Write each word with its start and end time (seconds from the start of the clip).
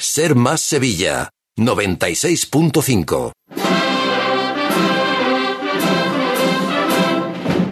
Ser 0.00 0.36
Más 0.36 0.60
Sevilla, 0.60 1.30
96.5. 1.56 3.32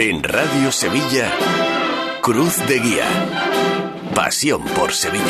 En 0.00 0.24
Radio 0.24 0.72
Sevilla, 0.72 1.30
Cruz 2.20 2.56
de 2.66 2.80
Guía. 2.80 3.06
Pasión 4.12 4.64
por 4.64 4.92
Sevilla. 4.92 5.22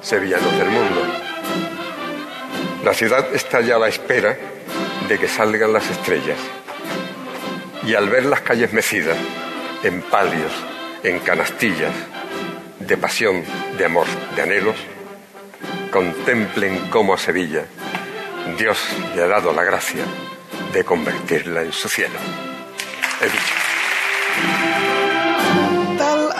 Sevillanos 0.00 0.52
del 0.52 0.70
mundo. 0.70 1.02
La 2.86 2.94
ciudad 2.94 3.34
está 3.34 3.60
ya 3.60 3.76
a 3.76 3.80
la 3.80 3.88
espera 3.88 4.34
de 5.10 5.18
que 5.18 5.28
salgan 5.28 5.74
las 5.74 5.90
estrellas. 5.90 6.38
Y 7.86 7.94
al 7.94 8.08
ver 8.08 8.24
las 8.24 8.40
calles 8.40 8.72
mecidas, 8.72 9.18
en 9.82 10.00
palios, 10.00 10.52
en 11.02 11.18
canastillas, 11.18 11.92
de 12.88 12.96
pasión, 12.96 13.44
de 13.76 13.84
amor, 13.84 14.06
de 14.34 14.42
anhelos, 14.42 14.76
contemplen 15.92 16.88
cómo 16.88 17.12
a 17.12 17.18
Sevilla 17.18 17.66
Dios 18.56 18.78
le 19.14 19.22
ha 19.22 19.28
dado 19.28 19.52
la 19.52 19.62
gracia 19.62 20.04
de 20.72 20.84
convertirla 20.84 21.62
en 21.62 21.72
su 21.72 21.88
cielo. 21.88 22.18
He 23.20 23.26
dicho 23.26 23.67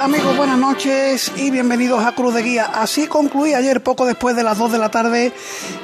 amigos? 0.08 0.38
Buenas 0.38 0.58
noches 0.58 1.32
y 1.36 1.50
bienvenidos 1.50 2.02
a 2.02 2.12
Cruz 2.12 2.32
de 2.32 2.42
Guía. 2.42 2.64
Así 2.64 3.06
concluí 3.06 3.52
ayer, 3.52 3.82
poco 3.82 4.06
después 4.06 4.34
de 4.34 4.42
las 4.42 4.56
2 4.56 4.72
de 4.72 4.78
la 4.78 4.90
tarde, 4.90 5.34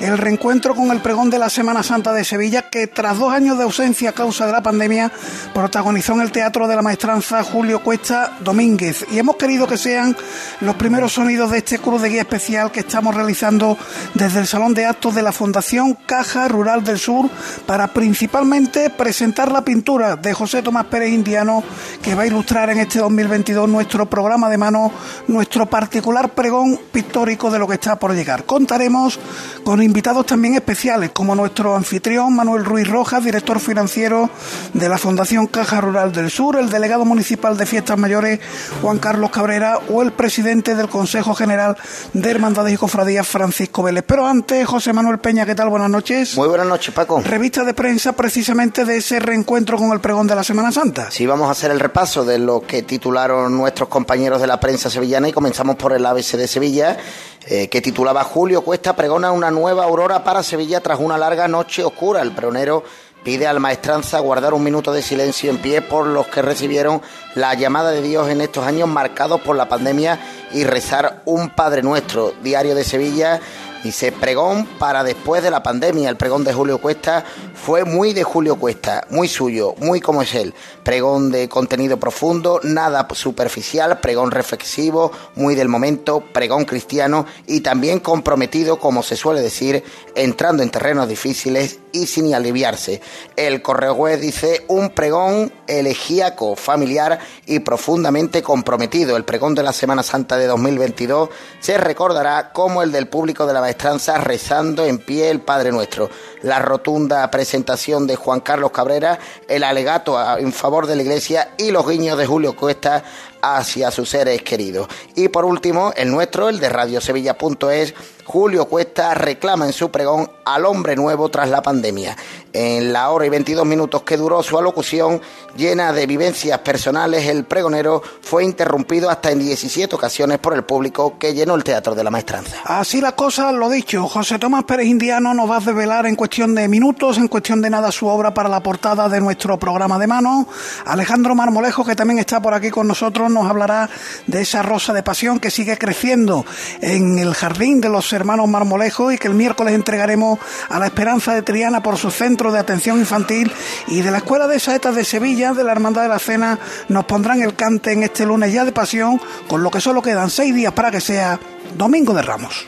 el 0.01 0.17
reencuentro 0.17 0.75
con 0.75 0.91
el 0.91 1.01
pregón 1.01 1.29
de 1.29 1.39
la 1.39 1.51
Semana 1.51 1.83
Santa 1.83 2.15
de 2.15 2.25
Sevilla, 2.25 2.71
que 2.71 2.87
tras 2.87 3.19
dos 3.19 3.31
años 3.31 3.59
de 3.59 3.65
ausencia 3.65 4.11
a 4.11 4.13
causa 4.13 4.47
de 4.47 4.53
la 4.53 4.63
pandemia, 4.63 5.13
protagonizó 5.53 6.15
en 6.15 6.23
el 6.23 6.33
Teatro 6.33 6.67
de 6.67 6.75
la 6.75 6.81
Maestranza 6.81 7.43
Julio 7.43 7.83
Cuesta 7.83 8.39
Domínguez. 8.41 9.05
Y 9.13 9.19
hemos 9.19 9.37
querido 9.37 9.67
que 9.67 9.77
sean 9.77 10.17
los 10.61 10.77
primeros 10.77 11.13
sonidos 11.13 11.51
de 11.51 11.59
este 11.59 11.79
Cruz 11.79 12.01
de 12.01 12.09
Guía 12.09 12.23
especial 12.23 12.73
que 12.73 12.81
estamos 12.81 13.15
realizando 13.15 13.77
desde 14.15 14.41
el 14.41 14.47
Salón 14.47 14.73
de 14.73 14.87
Actos 14.87 15.15
de 15.15 15.23
la 15.23 15.33
Fundación 15.33 15.99
Caja 16.07 16.49
Rural 16.49 16.83
del 16.83 16.99
Sur 16.99 17.29
para 17.67 17.89
principalmente 17.89 18.89
presentar 18.89 19.53
la 19.53 19.65
pintura 19.65 20.17
de 20.17 20.33
José 20.33 20.63
Tomás 20.63 20.87
Pérez 20.87 21.13
Indiano 21.13 21.63
que 22.01 22.15
va 22.15 22.23
a 22.23 22.27
ilustrar 22.27 22.71
en 22.71 22.79
este 22.79 23.01
2022 23.01 23.69
nuestro 23.69 24.09
programa 24.15 24.49
de 24.49 24.57
mano 24.57 24.93
nuestro 25.27 25.67
particular 25.67 26.29
pregón 26.35 26.79
pictórico 26.93 27.51
de 27.51 27.59
lo 27.59 27.67
que 27.67 27.75
está 27.75 27.97
por 27.97 28.15
llegar. 28.15 28.45
Contaremos 28.45 29.19
con 29.65 29.83
invitados 29.83 30.25
también 30.25 30.55
especiales, 30.55 31.11
como 31.11 31.35
nuestro 31.35 31.75
anfitrión 31.75 32.33
Manuel 32.33 32.65
Ruiz 32.65 32.87
Rojas, 32.87 33.25
director 33.25 33.59
financiero 33.59 34.31
de 34.73 34.89
la 34.89 34.99
Fundación 34.99 35.49
Caja 35.49 35.81
Rural 35.81 36.13
del 36.13 36.31
Sur, 36.31 36.55
el 36.55 36.71
delegado 36.71 37.05
municipal 37.05 37.57
de 37.57 37.67
Fiestas 37.67 37.99
Mayores 37.99 38.39
Juan 38.83 38.99
Carlos 38.99 39.31
Cabrera 39.31 39.81
o 39.89 40.01
el 40.01 40.13
presidente 40.13 40.77
del 40.77 40.89
Consejo 40.89 41.35
General 41.35 41.77
de 42.13 42.31
Hermandades 42.31 42.73
y 42.73 42.77
Cofradías 42.77 43.27
Francisco 43.27 43.83
Vélez. 43.83 44.05
Pero 44.07 44.29
antes, 44.29 44.65
José 44.65 44.93
Manuel 44.93 45.19
Peña, 45.19 45.45
¿qué 45.45 45.57
tal? 45.57 45.71
Buenas 45.71 45.91
noches. 45.91 46.37
Muy 46.37 46.47
buenas 46.47 46.69
noches, 46.69 46.95
Paco. 46.95 47.21
Revista 47.21 47.65
de 47.65 47.75
prensa 47.75 48.13
precisamente 48.13 48.85
de 48.85 48.99
ese 48.99 49.19
reencuentro 49.19 49.77
con 49.77 49.91
el 49.91 49.99
pregón 49.99 50.29
de 50.29 50.37
la 50.37 50.45
Semana 50.45 50.71
Santa. 50.71 51.11
Sí, 51.11 51.27
vamos 51.27 51.49
a 51.49 51.51
hacer 51.51 51.73
el 51.73 51.81
repaso 51.81 52.25
de 52.25 52.39
lo 52.39 52.61
que 52.61 52.85
titularon 52.85 53.57
nuestros 53.57 53.89
compañeros 53.89 54.04
compañeros 54.05 54.39
de 54.39 54.47
la 54.47 54.61
prensa 54.61 54.91
sevillana 54.91 55.31
y 55.31 55.33
comenzamos 55.33 55.77
por 55.77 55.95
el 55.95 56.05
ABC 56.05 56.37
de 56.37 56.47
Sevilla, 56.47 56.99
eh, 57.47 57.69
que 57.69 57.81
titulaba 57.81 58.23
Julio 58.23 58.61
Cuesta 58.61 58.95
pregona 58.95 59.33
una 59.33 59.51
nueva 59.51 59.85
aurora 59.85 60.23
para 60.23 60.43
Sevilla 60.43 60.83
tras 60.83 61.01
una 61.01 61.17
larga 61.17 61.49
noche 61.49 61.83
oscura. 61.83 62.21
El 62.21 62.33
pregonero 62.33 62.85
pide 63.25 63.47
al 63.47 63.61
maestranza 63.61 64.19
guardar 64.19 64.53
un 64.53 64.63
minuto 64.63 64.93
de 64.93 65.01
silencio 65.01 65.49
en 65.49 65.57
pie 65.57 65.81
por 65.81 66.07
los 66.07 66.27
que 66.27 66.43
recibieron 66.43 67.01
la 67.35 67.55
llamada 67.55 67.93
de 67.93 68.03
Dios 68.03 68.29
en 68.29 68.43
estos 68.43 68.67
años 68.67 68.91
marcados 68.91 69.41
por 69.41 69.57
la 69.57 69.71
pandemia 69.71 70.21
y 70.53 70.65
rezar 70.65 71.23
un 71.25 71.49
Padre 71.49 71.83
Nuestro. 71.83 72.35
Diario 72.43 72.75
de 72.75 72.85
Sevilla 72.85 73.41
Dice, 73.85 74.13
pregón 74.13 74.67
para 74.79 75.05
después 75.05 75.43
de 75.43 75.51
la 75.51 75.63
pandemia. 75.63 76.09
El 76.09 76.17
pregón 76.17 76.43
de 76.43 76.55
Julio 76.55 76.79
Cuesta 76.79 77.23
fue 77.53 77.85
muy 77.85 78.15
de 78.15 78.25
Julio 78.25 78.57
Cuesta, 78.57 79.07
muy 79.11 79.29
suyo, 79.29 79.75
muy 79.79 80.01
como 80.01 80.23
es 80.23 80.35
él. 80.35 80.55
Pregón 80.83 81.31
de 81.31 81.51
contenido 81.51 81.99
profundo, 81.99 82.61
nada 82.63 83.07
superficial, 83.13 84.01
pregón 84.01 84.31
reflexivo, 84.31 85.13
muy 85.35 85.55
del 85.55 85.69
momento, 85.69 86.25
pregón 86.33 86.65
cristiano 86.65 87.27
y 87.47 87.61
también 87.61 88.01
comprometido, 88.01 88.79
como 88.79 89.03
se 89.03 89.17
suele 89.17 89.43
decir, 89.43 89.85
entrando 90.15 90.63
en 90.63 90.71
terrenos 90.71 91.07
difíciles 91.07 91.81
y 91.93 92.07
sin 92.07 92.35
aliviarse. 92.35 93.03
El 93.37 93.61
correo 93.63 93.93
web 93.93 94.19
dice 94.19 94.65
un 94.69 94.91
pregón 94.91 95.53
elegíaco, 95.67 96.57
familiar 96.57 97.19
y 97.47 97.61
profundamente 97.61 98.43
comprometido. 98.43 99.17
El 99.17 99.25
pregón 99.25 99.55
de 99.55 99.63
la 99.63 99.73
Semana 99.73 100.03
Santa 100.03 100.37
de 100.37 100.47
2022 100.47 101.29
se 101.61 101.79
recordará 101.79 102.53
como 102.53 102.83
el 102.83 102.91
del 102.91 103.09
público 103.09 103.47
de 103.47 103.53
la 103.53 103.61
maestranza 103.75 104.19
rezando 104.19 104.87
en 104.87 104.99
pie 104.99 105.31
el 105.31 105.41
Padre 105.41 105.73
Nuestro. 105.73 106.09
La 106.43 106.61
rotunda 106.61 107.29
presentación 107.29 108.07
de 108.07 108.15
Juan 108.15 108.39
Carlos 108.39 108.71
Cabrera, 108.71 109.19
el 109.49 109.65
alegato 109.65 110.17
en 110.39 110.53
favor 110.53 110.87
de 110.87 110.95
la 110.95 111.03
Iglesia 111.03 111.55
y 111.59 111.73
los 111.73 111.89
guiños 111.89 112.17
de 112.17 112.25
Julio 112.25 112.55
Cuesta 112.55 113.03
hacia 113.43 113.91
sus 113.91 114.09
seres 114.09 114.43
queridos. 114.43 114.87
Y 115.17 115.29
por 115.29 115.45
último, 115.45 115.93
el 115.97 116.11
nuestro, 116.11 116.49
el 116.49 116.61
de 116.61 116.69
radiosevilla.es, 116.69 117.95
Julio 118.25 118.65
Cuesta 118.67 119.15
reclama 119.15 119.67
en 119.67 119.73
su 119.73 119.91
pregón 119.91 120.31
al 120.45 120.67
hombre 120.67 120.97
nuevo 120.97 121.29
tras 121.29 121.49
la 121.49 121.63
pandemia. 121.63 122.17
En 122.53 122.93
la 122.93 123.11
hora 123.11 123.27
y 123.27 123.31
22 123.31 123.67
minutos 123.67 124.03
que 124.03 124.17
duró 124.17 124.43
su 124.43 124.57
alocución, 124.57 125.21
llena 125.57 125.93
de 125.93 126.07
vivencias 126.07 126.59
personales, 126.61 127.27
el 127.27 127.45
pregonero 127.45 128.01
fue 128.23 128.45
interrumpido 128.45 129.11
hasta 129.11 129.33
en 129.33 129.41
17 129.41 129.95
ocasiones 129.95 130.39
por 130.39 130.55
el 130.55 130.63
público 130.63 131.19
que 131.19 131.35
llenó 131.35 131.57
el 131.57 131.65
Teatro 131.65 131.95
de 131.95 132.05
la 132.05 132.11
Maestranza. 132.11 132.59
Así 132.65 133.01
las 133.01 133.15
cosas, 133.15 133.53
lo 133.53 133.69
dicho, 133.69 134.07
José 134.09 134.39
Tomás 134.39 134.65
Pérez 134.65 134.87
Indiano 134.87 135.35
nos 135.35 135.51
va 135.51 135.57
a 135.57 135.61
develar 135.61 136.07
en 136.07 136.15
cuestión 136.15 136.55
de 136.55 136.69
minutos, 136.69 137.19
en 137.19 137.27
cuestión 137.27 137.61
de 137.61 137.71
nada, 137.71 137.91
su 137.91 138.07
obra 138.07 138.33
para 138.33 138.49
la 138.49 138.63
portada 138.63 139.09
de 139.09 139.21
nuestro 139.21 139.59
programa 139.59 139.99
de 139.99 140.07
mano. 140.07 140.47
Alejandro 140.87 141.35
Marmolejo, 141.35 141.85
que 141.85 141.97
también 141.97 142.21
está 142.21 142.41
por 142.41 142.55
aquí 142.55 142.71
con 142.71 142.87
nosotros, 142.87 143.31
nos 143.31 143.51
hablará 143.51 143.91
de 144.29 144.43
esa 144.43 144.63
rosa 144.63 144.93
de 144.93 145.03
pasión 145.03 145.41
que 145.41 145.51
sigue 145.51 145.77
creciendo 145.77 146.47
en 146.81 147.19
el 147.19 147.35
jardín 147.35 147.81
de 147.81 147.89
los 147.89 148.14
hermanos 148.15 148.49
Marmolejo 148.49 149.13
y 149.13 149.19
que 149.19 149.29
el 149.29 149.35
miércoles 149.35 149.75
entregaremos 149.75 150.39
a 150.69 150.79
la 150.79 150.87
Esperanza 150.87 151.35
de 151.35 151.43
Triana 151.43 151.83
por 151.83 151.97
su 151.97 152.11
centro 152.11 152.53
de 152.53 152.59
atención 152.59 152.99
infantil 152.99 153.51
y 153.87 154.01
de 154.03 154.11
la 154.11 154.19
Escuela 154.19 154.47
de 154.47 154.59
Saetas 154.61 154.95
de 154.95 155.05
Sevilla, 155.05 155.53
de 155.53 155.65
la 155.65 155.73
Hermandad 155.73 156.03
de 156.03 156.09
la 156.09 156.19
Cena, 156.19 156.59
nos 156.89 157.05
pondrán 157.05 157.43
el 157.43 157.55
cante 157.55 157.93
en 157.93 158.03
este 158.03 158.25
lunes 158.27 158.53
ya 158.53 158.65
de 158.65 158.73
pasión, 158.73 159.21
con 159.49 159.63
lo 159.63 159.71
que 159.71 159.81
solo 159.81 160.03
quedan 160.03 160.31
seis 160.31 160.55
días 160.55 160.73
para 160.73 160.91
que 160.91 161.01
sea 161.01 161.39
Domingo 161.77 162.15
de 162.15 162.23
Ramos. 162.23 162.65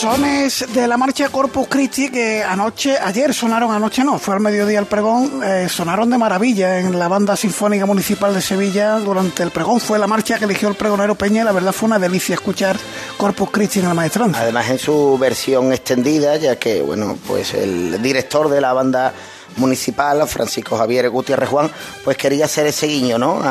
Sones 0.00 0.64
de 0.72 0.88
la 0.88 0.96
marcha 0.96 1.28
Corpus 1.28 1.68
Christi 1.68 2.08
que 2.08 2.42
anoche, 2.42 2.96
ayer 2.98 3.34
sonaron, 3.34 3.70
anoche 3.70 4.02
no, 4.02 4.18
fue 4.18 4.32
al 4.32 4.40
mediodía 4.40 4.78
el 4.78 4.86
pregón, 4.86 5.42
eh, 5.44 5.68
sonaron 5.68 6.08
de 6.08 6.16
maravilla 6.16 6.78
en 6.78 6.98
la 6.98 7.06
banda 7.06 7.36
sinfónica 7.36 7.84
municipal 7.84 8.32
de 8.32 8.40
Sevilla 8.40 8.98
durante 8.98 9.42
el 9.42 9.50
pregón. 9.50 9.78
Fue 9.78 9.98
la 9.98 10.06
marcha 10.06 10.38
que 10.38 10.46
eligió 10.46 10.70
el 10.70 10.74
pregonero 10.74 11.16
Peña 11.16 11.42
y 11.42 11.44
la 11.44 11.52
verdad 11.52 11.72
fue 11.72 11.86
una 11.86 11.98
delicia 11.98 12.34
escuchar 12.34 12.78
Corpus 13.18 13.50
Christi 13.50 13.80
en 13.80 13.88
la 13.88 13.94
maestranza. 13.94 14.40
Además 14.40 14.70
en 14.70 14.78
su 14.78 15.18
versión 15.18 15.70
extendida, 15.70 16.34
ya 16.36 16.56
que, 16.56 16.80
bueno, 16.80 17.18
pues 17.26 17.52
el 17.52 18.00
director 18.00 18.48
de 18.48 18.62
la 18.62 18.72
banda 18.72 19.12
municipal, 19.56 20.26
Francisco 20.26 20.78
Javier 20.78 21.10
Gutiérrez 21.10 21.50
Juan, 21.50 21.70
pues 22.04 22.16
quería 22.16 22.46
hacer 22.46 22.66
ese 22.66 22.86
guiño, 22.86 23.18
¿no? 23.18 23.42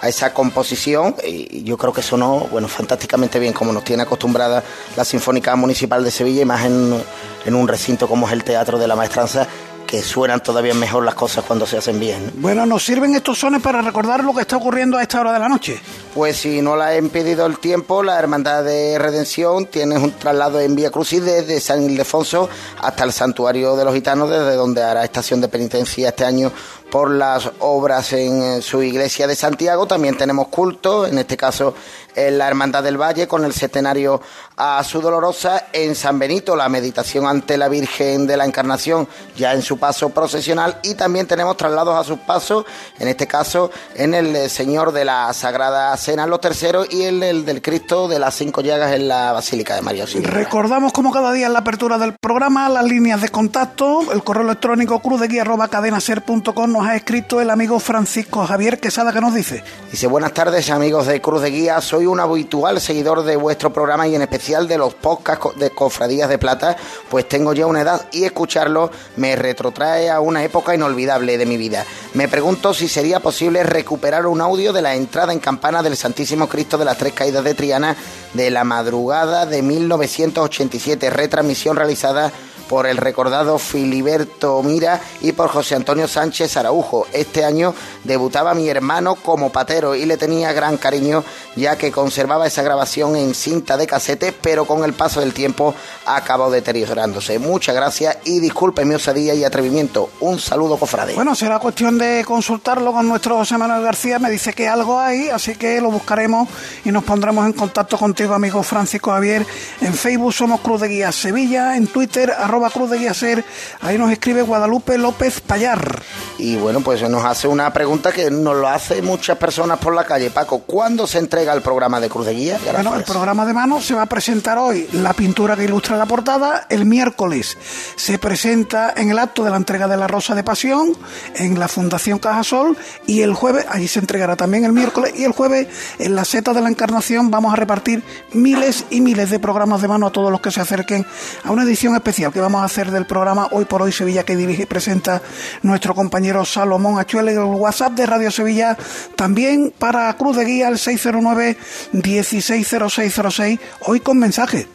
A 0.00 0.08
esa 0.08 0.32
composición 0.32 1.16
y 1.24 1.62
yo 1.62 1.76
creo 1.76 1.92
que 1.92 2.02
sonó 2.02 2.46
bueno 2.50 2.68
fantásticamente 2.68 3.38
bien 3.38 3.52
como 3.52 3.72
nos 3.72 3.84
tiene 3.84 4.02
acostumbrada 4.02 4.62
la 4.96 5.04
Sinfónica 5.04 5.54
Municipal 5.56 6.04
de 6.04 6.10
Sevilla 6.10 6.42
y 6.42 6.44
más 6.44 6.64
en, 6.64 7.02
en 7.44 7.54
un 7.54 7.68
recinto 7.68 8.08
como 8.08 8.26
es 8.26 8.32
el 8.32 8.44
Teatro 8.44 8.78
de 8.78 8.88
la 8.88 8.96
Maestranza 8.96 9.48
que 9.88 10.02
suenan 10.02 10.42
todavía 10.42 10.74
mejor 10.74 11.02
las 11.02 11.14
cosas 11.14 11.46
cuando 11.46 11.66
se 11.66 11.78
hacen 11.78 11.98
bien. 11.98 12.30
Bueno, 12.34 12.66
¿nos 12.66 12.84
sirven 12.84 13.14
estos 13.14 13.38
sones 13.38 13.62
para 13.62 13.80
recordar 13.80 14.22
lo 14.22 14.34
que 14.34 14.42
está 14.42 14.58
ocurriendo 14.58 14.98
a 14.98 15.02
esta 15.02 15.18
hora 15.18 15.32
de 15.32 15.38
la 15.38 15.48
noche? 15.48 15.80
Pues 16.14 16.36
si 16.36 16.60
no 16.60 16.76
la 16.76 16.88
ha 16.88 16.98
impedido 16.98 17.46
el 17.46 17.58
tiempo, 17.58 18.02
la 18.02 18.18
Hermandad 18.18 18.64
de 18.64 18.98
Redención 18.98 19.64
tiene 19.64 19.96
un 19.96 20.12
traslado 20.12 20.60
en 20.60 20.76
Vía 20.76 20.90
Crucis 20.90 21.24
desde 21.24 21.58
San 21.58 21.82
Ildefonso 21.82 22.50
hasta 22.82 23.02
el 23.02 23.14
Santuario 23.14 23.76
de 23.76 23.86
los 23.86 23.94
Gitanos, 23.94 24.28
desde 24.28 24.56
donde 24.56 24.82
hará 24.82 25.04
estación 25.04 25.40
de 25.40 25.48
penitencia 25.48 26.10
este 26.10 26.26
año 26.26 26.52
por 26.90 27.10
las 27.10 27.50
obras 27.58 28.12
en 28.12 28.62
su 28.62 28.82
iglesia 28.82 29.26
de 29.26 29.34
Santiago. 29.34 29.86
También 29.86 30.16
tenemos 30.16 30.48
culto, 30.48 31.06
en 31.06 31.18
este 31.18 31.36
caso 31.36 31.74
en 32.14 32.38
la 32.38 32.48
Hermandad 32.48 32.82
del 32.82 33.00
Valle, 33.00 33.28
con 33.28 33.44
el 33.44 33.52
centenario 33.52 34.20
a 34.58 34.82
su 34.82 35.00
dolorosa. 35.00 35.66
En 35.72 35.94
San 35.94 36.18
Benito, 36.18 36.56
la 36.56 36.68
meditación 36.68 37.26
ante 37.26 37.56
la 37.56 37.68
Virgen 37.68 38.26
de 38.26 38.36
la 38.36 38.44
Encarnación, 38.44 39.08
ya 39.36 39.54
en 39.54 39.62
su 39.62 39.78
paso 39.78 40.10
procesional. 40.10 40.78
Y 40.82 40.94
también 40.94 41.26
tenemos 41.26 41.56
traslados 41.56 41.94
a 41.94 42.02
sus 42.02 42.18
pasos, 42.18 42.64
en 42.98 43.06
este 43.06 43.28
caso 43.28 43.70
en 43.94 44.14
el 44.14 44.50
Señor 44.50 44.92
de 44.92 45.04
la 45.04 45.32
Sagrada 45.32 45.96
Cena 45.96 46.24
en 46.24 46.30
los 46.30 46.40
terceros 46.40 46.88
y 46.90 47.04
en 47.04 47.22
el 47.22 47.44
del 47.44 47.62
Cristo 47.62 48.08
de 48.08 48.18
las 48.18 48.34
Cinco 48.34 48.60
Llagas 48.60 48.92
en 48.92 49.06
la 49.06 49.32
Basílica 49.32 49.76
de 49.76 49.82
María 49.82 50.02
Auxiliadora. 50.02 50.36
Recordamos 50.36 50.92
como 50.92 51.12
cada 51.12 51.32
día 51.32 51.46
en 51.46 51.52
la 51.52 51.60
apertura 51.60 51.96
del 51.96 52.14
programa 52.14 52.68
las 52.68 52.84
líneas 52.84 53.22
de 53.22 53.28
contacto, 53.28 54.12
el 54.12 54.24
correo 54.24 54.42
electrónico 54.42 55.00
cruzdeguía.cadenaser.com 55.00 56.72
nos 56.72 56.86
ha 56.86 56.96
escrito 56.96 57.40
el 57.40 57.50
amigo 57.50 57.78
Francisco 57.78 58.44
Javier 58.44 58.80
Quesada 58.80 59.12
que 59.12 59.20
nos 59.20 59.34
dice. 59.34 59.62
Dice, 59.92 60.08
buenas 60.08 60.32
tardes 60.32 60.68
amigos 60.70 61.06
de 61.06 61.20
Cruz 61.20 61.42
de 61.42 61.50
Guía, 61.50 61.80
soy 61.80 62.06
un 62.06 62.18
habitual 62.18 62.80
seguidor 62.80 63.22
de 63.22 63.36
vuestro 63.36 63.72
programa 63.72 64.08
y 64.08 64.14
en 64.16 64.22
especial 64.22 64.47
de 64.48 64.78
los 64.78 64.94
podcasts 64.94 65.50
de 65.56 65.70
Cofradías 65.70 66.30
de 66.30 66.38
Plata, 66.38 66.74
pues 67.10 67.28
tengo 67.28 67.52
ya 67.52 67.66
una 67.66 67.82
edad 67.82 68.08
y 68.12 68.24
escucharlo 68.24 68.90
me 69.16 69.36
retrotrae 69.36 70.08
a 70.08 70.20
una 70.20 70.42
época 70.42 70.74
inolvidable 70.74 71.36
de 71.36 71.44
mi 71.44 71.58
vida. 71.58 71.84
Me 72.14 72.28
pregunto 72.28 72.72
si 72.72 72.88
sería 72.88 73.20
posible 73.20 73.62
recuperar 73.62 74.26
un 74.26 74.40
audio 74.40 74.72
de 74.72 74.80
la 74.80 74.94
entrada 74.94 75.34
en 75.34 75.38
campana 75.38 75.82
del 75.82 75.98
Santísimo 75.98 76.48
Cristo 76.48 76.78
de 76.78 76.86
las 76.86 76.96
Tres 76.96 77.12
Caídas 77.12 77.44
de 77.44 77.54
Triana 77.54 77.94
de 78.32 78.50
la 78.50 78.64
madrugada 78.64 79.44
de 79.44 79.60
1987, 79.60 81.10
retransmisión 81.10 81.76
realizada 81.76 82.32
por 82.68 82.86
el 82.86 82.96
recordado 82.96 83.58
Filiberto 83.58 84.62
Mira 84.62 85.00
y 85.20 85.32
por 85.32 85.48
José 85.48 85.74
Antonio 85.74 86.06
Sánchez 86.06 86.56
Araujo. 86.56 87.06
Este 87.12 87.44
año 87.44 87.74
debutaba 88.04 88.54
mi 88.54 88.68
hermano 88.68 89.14
como 89.16 89.50
patero 89.50 89.94
y 89.94 90.04
le 90.04 90.16
tenía 90.16 90.52
gran 90.52 90.76
cariño 90.76 91.24
ya 91.56 91.76
que 91.76 91.90
conservaba 91.90 92.46
esa 92.46 92.62
grabación 92.62 93.16
en 93.16 93.34
cinta 93.34 93.76
de 93.76 93.86
casete, 93.86 94.32
pero 94.32 94.64
con 94.64 94.84
el 94.84 94.92
paso 94.92 95.20
del 95.20 95.32
tiempo 95.32 95.74
acabó 96.06 96.50
deteriorándose. 96.50 97.38
Muchas 97.38 97.74
gracias 97.74 98.18
y 98.24 98.40
disculpe 98.40 98.84
mi 98.84 98.94
osadía 98.94 99.34
y 99.34 99.44
atrevimiento. 99.44 100.10
Un 100.20 100.38
saludo, 100.38 100.76
cofrade. 100.76 101.14
Bueno, 101.14 101.34
será 101.34 101.58
cuestión 101.58 101.98
de 101.98 102.24
consultarlo 102.24 102.92
con 102.92 103.08
nuestro 103.08 103.36
José 103.36 103.58
Manuel 103.58 103.82
García. 103.82 104.18
Me 104.18 104.30
dice 104.30 104.52
que 104.52 104.68
algo 104.68 104.98
hay, 105.00 105.28
así 105.30 105.54
que 105.56 105.80
lo 105.80 105.90
buscaremos 105.90 106.48
y 106.84 106.92
nos 106.92 107.04
pondremos 107.04 107.46
en 107.46 107.52
contacto 107.52 107.98
contigo, 107.98 108.34
amigo 108.34 108.62
Francisco 108.62 109.10
Javier. 109.10 109.46
En 109.80 109.94
Facebook 109.94 110.32
somos 110.32 110.60
Cruz 110.60 110.80
de 110.80 110.88
Guía 110.88 111.12
Sevilla, 111.12 111.76
en 111.76 111.86
Twitter 111.86 112.32
Cruz 112.68 112.90
de 112.90 112.98
Guía 112.98 113.14
Ser. 113.14 113.44
Ahí 113.80 113.96
nos 113.96 114.10
escribe 114.10 114.42
Guadalupe 114.42 114.98
López 114.98 115.40
Payar. 115.40 116.02
Y 116.38 116.56
bueno, 116.56 116.80
pues 116.80 117.08
nos 117.08 117.24
hace 117.24 117.48
una 117.48 117.72
pregunta 117.72 118.12
que 118.12 118.30
nos 118.30 118.56
lo 118.56 118.68
hace 118.68 119.00
muchas 119.02 119.38
personas 119.38 119.78
por 119.78 119.94
la 119.94 120.04
calle. 120.04 120.30
Paco, 120.30 120.60
¿cuándo 120.60 121.06
se 121.06 121.18
entrega 121.18 121.52
el 121.52 121.62
programa 121.62 122.00
de 122.00 122.08
Cruz 122.08 122.26
de 122.26 122.34
Guía? 122.34 122.58
Bueno, 122.72 122.94
el 122.94 123.04
programa 123.04 123.46
de 123.46 123.52
mano 123.52 123.80
se 123.80 123.94
va 123.94 124.02
a 124.02 124.06
presentar 124.06 124.58
hoy. 124.58 124.88
La 124.92 125.14
pintura 125.14 125.56
que 125.56 125.64
ilustra 125.64 125.96
la 125.96 126.06
portada, 126.06 126.66
el 126.68 126.84
miércoles 126.84 127.56
se 127.96 128.18
presenta 128.18 128.92
en 128.96 129.10
el 129.10 129.18
acto 129.18 129.44
de 129.44 129.50
la 129.50 129.56
entrega 129.56 129.88
de 129.88 129.96
la 129.96 130.06
Rosa 130.06 130.34
de 130.34 130.44
Pasión 130.44 130.96
en 131.36 131.58
la 131.58 131.68
Fundación 131.68 132.18
Cajasol 132.18 132.76
y 133.06 133.22
el 133.22 133.34
jueves, 133.34 133.66
allí 133.68 133.88
se 133.88 134.00
entregará 134.00 134.36
también 134.36 134.64
el 134.64 134.72
miércoles 134.72 135.12
y 135.16 135.24
el 135.24 135.32
jueves 135.32 135.68
en 135.98 136.14
la 136.14 136.24
Seta 136.24 136.52
de 136.52 136.60
la 136.60 136.68
Encarnación 136.68 137.30
vamos 137.30 137.52
a 137.52 137.56
repartir 137.56 138.02
miles 138.32 138.84
y 138.90 139.00
miles 139.00 139.30
de 139.30 139.38
programas 139.38 139.82
de 139.82 139.88
mano 139.88 140.06
a 140.06 140.10
todos 140.10 140.30
los 140.30 140.40
que 140.40 140.50
se 140.50 140.60
acerquen 140.60 141.06
a 141.44 141.50
una 141.50 141.62
edición 141.62 141.94
especial 141.94 142.32
que 142.32 142.40
vamos 142.48 142.62
a 142.62 142.64
hacer 142.64 142.90
del 142.90 143.04
programa 143.04 143.46
Hoy 143.50 143.66
por 143.66 143.82
Hoy 143.82 143.92
Sevilla 143.92 144.24
que 144.24 144.34
dirige 144.34 144.62
y 144.62 144.64
presenta 144.64 145.20
nuestro 145.60 145.94
compañero 145.94 146.46
Salomón 146.46 146.98
Achuel 146.98 147.28
el 147.28 147.40
WhatsApp 147.40 147.92
de 147.92 148.06
Radio 148.06 148.30
Sevilla 148.30 148.74
también 149.16 149.70
para 149.78 150.10
Cruz 150.16 150.34
de 150.38 150.46
Guía 150.46 150.68
el 150.68 150.78
609 150.78 151.58
160606 151.92 153.60
hoy 153.84 154.00
con 154.00 154.18
mensaje. 154.18 154.66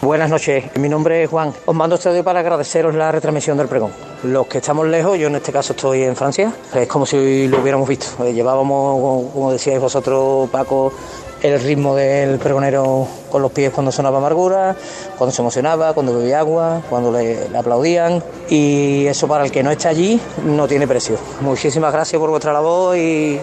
Buenas 0.00 0.30
noches, 0.30 0.64
mi 0.78 0.88
nombre 0.88 1.22
es 1.22 1.30
Juan. 1.30 1.52
Os 1.64 1.74
mando 1.76 1.94
este 1.94 2.08
audio 2.08 2.24
para 2.24 2.40
agradeceros 2.40 2.92
la 2.92 3.12
retransmisión 3.12 3.56
del 3.56 3.68
pregón. 3.68 3.92
Los 4.24 4.48
que 4.48 4.58
estamos 4.58 4.88
lejos, 4.88 5.16
yo 5.16 5.28
en 5.28 5.36
este 5.36 5.52
caso 5.52 5.74
estoy 5.74 6.02
en 6.02 6.16
Francia, 6.16 6.52
es 6.74 6.88
como 6.88 7.06
si 7.06 7.46
lo 7.46 7.60
hubiéramos 7.60 7.88
visto. 7.88 8.24
Eh, 8.24 8.34
Llevábamos, 8.34 9.30
como 9.32 9.52
decíais 9.52 9.80
vosotros, 9.80 10.50
Paco, 10.50 10.92
el 11.42 11.60
ritmo 11.60 11.94
del 11.96 12.38
pregonero 12.38 13.06
con 13.30 13.42
los 13.42 13.50
pies 13.52 13.72
cuando 13.72 13.90
sonaba 13.90 14.18
amargura, 14.18 14.76
cuando 15.18 15.34
se 15.34 15.42
emocionaba, 15.42 15.92
cuando 15.92 16.16
bebía 16.16 16.38
agua, 16.38 16.82
cuando 16.88 17.12
le, 17.12 17.48
aplaudían. 17.56 18.22
Y 18.48 19.06
eso 19.06 19.26
para 19.26 19.44
el 19.44 19.50
que 19.50 19.62
no 19.62 19.70
está 19.70 19.88
allí 19.88 20.20
no 20.44 20.68
tiene 20.68 20.86
precio. 20.86 21.18
Muchísimas 21.40 21.92
gracias 21.92 22.18
por 22.18 22.30
vuestra 22.30 22.52
labor 22.52 22.96
y, 22.96 23.40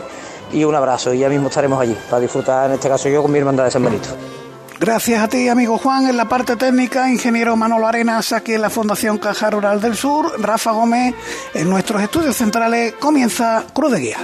y 0.54 0.64
un 0.64 0.76
abrazo. 0.76 1.14
Y 1.14 1.20
ya 1.20 1.30
mismo 1.30 1.50
estaremos 1.50 1.80
allí 1.80 1.96
para 2.10 2.22
disfrutar, 2.22 2.70
en 2.70 2.76
este 2.76 2.88
caso 2.88 3.10
yo, 3.10 3.22
con 3.22 3.32
mi 3.32 3.40
hermandad 3.40 3.66
de 3.66 3.72
San 3.72 3.84
Benito. 3.84 4.10
Gracias 4.80 5.22
a 5.22 5.28
ti, 5.28 5.50
amigo 5.50 5.78
Juan, 5.78 6.08
en 6.08 6.16
la 6.16 6.30
parte 6.30 6.56
técnica, 6.56 7.10
ingeniero 7.10 7.58
Manolo 7.58 7.86
Arenas, 7.86 8.32
aquí 8.32 8.54
en 8.54 8.62
la 8.62 8.70
Fundación 8.70 9.18
Caja 9.18 9.50
Rural 9.50 9.82
del 9.82 9.98
Sur, 9.98 10.42
Rafa 10.42 10.72
Gómez, 10.72 11.16
en 11.54 11.70
nuestros 11.70 12.02
estudios 12.02 12.38
centrales, 12.38 12.94
comienza 12.94 13.66
Cruz 13.74 13.92
de 13.92 14.00
Guía. 14.00 14.18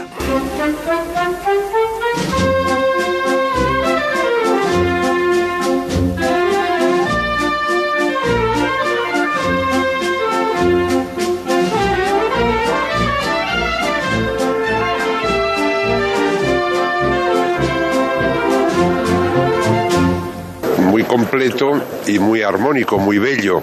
Completo 21.08 21.82
y 22.08 22.20
muy 22.20 22.42
armónico, 22.42 22.98
muy 22.98 23.18
bello. 23.18 23.62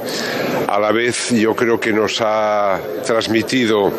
A 0.69 0.79
la 0.79 0.93
vez 0.93 1.31
yo 1.31 1.55
creo 1.55 1.79
que 1.79 1.93
nos 1.93 2.21
ha 2.21 2.81
transmitido, 3.05 3.93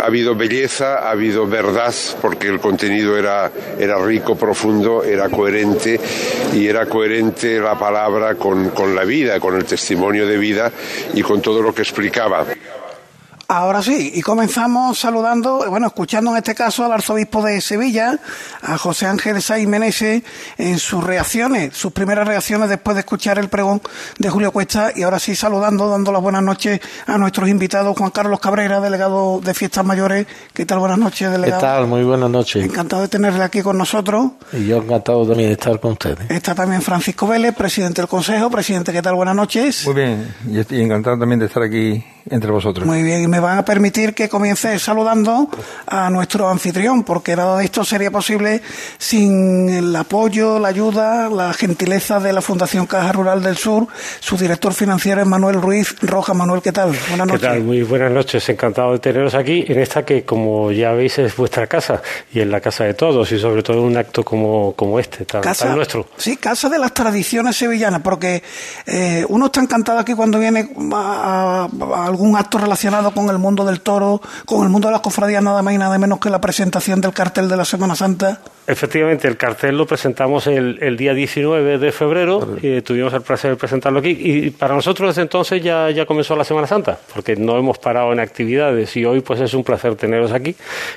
ha 0.00 0.06
habido 0.06 0.34
belleza, 0.34 0.98
ha 0.98 1.10
habido 1.10 1.46
verdad, 1.46 1.94
porque 2.20 2.48
el 2.48 2.60
contenido 2.60 3.16
era, 3.16 3.50
era 3.78 3.98
rico, 3.98 4.36
profundo, 4.36 5.02
era 5.02 5.28
coherente 5.28 5.98
y 6.54 6.66
era 6.66 6.86
coherente 6.86 7.58
la 7.60 7.78
palabra 7.78 8.34
con, 8.36 8.70
con 8.70 8.94
la 8.94 9.04
vida, 9.04 9.40
con 9.40 9.56
el 9.56 9.64
testimonio 9.64 10.26
de 10.26 10.36
vida 10.38 10.70
y 11.14 11.22
con 11.22 11.40
todo 11.40 11.62
lo 11.62 11.74
que 11.74 11.82
explicaba. 11.82 12.46
Ahora 13.50 13.80
sí, 13.80 14.12
y 14.14 14.20
comenzamos 14.20 14.98
saludando, 14.98 15.64
bueno, 15.70 15.86
escuchando 15.86 16.30
en 16.32 16.36
este 16.36 16.54
caso 16.54 16.84
al 16.84 16.92
arzobispo 16.92 17.42
de 17.42 17.62
Sevilla, 17.62 18.18
a 18.60 18.76
José 18.76 19.06
Ángel 19.06 19.40
Saiz 19.40 19.66
Meneses, 19.66 20.22
en 20.58 20.78
sus 20.78 21.02
reacciones, 21.02 21.74
sus 21.74 21.90
primeras 21.92 22.28
reacciones 22.28 22.68
después 22.68 22.94
de 22.94 23.00
escuchar 23.00 23.38
el 23.38 23.48
pregón 23.48 23.80
de 24.18 24.28
Julio 24.28 24.52
Cuesta, 24.52 24.92
y 24.94 25.02
ahora 25.02 25.18
sí 25.18 25.34
saludando, 25.34 25.88
dando 25.88 26.12
las 26.12 26.20
buenas 26.20 26.42
noches 26.42 26.78
a 27.06 27.16
nuestros 27.16 27.48
invitados, 27.48 27.96
Juan 27.96 28.10
Carlos 28.10 28.38
Cabrera, 28.38 28.82
delegado 28.82 29.40
de 29.42 29.54
Fiestas 29.54 29.82
Mayores. 29.82 30.26
¿Qué 30.52 30.66
tal? 30.66 30.80
Buenas 30.80 30.98
noches, 30.98 31.30
delegado. 31.30 31.62
¿Qué 31.62 31.66
tal? 31.66 31.86
Muy 31.86 32.02
buenas 32.02 32.28
noches. 32.28 32.62
Encantado 32.62 33.00
de 33.00 33.08
tenerle 33.08 33.42
aquí 33.42 33.62
con 33.62 33.78
nosotros. 33.78 34.32
Y 34.52 34.66
yo 34.66 34.76
encantado 34.76 35.26
también 35.26 35.48
de 35.48 35.54
estar 35.54 35.80
con 35.80 35.92
ustedes. 35.92 36.30
Está 36.30 36.54
también 36.54 36.82
Francisco 36.82 37.26
Vélez, 37.26 37.54
presidente 37.54 38.02
del 38.02 38.10
Consejo. 38.10 38.50
Presidente, 38.50 38.92
¿qué 38.92 39.00
tal? 39.00 39.14
Buenas 39.14 39.36
noches. 39.36 39.86
Muy 39.86 39.94
bien, 39.94 40.34
y 40.50 40.58
estoy 40.58 40.82
encantado 40.82 41.18
también 41.18 41.40
de 41.40 41.46
estar 41.46 41.62
aquí 41.62 42.04
entre 42.30 42.50
vosotros. 42.50 42.86
Muy 42.86 43.02
bien, 43.02 43.22
y 43.22 43.28
me 43.28 43.40
van 43.40 43.58
a 43.58 43.64
permitir 43.64 44.14
que 44.14 44.28
comience 44.28 44.78
saludando 44.78 45.48
a 45.86 46.10
nuestro 46.10 46.48
anfitrión, 46.48 47.02
porque 47.02 47.36
nada 47.36 47.58
de 47.58 47.64
esto 47.64 47.84
sería 47.84 48.10
posible 48.10 48.62
sin 48.98 49.68
el 49.68 49.94
apoyo, 49.94 50.58
la 50.58 50.68
ayuda, 50.68 51.28
la 51.28 51.52
gentileza 51.52 52.20
de 52.20 52.32
la 52.32 52.42
Fundación 52.42 52.86
Caja 52.86 53.12
Rural 53.12 53.42
del 53.42 53.56
Sur. 53.56 53.86
Su 54.20 54.36
director 54.36 54.72
financiero 54.74 55.20
es 55.20 55.26
Manuel 55.26 55.60
Ruiz 55.60 55.96
Roja. 56.00 56.34
Manuel, 56.34 56.62
¿qué 56.62 56.72
tal? 56.72 56.92
Buenas 57.08 57.26
noches. 57.26 57.40
¿Qué 57.40 57.46
tal? 57.46 57.62
Muy 57.62 57.82
buenas 57.82 58.12
noches, 58.12 58.48
encantado 58.48 58.92
de 58.92 58.98
teneros 58.98 59.34
aquí 59.34 59.64
en 59.66 59.78
esta 59.80 60.04
que, 60.04 60.24
como 60.24 60.70
ya 60.72 60.92
veis, 60.92 61.18
es 61.18 61.36
vuestra 61.36 61.66
casa 61.66 62.02
y 62.32 62.40
en 62.40 62.50
la 62.50 62.60
casa 62.60 62.84
de 62.84 62.94
todos, 62.94 63.30
y 63.32 63.38
sobre 63.38 63.62
todo 63.62 63.78
en 63.78 63.84
un 63.84 63.96
acto 63.96 64.24
como, 64.24 64.72
como 64.72 64.98
este, 64.98 65.24
tan, 65.24 65.40
casa, 65.40 65.66
tan 65.66 65.76
nuestro. 65.76 66.06
Sí, 66.16 66.36
casa 66.36 66.68
de 66.68 66.78
las 66.78 66.92
tradiciones 66.92 67.56
sevillanas, 67.56 68.02
porque 68.02 68.42
eh, 68.86 69.24
uno 69.28 69.46
está 69.46 69.60
encantado 69.60 69.98
aquí 69.98 70.14
cuando 70.14 70.38
viene 70.38 70.68
a, 70.92 71.68
a 71.94 72.06
algún 72.18 72.36
acto 72.36 72.58
relacionado 72.58 73.12
con 73.12 73.30
el 73.30 73.38
mundo 73.38 73.64
del 73.64 73.80
toro, 73.80 74.20
con 74.44 74.64
el 74.64 74.70
mundo 74.70 74.88
de 74.88 74.92
las 74.92 75.00
cofradías, 75.02 75.40
nada 75.40 75.62
más 75.62 75.72
y 75.72 75.78
nada 75.78 75.96
menos 75.98 76.18
que 76.18 76.30
la 76.30 76.40
presentación 76.40 77.00
del 77.00 77.12
cartel 77.12 77.48
de 77.48 77.56
la 77.56 77.64
Semana 77.64 77.94
Santa. 77.94 78.40
Efectivamente, 78.66 79.28
el 79.28 79.36
cartel 79.38 79.78
lo 79.78 79.86
presentamos 79.86 80.46
el, 80.46 80.78
el 80.82 80.96
día 80.96 81.14
19 81.14 81.78
de 81.78 81.92
febrero, 81.92 82.56
y 82.60 82.82
tuvimos 82.82 83.14
el 83.14 83.22
placer 83.22 83.52
de 83.52 83.56
presentarlo 83.56 84.00
aquí, 84.00 84.10
y 84.10 84.50
para 84.50 84.74
nosotros 84.74 85.10
desde 85.10 85.22
entonces 85.22 85.62
ya, 85.62 85.90
ya 85.90 86.04
comenzó 86.04 86.36
la 86.36 86.44
Semana 86.44 86.66
Santa, 86.66 86.98
porque 87.14 87.36
no 87.36 87.56
hemos 87.56 87.78
parado 87.78 88.12
en 88.12 88.20
actividades, 88.20 88.94
y 88.96 89.04
hoy 89.04 89.20
pues 89.20 89.40
es 89.40 89.54
un 89.54 89.62
placer 89.64 89.94
teneros 89.94 90.32
aquí 90.32 90.54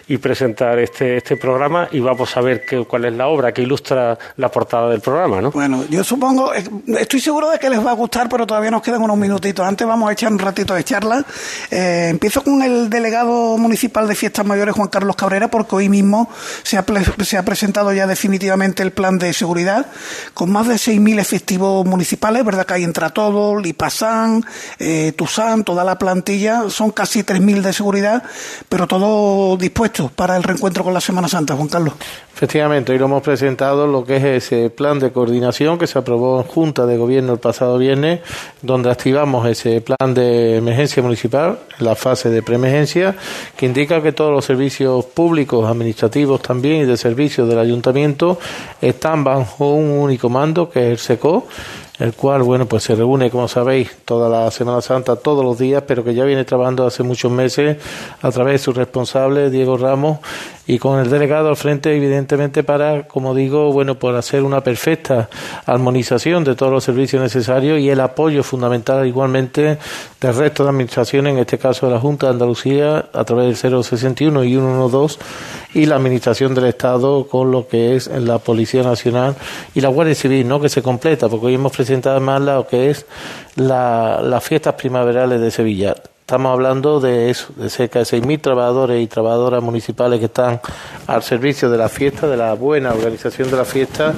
y 0.08 0.18
presentar 0.18 0.80
este, 0.80 1.18
este 1.18 1.38
programa, 1.38 1.88
y 1.92 2.00
vamos 2.00 2.36
a 2.36 2.42
ver 2.42 2.66
qué, 2.66 2.84
cuál 2.84 3.06
es 3.06 3.14
la 3.14 3.28
obra 3.28 3.54
que 3.54 3.62
ilustra 3.62 4.18
la 4.36 4.50
portada 4.50 4.90
del 4.90 5.00
programa, 5.00 5.40
¿no? 5.40 5.52
Bueno, 5.52 5.86
yo 5.90 6.04
supongo, 6.04 6.52
estoy 6.54 7.22
seguro 7.22 7.52
de 7.52 7.60
que 7.60 7.70
les 7.70 7.86
va 7.86 7.92
a 7.92 7.96
gustar, 7.96 8.28
pero 8.28 8.46
todavía 8.46 8.72
nos 8.72 8.82
quedan 8.82 9.02
unos 9.02 9.18
minutitos. 9.18 9.66
Antes 9.66 9.88
vamos 9.88 10.10
a 10.10 10.14
echar 10.14 10.32
un 10.32 10.40
ratito 10.40 10.74
de 10.74 10.84
charla 10.84 11.01
Eh, 11.72 12.08
empiezo 12.10 12.44
con 12.44 12.62
el 12.62 12.90
delegado 12.90 13.58
municipal 13.58 14.08
de 14.08 14.16
fiestas 14.16 14.46
mayores, 14.46 14.76
Juan 14.76 14.90
Carlos 14.90 15.16
Cabrera, 15.16 15.50
porque 15.50 15.76
hoy 15.76 15.90
mismo 15.90 16.30
se 16.64 16.78
ha, 16.78 16.86
se 17.24 17.38
ha 17.38 17.46
presentado 17.46 17.94
ya 17.94 18.08
definitivamente 18.08 18.84
el 18.84 18.92
plan 18.92 19.18
de 19.18 19.34
seguridad, 19.34 19.88
con 20.34 20.52
más 20.52 20.68
de 20.68 20.76
6.000 20.76 21.20
efectivos 21.20 21.86
municipales, 21.86 22.46
¿verdad? 22.46 22.66
Que 22.66 22.76
hay 22.76 22.84
entra 22.84 23.10
todo, 23.10 23.60
Lipasán, 23.60 24.44
eh, 24.80 25.14
Tusán, 25.16 25.64
toda 25.64 25.84
la 25.84 25.98
plantilla, 25.98 26.70
son 26.70 26.92
casi 26.92 27.24
3.000 27.24 27.62
de 27.62 27.74
seguridad, 27.74 28.24
pero 28.70 28.88
todo 28.88 29.58
dispuesto 29.58 30.12
para 30.16 30.38
el 30.38 30.44
reencuentro 30.44 30.84
con 30.84 30.94
la 30.94 31.02
Semana 31.02 31.28
Santa, 31.28 31.56
Juan 31.56 31.68
Carlos. 31.68 31.94
Efectivamente, 32.34 32.92
hoy 32.92 32.98
lo 32.98 33.06
hemos 33.06 33.22
presentado 33.22 33.86
lo 33.88 34.04
que 34.04 34.18
es 34.18 34.24
ese 34.24 34.70
plan 34.70 35.00
de 35.00 35.12
coordinación 35.12 35.78
que 35.78 35.86
se 35.86 36.00
aprobó 36.00 36.42
en 36.42 36.48
Junta 36.48 36.86
de 36.86 36.98
Gobierno 36.98 37.34
el 37.34 37.40
pasado 37.40 37.78
viernes, 37.78 38.22
donde 38.62 38.90
activamos 38.90 39.48
ese 39.48 39.82
plan 39.82 40.14
de 40.14 40.58
emergencia 40.58 40.91
municipal, 41.00 41.60
la 41.80 41.96
fase 41.96 42.30
de 42.30 42.42
preemergencia, 42.42 43.16
que 43.56 43.66
indica 43.66 44.02
que 44.02 44.12
todos 44.12 44.32
los 44.32 44.44
servicios 44.44 45.06
públicos, 45.06 45.70
administrativos 45.70 46.42
también 46.42 46.82
y 46.82 46.86
de 46.86 46.98
servicios 46.98 47.48
del 47.48 47.60
ayuntamiento 47.60 48.40
están 48.82 49.24
bajo 49.24 49.76
un 49.76 49.92
único 49.92 50.28
mando, 50.28 50.70
que 50.70 50.88
es 50.88 50.92
el 50.92 50.98
SECO, 50.98 51.48
el 52.02 52.14
cual, 52.14 52.42
bueno, 52.42 52.66
pues 52.66 52.84
se 52.84 52.96
reúne, 52.96 53.30
como 53.30 53.48
sabéis, 53.48 53.96
toda 54.06 54.28
la 54.28 54.50
Semana 54.50 54.82
Santa, 54.82 55.16
todos 55.16 55.46
los 55.46 55.60
días, 55.60 55.84
pero 55.86 56.04
que 56.04 56.16
ya 56.16 56.24
viene 56.26 56.46
trabajando 56.46 56.86
hace 56.86 57.04
muchos 57.04 57.32
meses 57.32 57.78
a 58.22 58.32
través 58.32 58.54
de 58.54 58.58
su 58.60 58.74
responsable, 58.74 59.52
Diego 59.52 59.78
Ramos, 59.78 60.18
y 60.66 60.80
con 60.80 61.00
el 61.00 61.10
delegado 61.10 61.50
al 61.50 61.56
frente, 61.56 61.96
evidentemente, 61.96 62.64
para, 62.64 63.08
como 63.08 63.36
digo, 63.36 63.72
bueno, 63.72 63.96
por 63.96 64.16
hacer 64.16 64.42
una 64.42 64.62
perfecta 64.62 65.30
armonización 65.66 66.44
de 66.44 66.56
todos 66.56 66.72
los 66.72 66.84
servicios 66.84 67.22
necesarios 67.22 67.80
y 67.80 67.90
el 67.90 68.00
apoyo 68.00 68.42
fundamental 68.42 69.06
igualmente 69.06 69.78
del 70.20 70.36
resto 70.36 70.64
de 70.64 70.70
administraciones, 70.70 71.34
en 71.34 71.40
este 71.40 71.60
caso 71.60 71.86
de 71.86 71.94
la 71.94 72.00
Junta 72.00 72.28
de 72.28 72.34
Andalucía, 72.34 73.06
a 73.14 73.24
través 73.24 73.62
del 73.62 73.84
061 73.84 74.44
y 74.44 74.50
112, 74.50 75.20
y 75.74 75.86
la 75.86 75.96
Administración 75.96 76.54
del 76.54 76.66
Estado 76.66 77.28
con 77.28 77.52
lo 77.52 77.68
que 77.68 77.96
es 77.96 78.08
la 78.08 78.40
Policía 78.40 78.84
Nacional 78.84 79.36
y 79.74 79.82
la 79.82 79.90
Guardia 79.90 80.16
Civil, 80.16 80.48
¿no? 80.48 80.60
Que 80.60 80.70
se 80.70 80.82
completa, 80.82 81.30
porque 81.30 81.48
hoy 81.48 81.56
hemos 81.56 81.76
presentado 81.76 82.20
más 82.20 82.42
lo 82.42 82.68
que 82.68 82.90
es 82.90 83.06
la, 83.56 84.22
las 84.22 84.44
fiestas 84.44 84.76
primaverales 84.76 85.40
de 85.40 85.52
Sevilla. 85.52 85.96
Estamos 86.22 86.54
hablando 86.54 87.02
de 87.02 87.30
eso, 87.30 87.48
de 87.58 87.70
cerca 87.70 88.00
de 88.00 88.06
6.000 88.06 88.40
trabajadores 88.40 89.04
y 89.04 89.08
trabajadoras 89.08 89.62
municipales 89.62 90.20
que 90.20 90.28
están 90.28 90.62
al 91.08 91.24
servicio 91.24 91.70
de 91.70 91.78
la 91.78 91.90
fiesta, 91.90 92.26
de 92.28 92.38
la 92.38 92.54
buena 92.54 92.92
organización 92.94 93.52
de 93.52 93.58
la 93.58 93.66
fiesta 93.66 94.14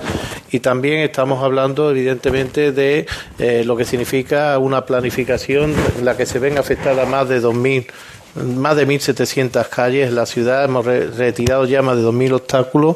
y 0.51 0.59
también 0.59 0.99
estamos 0.99 1.43
hablando 1.43 1.89
evidentemente 1.89 2.71
de 2.71 3.07
eh, 3.39 3.63
lo 3.65 3.75
que 3.75 3.85
significa 3.85 4.59
una 4.59 4.85
planificación 4.85 5.73
en 5.97 6.05
la 6.05 6.15
que 6.15 6.27
se 6.27 6.37
ven 6.37 6.59
afectadas 6.59 7.09
más 7.09 7.27
de 7.29 7.41
2.000 7.41 7.87
más 8.35 8.75
de 8.75 8.87
1.700 8.87 9.67
calles 9.69 10.09
en 10.09 10.15
la 10.15 10.25
ciudad, 10.25 10.65
hemos 10.65 10.85
retirado 10.85 11.65
ya 11.65 11.81
más 11.81 11.97
de 11.97 12.03
2.000 12.03 12.33
obstáculos. 12.33 12.95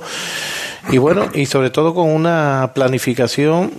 Y 0.89 0.99
bueno, 0.99 1.29
y 1.33 1.47
sobre 1.47 1.69
todo 1.69 1.93
con 1.93 2.09
una 2.09 2.71
planificación, 2.73 3.71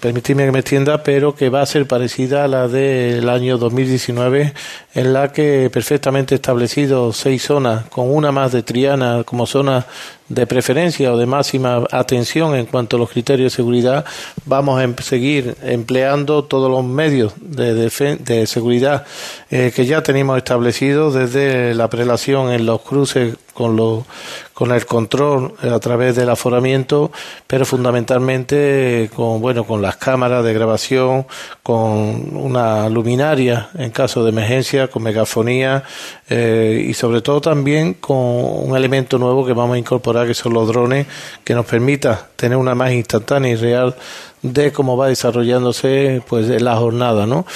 permitidme 0.00 0.44
que 0.44 0.50
me 0.50 0.58
extienda, 0.58 1.04
pero 1.04 1.32
que 1.36 1.50
va 1.50 1.62
a 1.62 1.66
ser 1.66 1.86
parecida 1.86 2.42
a 2.44 2.48
la 2.48 2.66
del 2.66 3.28
año 3.28 3.58
2019, 3.58 4.54
en 4.94 5.12
la 5.12 5.32
que 5.32 5.70
perfectamente 5.72 6.34
establecido 6.34 7.12
seis 7.12 7.44
zonas, 7.44 7.84
con 7.90 8.12
una 8.12 8.32
más 8.32 8.50
de 8.50 8.64
Triana 8.64 9.22
como 9.24 9.46
zona 9.46 9.86
de 10.28 10.46
preferencia 10.46 11.12
o 11.12 11.16
de 11.16 11.26
máxima 11.26 11.84
atención 11.90 12.54
en 12.54 12.66
cuanto 12.66 12.96
a 12.96 12.98
los 12.98 13.10
criterios 13.10 13.52
de 13.52 13.56
seguridad, 13.56 14.04
vamos 14.44 14.80
a 14.80 15.02
seguir 15.02 15.56
empleando 15.62 16.44
todos 16.44 16.70
los 16.70 16.84
medios 16.84 17.32
de, 17.40 17.74
de 17.74 18.46
seguridad 18.46 19.04
eh, 19.50 19.72
que 19.74 19.86
ya 19.86 20.02
tenemos 20.02 20.36
establecidos 20.36 21.14
desde 21.14 21.74
la 21.74 21.88
prelación 21.88 22.52
en 22.52 22.66
los 22.66 22.82
cruces 22.82 23.36
con, 23.58 23.74
lo, 23.74 24.06
con 24.54 24.70
el 24.70 24.86
control 24.86 25.52
a 25.60 25.80
través 25.80 26.14
del 26.14 26.30
aforamiento, 26.30 27.10
pero 27.48 27.66
fundamentalmente 27.66 29.10
con, 29.16 29.40
bueno, 29.40 29.64
con 29.64 29.82
las 29.82 29.96
cámaras 29.96 30.44
de 30.44 30.54
grabación, 30.54 31.26
con 31.64 32.36
una 32.36 32.88
luminaria 32.88 33.68
en 33.76 33.90
caso 33.90 34.22
de 34.22 34.30
emergencia, 34.30 34.86
con 34.86 35.02
megafonía 35.02 35.82
eh, 36.28 36.86
y 36.88 36.94
sobre 36.94 37.20
todo 37.20 37.40
también 37.40 37.94
con 37.94 38.16
un 38.16 38.76
elemento 38.76 39.18
nuevo 39.18 39.44
que 39.44 39.54
vamos 39.54 39.74
a 39.74 39.78
incorporar 39.78 40.17
que 40.26 40.34
son 40.34 40.54
los 40.54 40.68
drones 40.68 41.06
que 41.44 41.54
nos 41.54 41.66
permita 41.66 42.28
tener 42.36 42.56
una 42.58 42.74
más 42.74 42.92
instantánea 42.92 43.52
y 43.52 43.56
real 43.56 43.96
de 44.42 44.72
cómo 44.72 44.96
va 44.96 45.08
desarrollándose 45.08 46.22
pues 46.28 46.48
la 46.62 46.76
jornada, 46.76 47.26
¿no? 47.26 47.46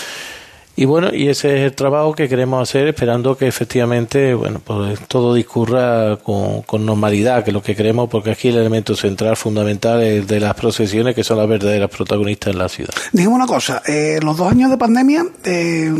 Y 0.74 0.86
bueno, 0.86 1.10
y 1.12 1.28
ese 1.28 1.58
es 1.58 1.64
el 1.64 1.74
trabajo 1.74 2.14
que 2.14 2.30
queremos 2.30 2.62
hacer, 2.62 2.88
esperando 2.88 3.36
que 3.36 3.46
efectivamente, 3.46 4.32
bueno, 4.32 4.58
pues 4.64 5.00
todo 5.06 5.34
discurra 5.34 6.16
con, 6.16 6.62
con 6.62 6.86
normalidad, 6.86 7.44
que 7.44 7.50
es 7.50 7.54
lo 7.54 7.62
que 7.62 7.76
queremos, 7.76 8.08
porque 8.08 8.30
aquí 8.30 8.48
el 8.48 8.56
elemento 8.56 8.96
central, 8.96 9.36
fundamental, 9.36 10.02
es 10.02 10.26
de 10.26 10.40
las 10.40 10.54
procesiones, 10.54 11.14
que 11.14 11.24
son 11.24 11.36
las 11.36 11.46
verdaderas 11.46 11.90
protagonistas 11.90 12.54
en 12.54 12.58
la 12.58 12.70
ciudad. 12.70 12.94
Dígame 13.12 13.34
una 13.34 13.46
cosa, 13.46 13.82
eh, 13.86 14.18
los 14.22 14.38
dos 14.38 14.50
años 14.50 14.70
de 14.70 14.78
pandemia 14.78 15.26
eh, 15.44 15.92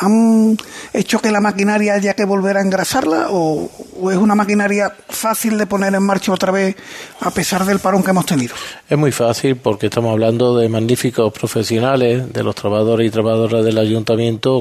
han 0.00 0.56
hecho 0.92 1.20
que 1.20 1.30
la 1.30 1.40
maquinaria 1.40 1.94
haya 1.94 2.14
que 2.14 2.24
volver 2.24 2.56
a 2.56 2.62
engrasarla, 2.62 3.28
o, 3.30 3.70
o 4.00 4.10
es 4.10 4.16
una 4.16 4.34
maquinaria 4.34 4.92
fácil 5.08 5.56
de 5.58 5.66
poner 5.66 5.94
en 5.94 6.02
marcha 6.02 6.32
otra 6.32 6.50
vez, 6.50 6.74
a 7.20 7.30
pesar 7.30 7.64
del 7.64 7.78
parón 7.78 8.02
que 8.02 8.10
hemos 8.10 8.26
tenido. 8.26 8.56
Es 8.90 8.98
muy 8.98 9.12
fácil, 9.12 9.54
porque 9.54 9.86
estamos 9.86 10.10
hablando 10.10 10.56
de 10.56 10.68
magníficos 10.68 11.32
profesionales, 11.32 12.32
de 12.32 12.42
los 12.42 12.56
trabajadores 12.56 13.06
y 13.06 13.10
trabajadoras 13.10 13.64
del 13.64 13.78
ayuntamiento 13.78 14.07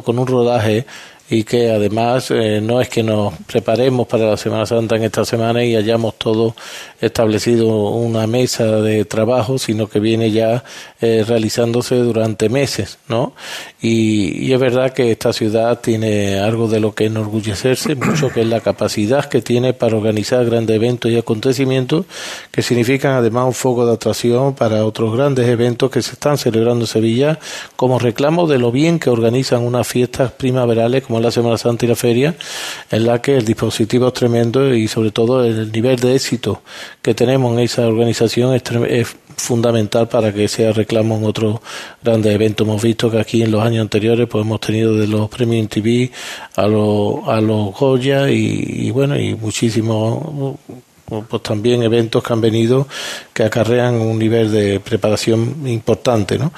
con 0.01 0.19
un 0.19 0.27
rodaje 0.27 0.85
y 1.29 1.43
que 1.43 1.71
además 1.71 2.31
eh, 2.31 2.61
no 2.61 2.79
es 2.79 2.89
que 2.89 3.03
nos 3.03 3.33
preparemos 3.47 4.07
para 4.07 4.25
la 4.29 4.37
Semana 4.37 4.65
Santa 4.65 4.95
en 4.95 5.03
esta 5.03 5.25
semana 5.25 5.63
y 5.63 5.75
hayamos 5.75 6.17
todo 6.17 6.55
establecido 7.01 7.67
una 7.67 8.27
mesa 8.27 8.81
de 8.81 9.03
trabajo, 9.05 9.57
sino 9.57 9.87
que 9.87 9.99
viene 9.99 10.31
ya 10.31 10.63
eh, 11.01 11.25
realizándose 11.27 11.95
durante 11.95 12.49
meses, 12.49 12.97
¿no? 13.07 13.33
Y, 13.81 14.51
es 14.51 14.59
verdad 14.59 14.93
que 14.93 15.11
esta 15.11 15.33
ciudad 15.33 15.81
tiene 15.81 16.39
algo 16.39 16.67
de 16.67 16.79
lo 16.79 16.95
que 16.95 17.05
enorgullecerse, 17.05 17.95
mucho 17.95 18.29
que 18.29 18.41
es 18.41 18.47
la 18.47 18.61
capacidad 18.61 19.25
que 19.25 19.41
tiene 19.41 19.73
para 19.73 19.97
organizar 19.97 20.43
grandes 20.45 20.75
eventos 20.77 21.11
y 21.11 21.17
acontecimientos 21.17 22.05
que 22.49 22.63
significan 22.63 23.11
además 23.11 23.45
un 23.45 23.53
foco 23.53 23.85
de 23.85 23.93
atracción 23.93 24.55
para 24.55 24.83
otros 24.85 25.15
grandes 25.15 25.47
eventos 25.47 25.91
que 25.91 26.01
se 26.01 26.13
están 26.13 26.37
celebrando 26.37 26.85
en 26.85 26.87
Sevilla 26.87 27.39
como 27.75 27.99
reclamo 27.99 28.47
de 28.47 28.57
lo 28.57 28.71
bien 28.71 28.97
que 28.97 29.09
organizan 29.09 29.61
unas 29.61 29.87
fiestas 29.87 30.31
primaverales 30.31 31.03
como 31.03 31.16
la 31.21 31.31
Semana 31.31 31.57
Santa 31.57 31.85
y 31.85 31.89
la 31.89 31.95
Feria, 31.95 32.35
en 32.91 33.05
la 33.05 33.21
que 33.21 33.37
el 33.37 33.45
dispositivo 33.45 34.07
es 34.07 34.13
tremendo 34.13 34.73
y 34.73 34.87
sobre 34.87 35.11
todo 35.11 35.43
el 35.43 35.71
nivel 35.71 35.97
de 35.99 36.15
éxito 36.15 36.61
que 37.01 37.13
tenemos 37.13 37.53
en 37.53 37.59
esa 37.59 37.87
organización 37.87 38.53
es, 38.53 39.15
fundamental 39.37 40.07
para 40.07 40.33
que 40.33 40.47
sea 40.47 40.71
reclamo 40.71 41.15
en 41.17 41.23
otros 41.23 41.59
grandes 42.01 42.33
eventos. 42.33 42.65
Hemos 42.65 42.81
visto 42.81 43.11
que 43.11 43.19
aquí 43.19 43.43
en 43.43 43.51
los 43.51 43.63
años 43.63 43.81
anteriores 43.81 44.27
pues 44.27 44.43
hemos 44.43 44.59
tenido 44.59 44.95
de 44.95 45.05
los 45.05 45.29
premios 45.29 45.69
TV 45.69 46.11
a 46.55 46.65
los, 46.65 47.27
a 47.27 47.39
los 47.39 47.71
Goya 47.75 48.31
y, 48.31 48.87
y 48.87 48.91
bueno, 48.91 49.15
y 49.19 49.35
muchísimos 49.35 50.57
pues 51.07 51.41
también 51.41 51.83
eventos 51.83 52.21
que 52.21 52.33
han 52.33 52.41
venido 52.41 52.87
que 53.33 53.43
acarrean 53.43 53.95
un 53.95 54.19
nivel 54.19 54.51
de 54.51 54.81
preparación 54.81 55.65
importante, 55.65 56.37
¿no? 56.37 56.51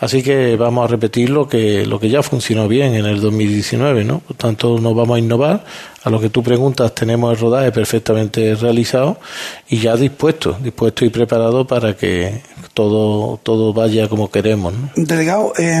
Así 0.00 0.22
que 0.22 0.56
vamos 0.56 0.84
a 0.84 0.88
repetir 0.88 1.30
lo 1.30 1.48
que, 1.48 1.86
lo 1.86 2.00
que 2.00 2.10
ya 2.10 2.22
funcionó 2.22 2.66
bien 2.66 2.94
en 2.94 3.06
el 3.06 3.20
2019, 3.20 4.04
¿no? 4.04 4.18
Por 4.18 4.36
tanto, 4.36 4.78
nos 4.78 4.94
vamos 4.96 5.16
a 5.16 5.18
innovar. 5.20 5.64
A 6.02 6.10
lo 6.10 6.20
que 6.20 6.30
tú 6.30 6.42
preguntas, 6.42 6.92
tenemos 6.96 7.32
el 7.32 7.38
rodaje 7.38 7.70
perfectamente 7.70 8.56
realizado 8.56 9.20
y 9.68 9.78
ya 9.78 9.94
dispuesto, 9.94 10.58
dispuesto 10.60 11.04
y 11.04 11.10
preparado 11.10 11.64
para 11.64 11.96
que 11.96 12.42
todo, 12.74 13.38
todo 13.40 13.72
vaya 13.72 14.08
como 14.08 14.28
queremos, 14.28 14.72
¿no? 14.72 14.90
Delegado, 14.96 15.52
eh, 15.58 15.80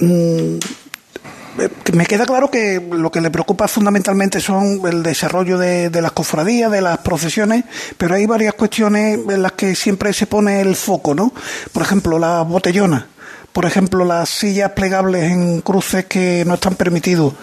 eh, 0.00 0.58
me 1.92 2.06
queda 2.06 2.26
claro 2.26 2.50
que 2.50 2.80
lo 2.90 3.10
que 3.10 3.20
le 3.20 3.30
preocupa 3.30 3.68
fundamentalmente 3.68 4.40
son 4.40 4.80
el 4.86 5.02
desarrollo 5.02 5.58
de, 5.58 5.90
las 6.00 6.12
cofradías, 6.12 6.70
de 6.70 6.80
las 6.80 6.98
procesiones, 6.98 7.64
pero 7.98 8.14
hay 8.14 8.26
varias 8.26 8.54
cuestiones 8.54 9.18
en 9.28 9.42
las 9.42 9.52
que 9.52 9.74
siempre 9.74 10.12
se 10.12 10.26
pone 10.26 10.60
el 10.60 10.76
foco, 10.76 11.14
¿no? 11.14 11.32
Por 11.72 11.82
ejemplo, 11.82 12.18
las 12.18 12.46
botellonas 12.46 13.04
por 13.52 13.66
ejemplo, 13.66 14.04
las 14.04 14.28
sillas 14.28 14.72
plegables 14.72 15.30
en 15.30 15.60
cruces 15.60 16.06
que 16.06 16.44
no 16.46 16.54
están 16.54 16.74
permitidos. 16.74 17.34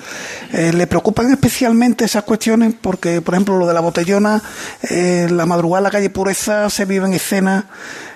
Eh, 0.51 0.73
¿Le 0.73 0.87
preocupan 0.87 1.31
especialmente 1.31 2.05
esas 2.05 2.23
cuestiones? 2.23 2.73
Porque, 2.81 3.21
por 3.21 3.35
ejemplo, 3.35 3.57
lo 3.57 3.67
de 3.67 3.73
la 3.73 3.79
botellona, 3.79 4.41
eh, 4.89 5.27
la 5.29 5.45
madrugada 5.45 5.79
en 5.79 5.83
la 5.83 5.91
calle 5.91 6.09
Pureza 6.09 6.69
se 6.69 6.85
vive 6.85 7.05
en 7.05 7.13
escena 7.13 7.67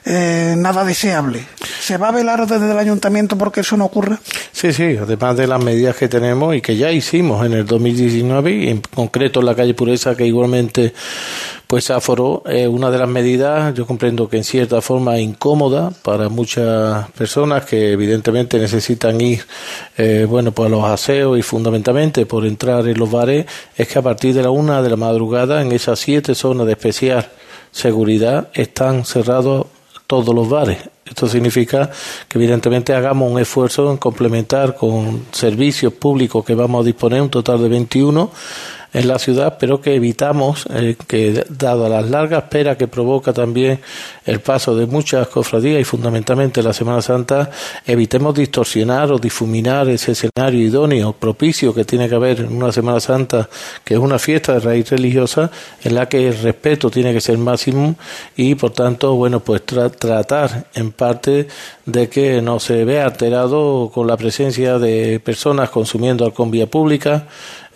eh, 0.06 0.56
nada 0.58 0.84
deseable. 0.84 1.46
¿Se 1.80 1.98
va 1.98 2.10
a 2.10 2.12
velar 2.12 2.48
desde 2.48 2.72
el 2.72 2.78
ayuntamiento 2.78 3.38
porque 3.38 3.62
eso 3.62 3.78
no 3.78 3.86
ocurra? 3.86 4.20
Sí, 4.52 4.74
sí, 4.74 4.98
además 5.00 5.38
de 5.38 5.48
las 5.48 5.64
medidas 5.64 5.96
que 5.96 6.10
tenemos 6.10 6.56
y 6.56 6.62
que 6.62 6.76
ya 6.76 6.92
hicimos 6.92 7.46
en 7.46 7.54
el 7.54 7.66
2019 7.66 8.52
y 8.52 8.70
en 8.70 8.82
concreto 8.82 9.40
en 9.40 9.46
la 9.46 9.56
calle 9.56 9.74
Pureza 9.76 10.16
que 10.16 10.26
igualmente 10.26 10.94
pues 11.74 11.90
aforo 11.90 12.44
es 12.46 12.68
una 12.68 12.92
de 12.92 13.00
las 13.00 13.10
medidas, 13.10 13.74
yo 13.74 13.88
comprendo 13.88 14.30
que 14.30 14.38
en 14.38 14.44
cierta 14.44 14.80
forma 14.80 15.18
incómoda 15.18 15.90
para 16.04 16.30
muchas 16.30 17.10
personas 17.14 17.66
que 17.66 17.94
evidentemente 17.94 18.60
necesitan 18.60 19.20
ir, 19.20 19.44
eh, 19.98 20.28
bueno, 20.30 20.52
pues 20.52 20.68
a 20.68 20.70
los 20.70 20.84
aseos 20.84 21.40
y 21.40 21.42
fundamentalmente 21.42 22.28
por 22.28 22.46
entrar 22.46 22.88
en 22.88 23.00
los 23.00 23.10
bares, 23.10 23.48
es 23.76 23.88
que 23.88 23.98
a 23.98 24.04
partir 24.04 24.36
de 24.36 24.44
la 24.44 24.52
una 24.52 24.84
de 24.84 24.90
la 24.92 24.98
madrugada 24.98 25.64
en 25.64 25.72
esas 25.72 25.98
siete 25.98 26.36
zonas 26.36 26.68
de 26.68 26.74
especial 26.74 27.28
seguridad 27.72 28.50
están 28.54 29.04
cerrados 29.04 29.66
todos 30.06 30.36
los 30.36 30.48
bares. 30.48 30.78
Esto 31.04 31.28
significa 31.28 31.90
que 32.28 32.38
evidentemente 32.38 32.94
hagamos 32.94 33.32
un 33.32 33.40
esfuerzo 33.40 33.90
en 33.90 33.98
complementar 33.98 34.76
con 34.76 35.26
servicios 35.32 35.92
públicos 35.92 36.46
que 36.46 36.54
vamos 36.54 36.84
a 36.84 36.86
disponer, 36.86 37.20
un 37.20 37.32
total 37.32 37.64
de 37.64 37.70
21 37.70 38.32
en 38.94 39.08
la 39.08 39.18
ciudad, 39.18 39.58
pero 39.60 39.82
que 39.82 39.96
evitamos 39.96 40.66
eh, 40.70 40.96
que, 41.08 41.46
dado 41.50 41.90
las 41.90 42.10
largas 42.10 42.44
esperas 42.44 42.78
que 42.78 42.88
provoca 42.88 43.34
también 43.34 43.80
el 44.26 44.40
paso 44.40 44.76
de 44.76 44.86
muchas 44.86 45.28
cofradías 45.28 45.82
y 45.82 45.84
fundamentalmente 45.84 46.62
la 46.62 46.74
Semana 46.74 47.02
Santa, 47.02 47.50
evitemos 47.86 48.36
distorsionar 48.36 49.12
o 49.12 49.18
difuminar 49.18 49.90
ese 49.90 50.12
escenario 50.12 50.60
idóneo, 50.60 51.14
propicio 51.14 51.74
que 51.74 51.86
tiene 51.86 52.08
que 52.08 52.16
haber 52.16 52.42
en 52.42 52.56
una 52.56 52.72
Semana 52.72 53.00
Santa, 53.00 53.50
que 53.84 53.96
es 53.96 54.00
una 54.00 54.20
fiesta 54.20 54.54
de 54.54 54.60
raíz 54.60 54.90
religiosa, 54.90 55.50
en 55.84 55.96
la 55.96 56.08
que 56.08 56.28
el 56.28 56.38
respeto 56.42 56.90
tiene 56.90 57.14
que 57.14 57.22
ser 57.22 57.38
máximo 57.38 57.96
y, 58.36 58.56
por 58.56 58.72
tanto, 58.72 59.16
bueno, 59.16 59.40
pues 59.40 59.64
tratar 59.66 60.68
en 60.76 60.92
parte 60.92 61.48
de 61.86 62.10
que 62.10 62.42
no 62.42 62.60
se 62.60 62.86
vea 62.86 63.06
alterado 63.06 63.92
con 63.94 64.08
la 64.08 64.18
presencia 64.18 64.78
de 64.78 65.20
personas 65.20 65.70
consumiendo 65.70 66.26
alcohol 66.26 66.50
vía 66.50 66.68
pública, 66.68 67.28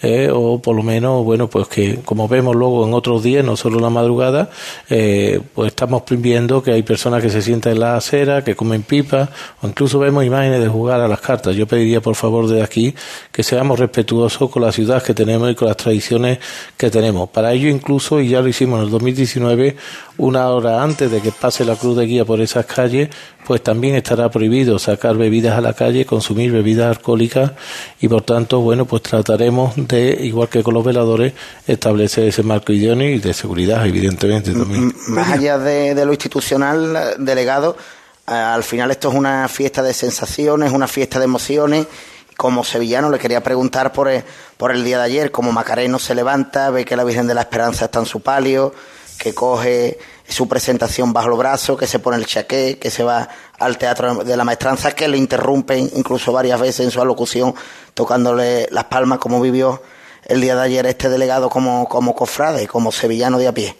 eh, 0.01 0.29
o 0.31 0.61
por 0.61 0.75
lo 0.75 0.83
menos, 0.83 1.23
bueno, 1.23 1.49
pues 1.49 1.67
que 1.67 1.99
como 2.05 2.27
vemos 2.27 2.55
luego 2.55 2.85
en 2.85 2.93
otros 2.93 3.23
días, 3.23 3.43
no 3.43 3.57
solo 3.57 3.79
la 3.79 3.89
madrugada, 3.89 4.49
eh, 4.89 5.41
pues 5.53 5.69
estamos 5.69 6.03
viendo 6.09 6.61
que 6.61 6.71
hay 6.71 6.83
personas 6.83 7.21
que 7.21 7.29
se 7.29 7.41
sientan 7.41 7.73
en 7.73 7.79
la 7.79 7.97
acera, 7.97 8.43
que 8.43 8.55
comen 8.55 8.83
pipa, 8.83 9.29
o 9.61 9.67
incluso 9.67 9.99
vemos 9.99 10.23
imágenes 10.23 10.61
de 10.61 10.67
jugar 10.67 11.01
a 11.01 11.07
las 11.07 11.19
cartas. 11.19 11.55
Yo 11.55 11.67
pediría, 11.67 12.01
por 12.01 12.15
favor, 12.15 12.47
de 12.47 12.61
aquí 12.61 12.93
que 13.31 13.43
seamos 13.43 13.79
respetuosos 13.79 14.49
con 14.49 14.61
la 14.61 14.71
ciudad 14.71 15.01
que 15.01 15.13
tenemos 15.13 15.51
y 15.51 15.55
con 15.55 15.67
las 15.67 15.77
tradiciones 15.77 16.39
que 16.77 16.89
tenemos. 16.89 17.29
Para 17.29 17.53
ello, 17.53 17.69
incluso, 17.69 18.21
y 18.21 18.29
ya 18.29 18.41
lo 18.41 18.47
hicimos 18.47 18.79
en 18.79 18.85
el 18.85 18.91
2019, 18.91 19.75
una 20.17 20.49
hora 20.49 20.83
antes 20.83 21.09
de 21.09 21.21
que 21.21 21.31
pase 21.31 21.65
la 21.65 21.75
cruz 21.75 21.97
de 21.97 22.05
guía 22.05 22.25
por 22.25 22.41
esas 22.41 22.65
calles, 22.65 23.09
pues 23.47 23.63
también 23.63 23.95
estará 23.95 24.29
prohibido 24.29 24.77
sacar 24.77 25.15
bebidas 25.15 25.57
a 25.57 25.61
la 25.61 25.71
calle, 25.71 26.05
consumir 26.05 26.51
bebidas 26.51 26.97
alcohólicas 26.97 27.53
y 28.01 28.09
por 28.09 28.23
tanto, 28.23 28.59
bueno, 28.59 28.83
pues 28.83 29.03
trataremos 29.03 29.73
de, 29.77 30.17
igual 30.21 30.49
que 30.49 30.61
con 30.63 30.73
los 30.73 30.83
veladores, 30.83 31.31
establecer 31.65 32.25
ese 32.25 32.43
marco 32.43 32.73
idóneo 32.73 33.09
y 33.09 33.19
de 33.19 33.33
seguridad, 33.33 33.87
evidentemente 33.87 34.51
también. 34.51 34.93
Más 35.07 35.31
allá 35.31 35.57
de, 35.57 36.05
lo 36.05 36.11
institucional, 36.11 37.15
delegado, 37.19 37.77
eh, 38.27 38.33
al 38.33 38.65
final 38.65 38.91
esto 38.91 39.07
es 39.07 39.15
una 39.15 39.47
fiesta 39.47 39.81
de 39.81 39.93
sensaciones, 39.93 40.73
una 40.73 40.89
fiesta 40.89 41.17
de 41.17 41.25
emociones 41.25 41.87
como 42.35 42.65
sevillano 42.65 43.09
le 43.09 43.17
quería 43.17 43.41
preguntar 43.41 43.93
por 43.93 44.09
el, 44.09 44.25
por 44.57 44.71
el 44.71 44.83
día 44.83 44.97
de 44.97 45.05
ayer, 45.05 45.31
como 45.31 45.53
Macareno 45.53 45.99
se 45.99 46.13
levanta, 46.13 46.69
ve 46.69 46.83
que 46.83 46.97
la 46.97 47.05
Virgen 47.05 47.27
de 47.27 47.33
la 47.33 47.41
Esperanza 47.41 47.85
está 47.85 47.99
en 47.99 48.05
su 48.05 48.19
palio, 48.19 48.73
que 49.17 49.33
coge 49.33 49.97
su 50.27 50.47
presentación 50.47 51.13
bajo 51.13 51.29
el 51.29 51.37
brazo, 51.37 51.77
que 51.77 51.87
se 51.87 51.99
pone 51.99 52.17
el 52.17 52.25
chaqué, 52.25 52.77
que 52.79 52.91
se 52.91 53.03
va 53.03 53.29
al 53.59 53.77
teatro 53.77 54.23
de 54.23 54.37
la 54.37 54.43
maestranza, 54.43 54.91
que 54.91 55.07
le 55.07 55.17
interrumpen 55.17 55.89
incluso 55.95 56.31
varias 56.31 56.59
veces 56.59 56.85
en 56.85 56.91
su 56.91 57.01
alocución 57.01 57.55
tocándole 57.93 58.67
las 58.71 58.85
palmas 58.85 59.19
como 59.19 59.41
vivió 59.41 59.81
el 60.27 60.41
día 60.41 60.55
de 60.55 60.61
ayer 60.61 60.85
este 60.85 61.09
delegado 61.09 61.49
como, 61.49 61.87
como 61.87 62.13
cofrade, 62.13 62.67
como 62.67 62.91
sevillano 62.91 63.39
de 63.39 63.47
a 63.47 63.53
pie. 63.53 63.75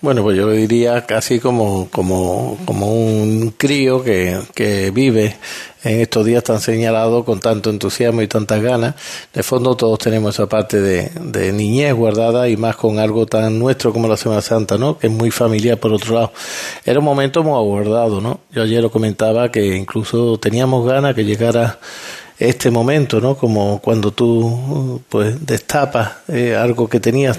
Bueno, 0.00 0.22
pues 0.22 0.36
yo 0.36 0.46
lo 0.46 0.52
diría 0.52 1.04
casi 1.04 1.40
como, 1.40 1.88
como, 1.90 2.56
como 2.64 2.94
un 2.94 3.52
crío 3.58 4.02
que, 4.02 4.40
que 4.54 4.90
vive 4.92 5.36
en 5.82 6.00
estos 6.00 6.24
días 6.24 6.42
tan 6.42 6.60
señalados 6.60 7.24
con 7.24 7.40
tanto 7.40 7.68
entusiasmo 7.68 8.22
y 8.22 8.28
tantas 8.28 8.62
ganas. 8.62 8.94
De 9.34 9.42
fondo 9.42 9.76
todos 9.76 9.98
tenemos 9.98 10.34
esa 10.34 10.48
parte 10.48 10.80
de, 10.80 11.10
de, 11.20 11.52
niñez 11.52 11.92
guardada 11.92 12.48
y 12.48 12.56
más 12.56 12.76
con 12.76 12.98
algo 12.98 13.26
tan 13.26 13.58
nuestro 13.58 13.92
como 13.92 14.08
la 14.08 14.16
Semana 14.16 14.40
Santa, 14.40 14.78
¿no? 14.78 14.96
Que 14.98 15.08
es 15.08 15.12
muy 15.12 15.30
familiar 15.30 15.78
por 15.78 15.92
otro 15.92 16.14
lado. 16.14 16.32
Era 16.84 16.98
un 17.00 17.04
momento 17.04 17.42
muy 17.42 17.54
aguardado, 17.54 18.20
¿no? 18.20 18.40
Yo 18.52 18.62
ayer 18.62 18.80
lo 18.80 18.90
comentaba 18.90 19.50
que 19.50 19.76
incluso 19.76 20.38
teníamos 20.38 20.86
ganas 20.86 21.14
que 21.14 21.24
llegara 21.24 21.78
este 22.40 22.70
momento, 22.70 23.20
¿no? 23.20 23.36
Como 23.36 23.80
cuando 23.82 24.12
tú 24.12 25.02
pues 25.10 25.44
destapas 25.44 26.12
eh, 26.28 26.56
algo 26.56 26.88
que 26.88 26.98
tenías 26.98 27.38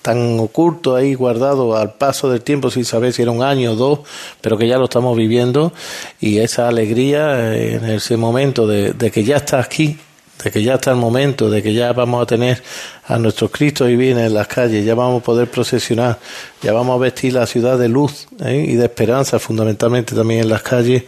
tan 0.00 0.38
oculto 0.38 0.94
ahí 0.94 1.14
guardado 1.14 1.76
al 1.76 1.94
paso 1.94 2.30
del 2.30 2.42
tiempo 2.42 2.70
sin 2.70 2.84
saber 2.84 3.12
si 3.12 3.22
era 3.22 3.32
un 3.32 3.42
año 3.42 3.72
o 3.72 3.74
dos, 3.74 4.00
pero 4.40 4.56
que 4.56 4.68
ya 4.68 4.78
lo 4.78 4.84
estamos 4.84 5.16
viviendo 5.16 5.72
y 6.20 6.38
esa 6.38 6.68
alegría 6.68 7.52
eh, 7.52 7.74
en 7.74 7.84
ese 7.86 8.16
momento 8.16 8.68
de, 8.68 8.94
que 9.10 9.24
ya 9.24 9.38
está 9.38 9.58
aquí, 9.58 9.98
de 10.42 10.50
que 10.50 10.62
ya 10.62 10.74
está 10.74 10.90
el 10.90 10.96
momento, 10.96 11.50
de 11.50 11.62
que 11.62 11.72
ya 11.72 11.92
vamos 11.92 12.22
a 12.22 12.26
tener 12.26 12.62
a 13.06 13.18
nuestros 13.18 13.50
Cristos 13.50 13.88
y 13.90 13.96
viene 13.96 14.26
en 14.26 14.34
las 14.34 14.48
calles, 14.48 14.84
ya 14.84 14.94
vamos 14.94 15.22
a 15.22 15.24
poder 15.24 15.48
procesionar, 15.48 16.18
ya 16.62 16.72
vamos 16.72 16.96
a 16.96 16.98
vestir 16.98 17.32
la 17.32 17.46
ciudad 17.46 17.78
de 17.78 17.88
luz 17.88 18.28
¿eh? 18.44 18.64
y 18.68 18.74
de 18.74 18.84
esperanza, 18.84 19.38
fundamentalmente 19.38 20.14
también 20.14 20.40
en 20.40 20.48
las 20.48 20.62
calles, 20.62 21.04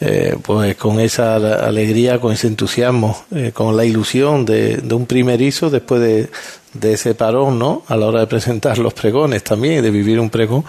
eh, 0.00 0.36
pues 0.42 0.76
con 0.76 1.00
esa 1.00 1.36
alegría, 1.66 2.18
con 2.20 2.32
ese 2.32 2.46
entusiasmo, 2.46 3.24
eh, 3.34 3.52
con 3.52 3.76
la 3.76 3.84
ilusión 3.84 4.44
de, 4.44 4.76
de 4.76 4.94
un 4.94 5.06
primerizo 5.06 5.70
después 5.70 6.00
de, 6.00 6.30
de 6.72 6.94
ese 6.94 7.14
parón, 7.14 7.58
¿no? 7.58 7.82
A 7.88 7.96
la 7.96 8.06
hora 8.06 8.20
de 8.20 8.26
presentar 8.26 8.78
los 8.78 8.94
pregones 8.94 9.44
también, 9.44 9.82
de 9.82 9.90
vivir 9.90 10.18
un 10.18 10.30
pregón, 10.30 10.64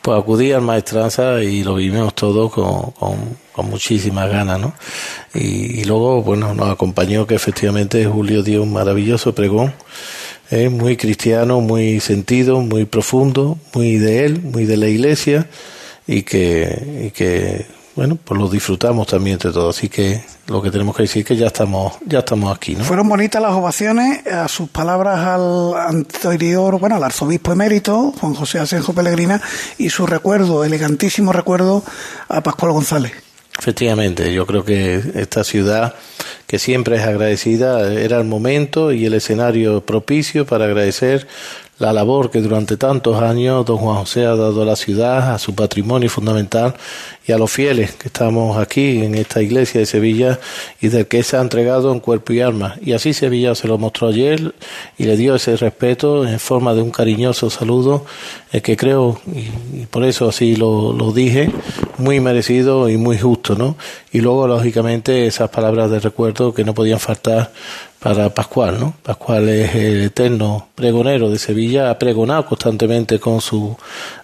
pues 0.00 0.18
acudí 0.18 0.52
al 0.52 0.62
maestranza 0.62 1.42
y 1.42 1.64
lo 1.64 1.74
vivimos 1.74 2.14
todo 2.14 2.50
con, 2.50 2.92
con, 2.92 3.68
muchísimas 3.68 4.30
ganas, 4.30 4.60
¿no? 4.60 4.72
Y, 5.34 5.82
luego, 5.84 6.22
bueno, 6.22 6.54
nos 6.54 6.70
acompañó 6.70 7.26
que 7.26 7.34
efectivamente 7.34 8.06
Julio 8.06 8.44
dio 8.44 8.62
un 8.62 8.72
maravilloso 8.72 9.34
pregón, 9.34 9.74
¿eh? 10.50 10.68
muy 10.68 10.96
cristiano, 10.96 11.60
muy 11.60 11.98
sentido, 11.98 12.60
muy 12.60 12.84
profundo, 12.84 13.58
muy 13.74 13.98
de 13.98 14.26
él, 14.26 14.40
muy 14.42 14.64
de 14.64 14.76
la 14.76 14.86
iglesia, 14.86 15.48
y 16.06 16.22
que, 16.22 17.06
y 17.06 17.10
que 17.10 17.66
bueno, 17.98 18.16
pues 18.22 18.38
lo 18.38 18.48
disfrutamos 18.48 19.08
también 19.08 19.34
entre 19.34 19.50
todos. 19.50 19.76
Así 19.76 19.88
que 19.88 20.22
lo 20.46 20.62
que 20.62 20.70
tenemos 20.70 20.94
que 20.94 21.02
decir 21.02 21.22
es 21.22 21.26
que 21.26 21.34
ya 21.34 21.48
estamos, 21.48 21.94
ya 22.06 22.20
estamos 22.20 22.56
aquí, 22.56 22.76
¿no? 22.76 22.84
Fueron 22.84 23.08
bonitas 23.08 23.42
las 23.42 23.50
ovaciones 23.50 24.24
a 24.24 24.46
sus 24.46 24.68
palabras 24.68 25.18
al 25.18 25.74
anterior, 25.74 26.78
bueno, 26.78 26.94
al 26.94 27.02
arzobispo 27.02 27.50
emérito, 27.50 28.12
Juan 28.20 28.34
José 28.34 28.60
Asenjo 28.60 28.92
Pellegrina, 28.92 29.42
y 29.78 29.90
su 29.90 30.06
recuerdo, 30.06 30.62
elegantísimo 30.62 31.32
recuerdo 31.32 31.82
a 32.28 32.40
Pascual 32.40 32.70
González. 32.70 33.10
Efectivamente, 33.58 34.32
yo 34.32 34.46
creo 34.46 34.64
que 34.64 35.02
esta 35.16 35.42
ciudad, 35.42 35.96
que 36.46 36.60
siempre 36.60 36.98
es 36.98 37.02
agradecida, 37.02 37.92
era 37.92 38.18
el 38.18 38.24
momento 38.26 38.92
y 38.92 39.06
el 39.06 39.14
escenario 39.14 39.80
propicio 39.84 40.46
para 40.46 40.66
agradecer 40.66 41.26
la 41.78 41.92
labor 41.92 42.30
que 42.30 42.40
durante 42.40 42.76
tantos 42.76 43.20
años 43.22 43.64
don 43.64 43.78
Juan 43.78 43.98
José 43.98 44.26
ha 44.26 44.34
dado 44.34 44.62
a 44.62 44.64
la 44.64 44.76
ciudad, 44.76 45.34
a 45.34 45.38
su 45.38 45.54
patrimonio 45.54 46.10
fundamental 46.10 46.74
y 47.26 47.32
a 47.32 47.38
los 47.38 47.50
fieles 47.50 47.92
que 47.92 48.08
estamos 48.08 48.56
aquí 48.58 49.04
en 49.04 49.14
esta 49.14 49.42
iglesia 49.42 49.80
de 49.80 49.86
Sevilla 49.86 50.40
y 50.80 50.88
del 50.88 51.06
que 51.06 51.22
se 51.22 51.36
ha 51.36 51.40
entregado 51.40 51.92
en 51.92 52.00
cuerpo 52.00 52.32
y 52.32 52.40
alma. 52.40 52.76
Y 52.82 52.92
así 52.92 53.12
Sevilla 53.12 53.54
se 53.54 53.68
lo 53.68 53.78
mostró 53.78 54.08
ayer 54.08 54.54
y 54.96 55.04
le 55.04 55.16
dio 55.16 55.36
ese 55.36 55.56
respeto 55.56 56.26
en 56.26 56.40
forma 56.40 56.74
de 56.74 56.82
un 56.82 56.90
cariñoso 56.90 57.48
saludo 57.50 58.04
eh, 58.50 58.60
que 58.60 58.76
creo, 58.76 59.20
y, 59.26 59.86
por 59.86 60.04
eso 60.04 60.28
así 60.28 60.56
lo, 60.56 60.92
lo 60.92 61.12
dije, 61.12 61.50
muy 61.98 62.18
merecido 62.18 62.88
y 62.88 62.96
muy 62.96 63.18
justo, 63.18 63.54
¿no? 63.54 63.76
Y 64.10 64.20
luego, 64.20 64.48
lógicamente, 64.48 65.26
esas 65.26 65.50
palabras 65.50 65.90
de 65.90 66.00
recuerdo 66.00 66.54
que 66.54 66.64
no 66.64 66.72
podían 66.72 66.98
faltar 66.98 67.52
para 67.98 68.30
Pascual, 68.30 68.78
¿no? 68.78 68.94
Pascual 69.02 69.48
es 69.48 69.74
el 69.74 70.02
eterno 70.02 70.68
pregonero 70.74 71.30
de 71.30 71.38
Sevilla, 71.38 71.90
ha 71.90 71.98
pregonado 71.98 72.46
constantemente 72.46 73.18
con 73.18 73.40
su 73.40 73.76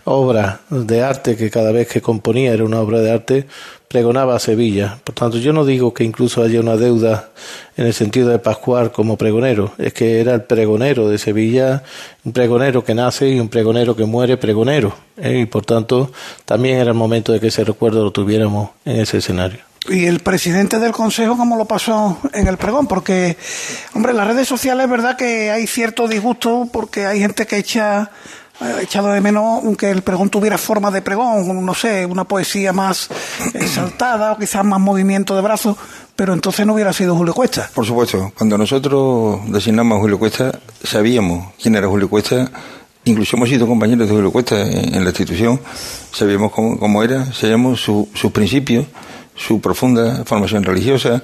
obra 0.05 0.61
de 0.71 1.03
arte, 1.03 1.37
que 1.37 1.51
cada 1.51 1.73
vez 1.73 1.89
que 1.89 2.01
componía 2.01 2.53
era 2.53 2.65
una 2.65 2.81
obra 2.81 3.01
de 3.01 3.11
arte, 3.11 3.47
pregonaba 3.89 4.37
a 4.37 4.39
Sevilla. 4.39 4.99
Por 5.03 5.15
tanto, 5.15 5.39
yo 5.39 5.53
no 5.53 5.65
digo 5.65 5.93
que 5.93 6.05
incluso 6.05 6.43
haya 6.43 6.61
una 6.61 6.77
deuda 6.77 7.31
en 7.77 7.87
el 7.87 7.95
sentido 7.95 8.29
de 8.29 8.39
Pascual 8.39 8.93
como 8.93 9.17
pregonero, 9.17 9.73
es 9.79 9.93
que 9.93 10.21
era 10.21 10.35
el 10.35 10.43
pregonero 10.43 11.09
de 11.09 11.19
Sevilla, 11.19 11.83
un 12.25 12.33
pregonero 12.33 12.85
que 12.85 12.95
nace 12.95 13.29
y 13.29 13.41
un 13.41 13.49
pregonero 13.49 13.97
que 13.97 14.05
muere 14.05 14.37
pregonero, 14.37 14.95
¿eh? 15.17 15.41
y 15.41 15.47
por 15.47 15.65
tanto 15.65 16.13
también 16.45 16.79
era 16.79 16.91
el 16.91 16.97
momento 16.97 17.33
de 17.33 17.41
que 17.41 17.49
ese 17.49 17.65
recuerdo 17.65 18.05
lo 18.05 18.13
tuviéramos 18.13 18.71
en 18.85 19.01
ese 19.01 19.19
escenario 19.19 19.74
y 19.89 20.07
el 20.07 20.21
presidente 20.21 20.79
del 20.79 20.93
consejo 20.93 21.37
cómo 21.37 21.57
lo 21.57 21.67
pasó 21.67 22.19
en 22.33 22.47
el 22.47 22.57
pregón 22.57 22.87
porque 22.87 23.37
hombre 23.93 24.13
en 24.13 24.17
las 24.17 24.29
redes 24.29 24.49
sociales 24.49 24.85
es 24.85 24.91
verdad 24.91 25.17
que 25.17 25.51
hay 25.51 25.67
cierto 25.67 26.09
disgusto 26.09 26.69
porque 26.73 27.07
hay 27.07 27.21
gente 27.21 27.47
que 27.47 27.59
echa 27.59 28.11
ha 28.61 28.81
echado 28.81 29.13
de 29.13 29.21
menos 29.21 29.63
que 29.77 29.91
el 29.91 30.03
pregón 30.03 30.31
tuviera 30.31 30.59
forma 30.59 30.91
de 30.91 31.03
pregón, 31.03 31.65
no 31.65 31.75
sé, 31.75 32.07
una 32.07 32.25
poesía 32.25 32.73
más 32.73 33.09
exaltada 33.53 34.33
o 34.33 34.39
quizás 34.39 34.65
más 34.65 34.81
movimiento 34.81 35.35
de 35.35 35.43
brazos, 35.43 35.77
pero 36.15 36.33
entonces 36.33 36.65
no 36.65 36.75
hubiera 36.75 36.93
sido 36.93 37.17
Julio 37.17 37.35
Cuesta. 37.35 37.69
Por 37.75 37.85
supuesto, 37.85 38.33
cuando 38.37 38.57
nosotros 38.57 39.41
designamos 39.47 39.99
a 39.99 40.01
Julio 40.01 40.19
Cuesta, 40.19 40.59
sabíamos 40.85 41.53
quién 41.61 41.75
era 41.75 41.89
Julio 41.89 42.09
Cuesta. 42.09 42.51
Incluso 43.07 43.37
hemos 43.37 43.49
sido 43.49 43.67
compañeros 43.67 44.09
de 44.09 44.15
Julio 44.15 44.31
Cuesta 44.31 44.63
en, 44.63 45.03
la 45.03 45.11
institución, 45.11 45.61
sabíamos 46.13 46.53
cómo, 46.53 47.03
era, 47.03 47.33
sabíamos 47.33 47.81
sus 47.81 48.33
principios, 48.33 48.87
su 49.37 49.61
profunda 49.61 50.25
formación 50.25 50.63
religiosa, 50.63 51.23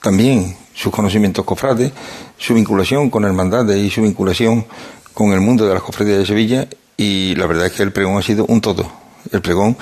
también 0.00 0.56
sus 0.74 0.92
conocimientos 0.92 1.44
cofrades, 1.44 1.92
su 2.36 2.54
vinculación 2.54 3.10
con 3.10 3.24
hermandades 3.24 3.78
y 3.78 3.90
su 3.90 4.02
vinculación 4.02 4.64
con 5.12 5.32
el 5.32 5.40
mundo 5.40 5.66
de 5.66 5.74
las 5.74 5.82
cofradías 5.82 6.18
de 6.18 6.26
Sevilla 6.26 6.68
y 6.96 7.34
la 7.34 7.46
verdad 7.46 7.66
es 7.66 7.72
que 7.72 7.82
el 7.82 7.92
pregón 7.92 8.16
ha 8.18 8.22
sido 8.22 8.44
un 8.46 8.60
todo. 8.60 8.90
El 9.32 9.40
pregón 9.40 9.76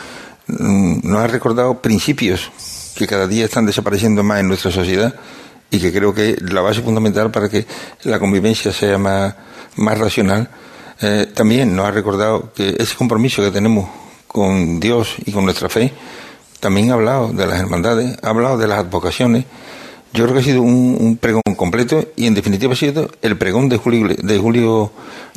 mm, 0.46 1.00
nos 1.02 1.20
ha 1.20 1.26
recordado 1.26 1.82
principios 1.82 2.50
que 2.94 3.06
cada 3.06 3.26
día 3.26 3.44
están 3.44 3.66
desapareciendo 3.66 4.22
más 4.22 4.40
en 4.40 4.48
nuestra 4.48 4.70
sociedad 4.70 5.14
y 5.70 5.78
que 5.78 5.92
creo 5.92 6.14
que 6.14 6.36
la 6.40 6.62
base 6.62 6.80
fundamental 6.80 7.30
para 7.30 7.48
que 7.48 7.66
la 8.04 8.18
convivencia 8.18 8.72
sea 8.72 8.98
más, 8.98 9.34
más 9.76 9.98
racional. 9.98 10.48
Eh, 11.00 11.26
también 11.34 11.76
nos 11.76 11.86
ha 11.86 11.90
recordado 11.90 12.52
que 12.54 12.74
ese 12.78 12.96
compromiso 12.96 13.42
que 13.42 13.50
tenemos 13.50 13.88
con 14.26 14.80
Dios 14.80 15.16
y 15.24 15.32
con 15.32 15.44
nuestra 15.44 15.68
fe, 15.68 15.92
también 16.60 16.90
ha 16.90 16.94
hablado 16.94 17.32
de 17.32 17.46
las 17.46 17.60
hermandades, 17.60 18.16
ha 18.22 18.30
hablado 18.30 18.58
de 18.58 18.66
las 18.66 18.78
advocaciones, 18.78 19.44
yo 20.12 20.24
creo 20.24 20.34
que 20.34 20.40
ha 20.40 20.44
sido 20.44 20.62
un, 20.62 21.18
pregón 21.20 21.42
completo 21.56 22.06
y 22.16 22.26
en 22.26 22.34
definitiva 22.34 22.72
ha 22.72 22.76
sido 22.76 23.10
el 23.20 23.36
pregón 23.36 23.68
de 23.68 23.76
Julio, 23.76 24.08
de 24.08 24.38
Julio, 24.38 24.92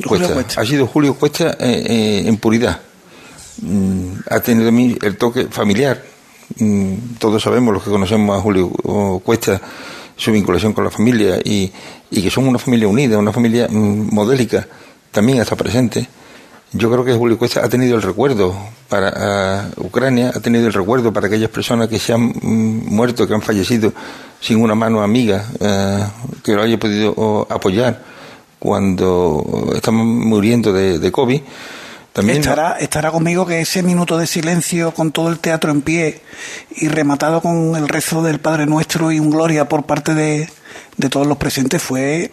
Cuesta. 0.06 0.60
Ha 0.60 0.64
sido 0.64 0.86
Julio 0.86 1.14
Cuesta 1.14 1.56
eh, 1.60 1.84
eh, 1.86 2.22
en 2.26 2.36
puridad. 2.38 2.80
Mm, 3.60 4.12
ha 4.30 4.40
tenido 4.40 4.70
el 4.70 5.16
toque 5.18 5.48
familiar. 5.50 6.02
Mm, 6.58 6.94
todos 7.18 7.42
sabemos, 7.42 7.74
los 7.74 7.82
que 7.82 7.90
conocemos 7.90 8.38
a 8.38 8.40
Julio 8.40 8.70
Cuesta, 9.22 9.60
su 10.16 10.32
vinculación 10.32 10.72
con 10.72 10.84
la 10.84 10.90
familia 10.90 11.38
y, 11.44 11.70
y 12.10 12.22
que 12.22 12.30
son 12.30 12.48
una 12.48 12.58
familia 12.58 12.88
unida, 12.88 13.18
una 13.18 13.32
familia 13.32 13.68
mm, 13.68 14.14
modélica, 14.14 14.66
también 15.10 15.40
está 15.40 15.56
presente. 15.56 16.08
Yo 16.72 16.88
creo 16.90 17.04
que 17.04 17.14
Julio 17.14 17.36
Cuesta 17.36 17.64
ha 17.64 17.68
tenido 17.68 17.96
el 17.96 18.02
recuerdo 18.02 18.54
para 18.88 19.70
Ucrania, 19.76 20.30
ha 20.34 20.40
tenido 20.40 20.68
el 20.68 20.72
recuerdo 20.72 21.12
para 21.12 21.26
aquellas 21.26 21.50
personas 21.50 21.88
que 21.88 21.98
se 21.98 22.12
han 22.12 22.32
muerto, 22.42 23.26
que 23.26 23.34
han 23.34 23.42
fallecido 23.42 23.92
sin 24.40 24.62
una 24.62 24.76
mano 24.76 25.02
amiga 25.02 25.44
eh, 25.58 26.06
que 26.44 26.52
lo 26.52 26.62
haya 26.62 26.78
podido 26.78 27.46
apoyar 27.50 28.00
cuando 28.60 29.72
estamos 29.74 30.06
muriendo 30.06 30.72
de, 30.72 31.10
COVID. 31.10 31.40
También 32.12 32.38
estará, 32.38 32.76
estará 32.78 33.10
conmigo 33.10 33.46
que 33.46 33.60
ese 33.60 33.82
minuto 33.82 34.16
de 34.16 34.28
silencio 34.28 34.92
con 34.92 35.10
todo 35.10 35.28
el 35.28 35.40
teatro 35.40 35.72
en 35.72 35.82
pie 35.82 36.20
y 36.76 36.86
rematado 36.86 37.40
con 37.40 37.74
el 37.74 37.88
rezo 37.88 38.22
del 38.22 38.38
Padre 38.38 38.66
Nuestro 38.66 39.10
y 39.10 39.18
un 39.18 39.30
gloria 39.30 39.68
por 39.68 39.86
parte 39.86 40.14
de, 40.14 40.48
todos 41.10 41.26
los 41.26 41.36
presentes 41.36 41.82
fue 41.82 42.30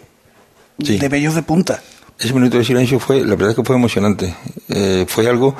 de 0.76 1.08
bellos 1.08 1.34
de 1.34 1.42
punta. 1.42 1.80
Ese 2.18 2.34
minuto 2.34 2.58
de 2.58 2.64
silencio 2.64 2.98
fue, 2.98 3.20
la 3.20 3.36
verdad 3.36 3.50
es 3.50 3.56
que 3.56 3.64
fue 3.64 3.76
emocionante. 3.76 4.34
Eh, 4.68 5.04
fue 5.08 5.28
algo 5.28 5.54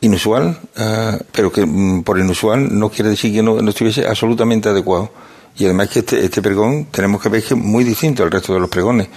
inusual, 0.00 0.58
eh, 0.76 1.18
pero 1.32 1.52
que 1.52 1.66
mm, 1.66 2.02
por 2.02 2.18
inusual 2.18 2.78
no 2.78 2.88
quiere 2.88 3.10
decir 3.10 3.32
que 3.32 3.42
no 3.42 3.58
estuviese 3.68 4.06
absolutamente 4.06 4.68
adecuado. 4.68 5.10
Y 5.56 5.64
además 5.64 5.88
que 5.88 6.00
este, 6.00 6.24
este 6.24 6.40
pregón 6.40 6.86
tenemos 6.90 7.20
que 7.20 7.28
ver 7.28 7.42
que 7.42 7.54
es 7.54 7.60
muy 7.60 7.84
distinto 7.84 8.22
al 8.22 8.30
resto 8.30 8.54
de 8.54 8.60
los 8.60 8.70
pregones. 8.70 9.08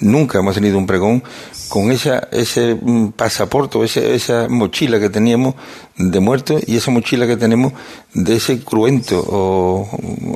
Nunca 0.00 0.38
hemos 0.38 0.54
tenido 0.54 0.78
un 0.78 0.86
pregón 0.86 1.22
con 1.68 1.92
esa, 1.92 2.28
ese 2.32 2.74
mm, 2.74 3.08
pasaporte, 3.12 3.82
esa, 3.84 4.00
esa 4.00 4.48
mochila 4.48 4.98
que 4.98 5.10
teníamos 5.10 5.54
de 5.96 6.20
muertos 6.20 6.62
y 6.66 6.76
esa 6.76 6.90
mochila 6.90 7.26
que 7.26 7.36
tenemos 7.36 7.74
de 8.14 8.36
ese 8.36 8.60
cruento 8.60 9.22
o 9.28 9.88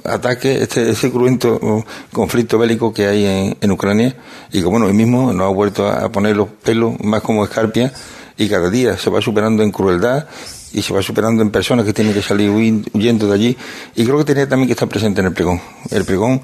ataque, 0.05 0.63
este, 0.63 0.91
ese 0.91 1.11
cruento 1.11 1.83
conflicto 2.13 2.59
bélico 2.59 2.93
que 2.93 3.07
hay 3.07 3.25
en, 3.25 3.57
en 3.59 3.71
Ucrania 3.73 4.15
y 4.53 4.61
que 4.61 4.67
bueno, 4.67 4.87
hoy 4.87 4.93
mismo 4.93 5.33
nos 5.33 5.47
ha 5.47 5.55
vuelto 5.55 5.89
a 5.89 6.13
poner 6.13 6.37
los 6.37 6.49
pelos 6.49 7.01
más 7.03 7.23
como 7.23 7.43
escarpia 7.43 7.91
y 8.37 8.49
cada 8.49 8.69
día 8.69 8.99
se 8.99 9.09
va 9.09 9.23
superando 9.23 9.63
en 9.63 9.71
crueldad 9.71 10.27
y 10.75 10.83
se 10.83 10.93
va 10.93 11.01
superando 11.03 11.41
en 11.41 11.51
personas 11.51 11.87
que 11.87 11.93
tienen 11.93 12.13
que 12.13 12.21
salir 12.21 12.51
huyendo 12.51 13.29
de 13.29 13.35
allí. 13.35 13.57
Y 13.95 14.05
creo 14.05 14.19
que 14.19 14.25
tiene 14.25 14.47
también 14.47 14.67
que 14.67 14.73
estar 14.73 14.89
presente 14.89 15.21
en 15.21 15.29
el 15.29 15.33
pregón. 15.33 15.61
El 15.91 16.05
pregón 16.05 16.43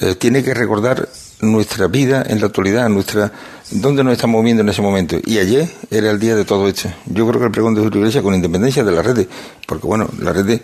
eh, 0.00 0.14
tiene 0.14 0.42
que 0.42 0.54
recordar 0.54 1.08
nuestra 1.40 1.88
vida 1.88 2.24
en 2.26 2.40
la 2.40 2.46
actualidad, 2.46 2.88
nuestra 2.88 3.32
dónde 3.72 4.04
nos 4.04 4.12
estamos 4.12 4.40
moviendo 4.40 4.62
en 4.62 4.68
ese 4.68 4.82
momento. 4.82 5.16
Y 5.24 5.38
ayer 5.38 5.68
era 5.90 6.10
el 6.10 6.20
día 6.20 6.36
de 6.36 6.44
todo 6.44 6.68
esto. 6.68 6.88
Yo 7.06 7.26
creo 7.26 7.40
que 7.40 7.46
el 7.46 7.52
pregón 7.52 7.74
de 7.74 7.82
Julio 7.82 7.98
Iglesia, 7.98 8.22
con 8.22 8.34
independencia 8.34 8.84
de 8.84 8.92
las 8.92 9.04
redes, 9.04 9.26
porque 9.66 9.86
bueno, 9.86 10.08
las 10.20 10.34
redes, 10.36 10.60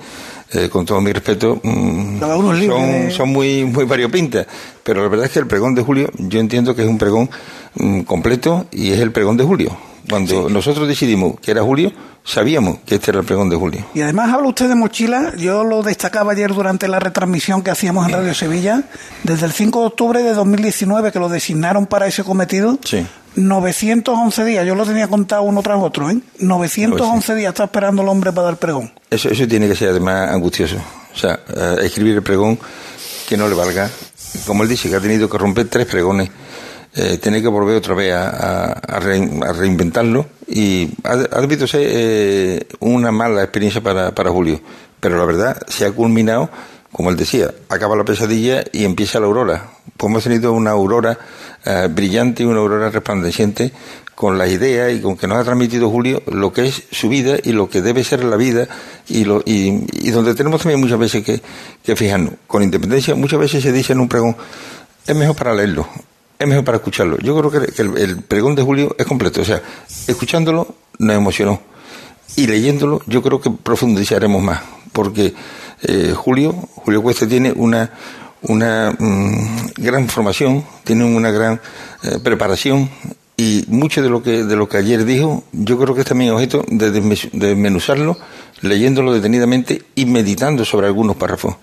eh, 0.53 0.69
con 0.69 0.87
todo 0.87 1.01
mi 1.01 1.13
respeto, 1.13 1.61
mm, 1.63 2.21
son, 2.21 3.11
son, 3.11 3.29
muy, 3.31 3.65
muy 3.65 3.85
variopintas. 3.85 4.47
Pero 4.85 5.03
la 5.03 5.09
verdad 5.09 5.27
es 5.27 5.33
que 5.33 5.41
el 5.41 5.49
pregón 5.49 5.75
de 5.75 5.83
Julio, 5.83 6.09
yo 6.19 6.39
entiendo 6.39 6.77
que 6.77 6.83
es 6.83 6.89
un 6.89 6.99
pregón 6.99 7.29
mm, 7.75 8.03
completo 8.03 8.67
y 8.71 8.93
es 8.93 9.01
el 9.01 9.11
pregón 9.11 9.37
de 9.37 9.45
Julio. 9.45 9.77
Cuando 10.09 10.49
nosotros 10.49 10.89
decidimos 10.89 11.39
que 11.41 11.51
era 11.51 11.63
Julio, 11.63 11.93
sabíamos 12.25 12.79
que 12.87 12.97
este 12.97 13.11
era 13.11 13.21
el 13.21 13.27
pregón 13.27 13.49
de 13.49 13.57
Julio. 13.57 13.85
Y 13.95 14.01
además 14.03 14.33
habla 14.33 14.49
usted 14.49 14.69
de 14.69 14.75
mochila, 14.75 15.35
yo 15.37 15.65
lo 15.65 15.83
destacaba 15.83 16.33
ayer 16.33 16.53
durante 16.53 16.89
la 16.89 16.99
retransmisión 16.99 17.63
que 17.63 17.71
hacíamos 17.71 18.07
en 18.07 18.13
Radio 18.13 18.35
Sevilla, 18.35 18.85
desde 19.23 19.47
el 19.47 19.53
5 19.53 19.81
de 19.81 19.87
octubre 19.87 20.23
de 20.23 20.35
2019 20.35 21.13
que 21.13 21.19
lo 21.19 21.29
designaron 21.29 21.87
para 21.87 22.07
ese 22.07 22.25
cometido, 22.25 22.79
sí. 22.85 23.07
911 23.37 24.45
días, 24.45 24.67
yo 24.67 24.75
lo 24.75 24.85
tenía 24.85 25.09
contado 25.09 25.43
uno 25.43 25.63
tras 25.63 25.79
otro, 25.81 26.11
¿eh? 26.11 26.19
911 26.39 27.27
pues 27.27 27.39
días 27.39 27.51
está 27.51 27.65
esperando 27.65 28.03
el 28.03 28.09
hombre 28.09 28.33
para 28.33 28.49
dar 28.49 28.57
pregón. 28.57 28.93
Eso, 29.11 29.29
eso 29.29 29.47
tiene 29.47 29.69
que 29.69 29.77
ser 29.77 29.91
además 29.91 30.31
angustioso, 30.31 30.77
o 31.15 31.19
sea, 31.19 31.41
eh, 31.55 31.77
escribir 31.83 32.17
el 32.17 32.23
pregón 32.23 32.59
que 33.29 33.37
no 33.37 33.49
le 33.49 33.55
valga, 33.55 33.91
como 34.47 34.63
él 34.63 34.69
dice, 34.69 34.89
que 34.89 34.97
ha 34.97 35.01
tenido 35.01 35.29
que 35.29 35.39
romper 35.39 35.69
tres 35.69 35.87
pregones 35.87 36.31
eh, 37.01 37.17
tener 37.19 37.43
que 37.43 37.47
volver 37.47 37.77
otra 37.77 37.95
vez 37.95 38.13
a, 38.13 38.99
reinventarlo 38.99 40.27
y 40.49 40.91
ha, 41.05 41.41
debido 41.41 41.69
ser 41.69 41.83
eh, 41.85 42.67
una 42.81 43.13
mala 43.13 43.45
experiencia 43.45 43.81
para, 43.81 44.31
Julio, 44.31 44.61
pero 44.99 45.17
la 45.17 45.25
verdad 45.25 45.63
se 45.69 45.87
ha 45.87 45.93
culminado, 45.93 46.51
como 46.91 47.11
él 47.11 47.17
decía, 47.17 47.55
acaba 47.69 47.95
la 47.95 48.05
pesadilla 48.05 48.65
y 48.73 48.85
empieza 48.85 49.21
la 49.21 49.27
aurora. 49.27 49.71
Pues 49.97 50.11
hemos 50.11 50.25
tenido 50.25 50.53
una 50.53 50.73
aurora 50.73 51.17
eh, 51.65 51.87
brillante 51.89 52.43
y 52.43 52.47
una 52.47 52.59
aurora 52.59 52.91
resplandeciente 52.91 53.71
con 54.17 54.37
las 54.37 54.51
ideas 54.51 54.93
y 54.93 55.01
con 55.01 55.17
que 55.17 55.29
nos 55.29 55.39
ha 55.39 55.45
transmitido 55.45 55.91
Julio 55.91 56.21
lo 56.27 56.53
que 56.53 56.67
es 56.67 56.83
su 56.91 57.09
vida 57.09 57.37
y 57.41 57.53
lo 57.53 57.71
que 57.71 57.81
debe 57.81 58.03
ser 58.03 58.25
la 58.25 58.35
vida 58.35 58.67
y, 59.07 59.23
lo, 59.23 59.41
y 59.47 60.11
donde 60.11 60.35
tenemos 60.35 60.63
también 60.63 60.81
muchas 60.81 60.99
veces 60.99 61.25
que, 61.25 61.41
que 61.85 61.95
fijarnos. 61.95 62.33
Con 62.49 62.65
independencia, 62.65 63.15
muchas 63.15 63.39
veces 63.39 63.63
se 63.63 63.71
dice 63.71 63.93
en 63.93 64.01
un 64.01 64.09
pregón, 64.09 64.37
es 65.07 65.15
mejor 65.15 65.37
para 65.37 65.55
leerlo, 65.55 65.87
es 66.39 66.47
mejor 66.47 66.65
para 66.65 66.79
escucharlo. 66.79 67.19
Yo 67.19 67.37
creo 67.39 67.51
que, 67.51 67.83
el, 67.83 68.23
pregón 68.23 68.55
de 68.55 68.63
Julio 68.63 68.95
es 68.99 69.07
completo. 69.07 69.43
O 69.43 69.45
sea, 69.45 69.63
escuchándolo 70.07 70.75
nos 70.99 71.17
emocionó. 71.17 71.61
Y 72.37 72.47
leyéndolo 72.47 73.01
yo 73.07 73.23
creo 73.23 73.41
que 73.41 73.51
profundizaremos 73.51 74.43
más. 74.43 74.61
Porque 74.93 75.35
eh, 75.83 76.13
Julio, 76.17 76.53
Julio 76.53 77.03
Cuesta 77.03 77.27
tiene 77.27 77.53
una, 77.53 77.91
una 78.43 78.95
mm, 78.99 79.73
gran 79.77 80.09
formación, 80.09 80.65
tiene 80.85 81.05
una 81.05 81.31
gran 81.31 81.61
eh, 82.03 82.19
preparación 82.23 82.89
y 83.37 83.65
mucho 83.69 84.03
de 84.03 84.09
lo 84.09 84.21
que 84.21 84.43
de 84.43 84.57
lo 84.57 84.69
que 84.69 84.79
ayer 84.79 85.05
dijo, 85.05 85.45
yo 85.53 85.79
creo 85.79 85.95
que 85.95 86.01
es 86.01 86.07
también 86.07 86.33
objeto 86.33 86.65
de 86.69 86.91
desmenuzarlo, 86.91 88.19
leyéndolo 88.63 89.15
detenidamente 89.15 89.83
y 89.95 90.07
meditando 90.07 90.65
sobre 90.65 90.89
algunos 90.89 91.15
párrafos. 91.17 91.55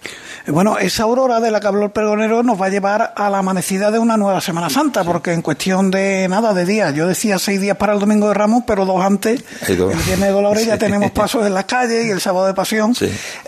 Bueno, 0.48 0.78
esa 0.78 1.04
aurora 1.04 1.40
de 1.40 1.50
la 1.50 1.60
que 1.60 1.68
habló 1.68 1.86
el 1.86 1.92
pregonero 1.92 2.44
nos 2.44 2.62
va 2.62 2.68
a 2.68 2.70
llevar 2.70 3.14
a 3.16 3.30
la 3.32 3.40
amanecida 3.40 3.90
de 3.90 3.98
una 3.98 4.16
nueva 4.16 4.42
Semana 4.42 4.70
Santa, 4.70 5.04
porque 5.04 5.34
en 5.34 5.42
cuestión 5.42 5.90
de 5.90 6.28
nada, 6.30 6.54
de 6.54 6.66
días, 6.66 6.94
yo 6.94 7.08
decía 7.08 7.40
seis 7.40 7.60
días 7.60 7.78
para 7.78 7.94
el 7.94 8.00
Domingo 8.00 8.28
de 8.28 8.36
Ramos, 8.36 8.64
pero 8.68 8.86
dos 8.86 9.04
antes, 9.04 9.44
el 9.68 9.78
Viernes 9.78 10.20
de 10.20 10.30
Dolores 10.30 10.66
ya 10.68 10.78
tenemos 10.78 11.10
pasos 11.12 11.46
en 11.48 11.54
las 11.56 11.66
calles 11.66 12.06
y 12.06 12.12
el 12.12 12.22
Sábado 12.22 12.46
de 12.46 12.54
Pasión. 12.54 12.94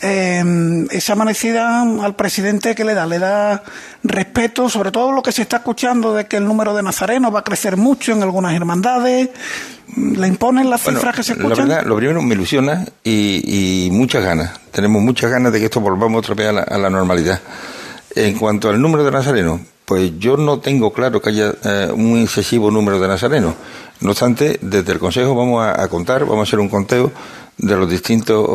Em, 0.02 0.88
esa 0.90 1.14
amanecida 1.14 1.82
al 1.82 2.16
presidente 2.16 2.74
que 2.74 2.84
le 2.84 2.96
da, 2.96 3.06
le 3.06 3.20
da 3.20 3.64
respeto, 4.04 4.68
sobre 4.68 4.92
todo 4.92 5.12
lo 5.12 5.22
que 5.22 5.32
se 5.32 5.44
está 5.44 5.58
escuchando 5.58 6.16
de 6.16 6.26
que 6.26 6.38
el 6.38 6.46
número 6.46 6.74
de 6.74 6.82
nazarenos 6.82 7.34
va 7.34 7.40
a 7.40 7.44
crecer 7.44 7.78
mucho 7.78 8.14
en 8.14 8.24
algunas 8.24 8.56
hermandades, 8.56 9.30
¿Le 9.98 10.28
imponen 10.28 10.70
las 10.70 10.84
cifras 10.84 11.16
que 11.16 11.24
se 11.24 11.34
escuchan? 11.34 11.68
La 11.68 11.76
verdad, 11.76 11.90
lo 11.90 11.96
primero 11.96 12.22
me 12.22 12.36
ilusiona 12.36 12.86
y, 13.04 13.88
y, 13.88 13.92
muchas 13.92 14.24
ganas. 14.24 14.52
Tenemos 14.72 15.02
muchas 15.02 15.32
ganas 15.32 15.52
de 15.52 15.60
que 15.60 15.66
esto 15.66 15.82
volvamos 15.82 16.20
otra 16.20 16.36
vez 16.36 16.50
a 16.50 16.78
la, 16.78 16.90
normalidad. 16.90 17.42
En 18.16 18.38
cuanto 18.38 18.70
al 18.70 18.80
número 18.80 19.04
de 19.04 19.12
nazarenos, 19.12 19.62
pues 19.86 20.20
yo 20.20 20.38
no 20.38 20.60
tengo 20.60 20.94
claro 20.94 21.20
que 21.20 21.30
haya 21.30 21.54
eh, 21.64 21.92
un 21.92 22.20
excesivo 22.20 22.70
número 22.70 23.00
de 23.00 23.08
nazarenos. 23.08 23.56
No 24.02 24.12
obstante, 24.12 24.60
desde 24.62 24.92
el 24.92 25.00
Consejo 25.00 25.34
vamos 25.34 25.66
a, 25.66 25.88
contar, 25.88 26.26
vamos 26.26 26.42
a 26.42 26.44
hacer 26.44 26.60
un 26.60 26.70
conteo 26.70 27.12
de 27.58 27.76
los 27.76 27.90
distintos 27.90 28.48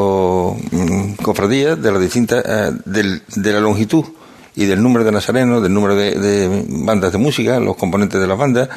mm, 0.70 1.14
cofradías, 1.22 1.80
de 1.82 1.90
las 1.90 2.00
distintas, 2.00 2.44
eh, 2.46 2.70
de 2.84 3.52
la 3.52 3.60
longitud 3.60 4.04
y 4.54 4.66
del 4.66 4.82
número 4.82 5.04
de 5.04 5.12
nazarenos, 5.12 5.62
del 5.62 5.72
número 5.72 5.96
de, 5.96 6.64
bandas 6.68 7.12
de 7.12 7.18
música, 7.18 7.58
los 7.58 7.76
componentes 7.76 8.20
de 8.20 8.26
las 8.26 8.38
bandas, 8.38 8.68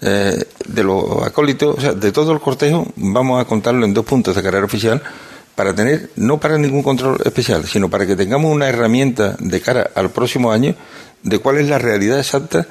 eh, 0.00 0.44
de 0.66 0.84
los 0.84 1.22
acólitos, 1.22 1.78
o 1.78 1.80
sea, 1.80 1.92
de 1.92 2.12
todo 2.12 2.32
el 2.32 2.40
cortejo, 2.40 2.86
vamos 2.96 3.40
a 3.40 3.46
contarlo 3.46 3.84
en 3.84 3.94
dos 3.94 4.04
puntos 4.04 4.36
de 4.36 4.42
carrera 4.42 4.64
oficial 4.64 5.02
para 5.54 5.74
tener, 5.74 6.10
no 6.16 6.38
para 6.38 6.58
ningún 6.58 6.82
control 6.82 7.18
especial, 7.24 7.64
sino 7.66 7.88
para 7.88 8.06
que 8.06 8.16
tengamos 8.16 8.52
una 8.52 8.68
herramienta 8.68 9.36
de 9.38 9.60
cara 9.60 9.90
al 9.94 10.10
próximo 10.10 10.52
año 10.52 10.74
de 11.22 11.38
cuál 11.38 11.58
es 11.58 11.68
la 11.68 11.78
realidad 11.78 12.18
exacta 12.18 12.66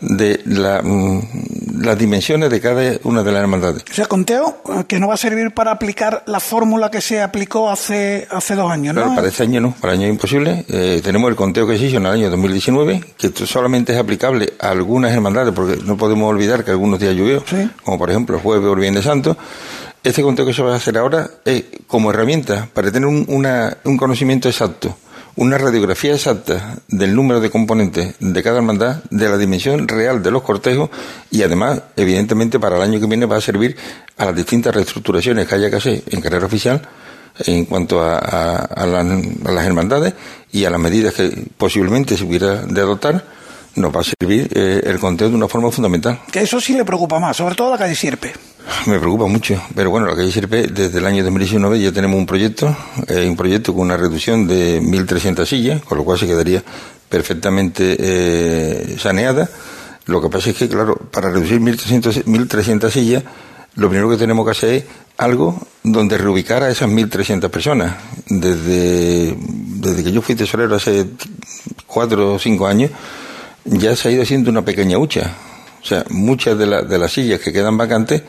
de 0.00 0.40
la, 0.44 0.82
mm, 0.82 1.82
las 1.82 1.98
dimensiones 1.98 2.50
de 2.50 2.60
cada 2.60 2.82
una 3.04 3.22
de 3.22 3.32
las 3.32 3.42
hermandades. 3.42 3.84
O 3.90 3.94
sea, 3.94 4.06
conteo 4.06 4.62
eh, 4.68 4.84
que 4.86 4.98
no 4.98 5.08
va 5.08 5.14
a 5.14 5.18
servir 5.18 5.52
para 5.52 5.70
aplicar 5.70 6.22
la 6.26 6.40
fórmula 6.40 6.90
que 6.90 7.00
se 7.00 7.20
aplicó 7.22 7.70
hace, 7.70 8.26
hace 8.30 8.54
dos 8.54 8.70
años, 8.70 8.94
¿no? 8.94 9.02
Claro, 9.02 9.16
para 9.16 9.28
este 9.28 9.42
año 9.42 9.60
no, 9.60 9.74
para 9.80 9.94
el 9.94 10.00
año 10.00 10.08
imposible. 10.08 10.64
Eh, 10.68 11.00
tenemos 11.02 11.30
el 11.30 11.36
conteo 11.36 11.66
que 11.66 11.78
se 11.78 11.86
hizo 11.86 11.96
en 11.96 12.06
el 12.06 12.12
año 12.12 12.30
2019, 12.30 13.02
que 13.16 13.32
solamente 13.46 13.92
es 13.92 13.98
aplicable 13.98 14.52
a 14.60 14.70
algunas 14.70 15.12
hermandades, 15.12 15.54
porque 15.54 15.82
no 15.84 15.96
podemos 15.96 16.28
olvidar 16.28 16.64
que 16.64 16.70
algunos 16.70 17.00
días 17.00 17.14
llovió, 17.14 17.42
como 17.82 17.98
por 17.98 18.10
ejemplo 18.10 18.36
el 18.36 18.42
jueves 18.42 18.68
o 18.68 18.72
el 18.72 18.80
viernes 18.80 19.04
santo. 19.04 19.36
Este 20.02 20.22
conteo 20.22 20.46
que 20.46 20.52
se 20.52 20.62
va 20.62 20.72
a 20.72 20.76
hacer 20.76 20.96
ahora 20.98 21.28
es 21.44 21.64
como 21.88 22.10
herramienta 22.10 22.68
para 22.72 22.92
tener 22.92 23.08
un, 23.08 23.24
una, 23.28 23.76
un 23.84 23.96
conocimiento 23.96 24.48
exacto 24.48 24.96
una 25.36 25.58
radiografía 25.58 26.14
exacta 26.14 26.78
del 26.88 27.14
número 27.14 27.40
de 27.40 27.50
componentes 27.50 28.14
de 28.18 28.42
cada 28.42 28.56
hermandad, 28.56 29.02
de 29.10 29.28
la 29.28 29.36
dimensión 29.36 29.86
real 29.86 30.22
de 30.22 30.30
los 30.30 30.42
cortejos 30.42 30.90
y 31.30 31.42
además, 31.42 31.82
evidentemente, 31.96 32.58
para 32.58 32.76
el 32.76 32.82
año 32.82 32.98
que 32.98 33.06
viene 33.06 33.26
va 33.26 33.36
a 33.36 33.40
servir 33.40 33.76
a 34.16 34.26
las 34.26 34.36
distintas 34.36 34.74
reestructuraciones 34.74 35.46
que 35.46 35.54
haya 35.54 35.70
que 35.70 35.76
hacer 35.76 36.02
en 36.10 36.20
carrera 36.20 36.46
oficial 36.46 36.82
en 37.44 37.66
cuanto 37.66 38.02
a, 38.02 38.18
a, 38.18 38.86
las 38.86 39.66
hermandades 39.66 40.14
y 40.52 40.64
a 40.64 40.70
las 40.70 40.80
medidas 40.80 41.12
que 41.12 41.46
posiblemente 41.58 42.16
se 42.16 42.24
hubiera 42.24 42.62
de 42.62 42.80
adoptar 42.80 43.35
nos 43.76 43.94
va 43.94 44.00
a 44.00 44.04
servir 44.04 44.48
eh, 44.52 44.82
el 44.84 44.98
conteo 44.98 45.28
de 45.28 45.34
una 45.34 45.48
forma 45.48 45.70
fundamental. 45.70 46.20
Que 46.30 46.42
eso 46.42 46.60
sí 46.60 46.74
le 46.74 46.84
preocupa 46.84 47.18
más, 47.18 47.36
sobre 47.36 47.54
todo 47.54 47.70
la 47.70 47.78
calle 47.78 47.94
Sierpe. 47.94 48.32
Me 48.86 48.98
preocupa 48.98 49.26
mucho, 49.26 49.62
pero 49.74 49.90
bueno, 49.90 50.06
la 50.06 50.16
calle 50.16 50.32
Sierpe 50.32 50.66
desde 50.66 50.98
el 50.98 51.06
año 51.06 51.22
2019 51.22 51.80
ya 51.80 51.92
tenemos 51.92 52.18
un 52.18 52.26
proyecto, 52.26 52.76
eh, 53.06 53.28
un 53.28 53.36
proyecto 53.36 53.72
con 53.72 53.82
una 53.82 53.96
reducción 53.96 54.46
de 54.46 54.80
1.300 54.80 55.46
sillas, 55.46 55.82
con 55.82 55.98
lo 55.98 56.04
cual 56.04 56.18
se 56.18 56.26
quedaría 56.26 56.62
perfectamente 57.08 57.96
eh, 57.98 58.96
saneada. 58.98 59.48
Lo 60.06 60.20
que 60.20 60.28
pasa 60.28 60.50
es 60.50 60.56
que, 60.56 60.68
claro, 60.68 60.96
para 61.10 61.30
reducir 61.30 61.60
1.300 61.60 62.90
sillas, 62.90 63.24
lo 63.74 63.88
primero 63.88 64.08
que 64.08 64.16
tenemos 64.16 64.44
que 64.44 64.50
hacer 64.52 64.74
es 64.74 64.84
algo 65.18 65.60
donde 65.82 66.18
reubicar 66.18 66.62
a 66.62 66.70
esas 66.70 66.88
1.300 66.88 67.48
personas. 67.50 67.96
Desde, 68.26 69.36
desde 69.36 70.04
que 70.04 70.12
yo 70.12 70.22
fui 70.22 70.34
tesorero 70.34 70.74
hace 70.74 71.06
cuatro 71.86 72.34
o 72.34 72.38
cinco 72.38 72.66
años, 72.66 72.90
ya 73.66 73.94
se 73.96 74.08
ha 74.08 74.12
ido 74.12 74.22
haciendo 74.22 74.50
una 74.50 74.64
pequeña 74.64 74.98
hucha. 74.98 75.32
O 75.82 75.86
sea, 75.86 76.04
muchas 76.10 76.58
de, 76.58 76.66
de 76.66 76.98
las 76.98 77.12
sillas 77.12 77.40
que 77.40 77.52
quedan 77.52 77.76
vacantes 77.76 78.22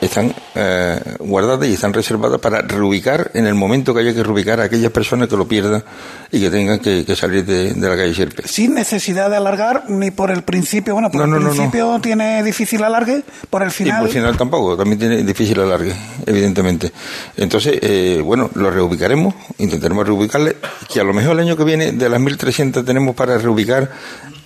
están 0.00 0.34
eh, 0.54 1.00
guardadas 1.20 1.68
y 1.68 1.74
están 1.74 1.92
reservadas 1.92 2.40
para 2.40 2.60
reubicar 2.62 3.30
en 3.34 3.46
el 3.46 3.54
momento 3.54 3.94
que 3.94 4.00
haya 4.00 4.14
que 4.14 4.22
reubicar 4.22 4.60
a 4.60 4.64
aquellas 4.64 4.92
personas 4.92 5.28
que 5.28 5.36
lo 5.36 5.48
pierdan 5.48 5.82
y 6.30 6.40
que 6.40 6.50
tengan 6.50 6.78
que, 6.78 7.16
salir 7.16 7.44
de, 7.44 7.74
la 7.74 7.96
calle 7.96 8.14
Sierpe. 8.14 8.46
Sin 8.46 8.74
necesidad 8.74 9.30
de 9.30 9.36
alargar 9.36 9.88
ni 9.88 10.10
por 10.10 10.30
el 10.30 10.42
principio, 10.42 10.94
bueno, 10.94 11.10
por 11.10 11.22
el 11.22 11.34
principio 11.34 11.98
tiene 12.00 12.42
difícil 12.42 12.82
alargue, 12.84 13.22
por 13.48 13.62
el 13.62 13.70
final. 13.70 13.96
Y 13.96 13.98
por 14.00 14.08
el 14.08 14.14
final 14.14 14.36
tampoco, 14.36 14.76
también 14.76 14.98
tiene 14.98 15.22
difícil 15.22 15.58
alargue, 15.60 15.94
evidentemente. 16.26 16.92
Entonces, 17.36 17.78
eh, 17.80 18.20
bueno, 18.22 18.50
lo 18.54 18.70
reubicaremos, 18.70 19.34
intentaremos 19.58 20.06
reubicarle, 20.06 20.56
que 20.92 21.00
a 21.00 21.04
lo 21.04 21.14
mejor 21.14 21.32
el 21.32 21.40
año 21.40 21.56
que 21.56 21.64
viene 21.64 21.92
de 21.92 22.08
las 22.08 22.20
1.300 22.20 22.84
tenemos 22.84 23.14
para 23.14 23.38
reubicar 23.38 23.90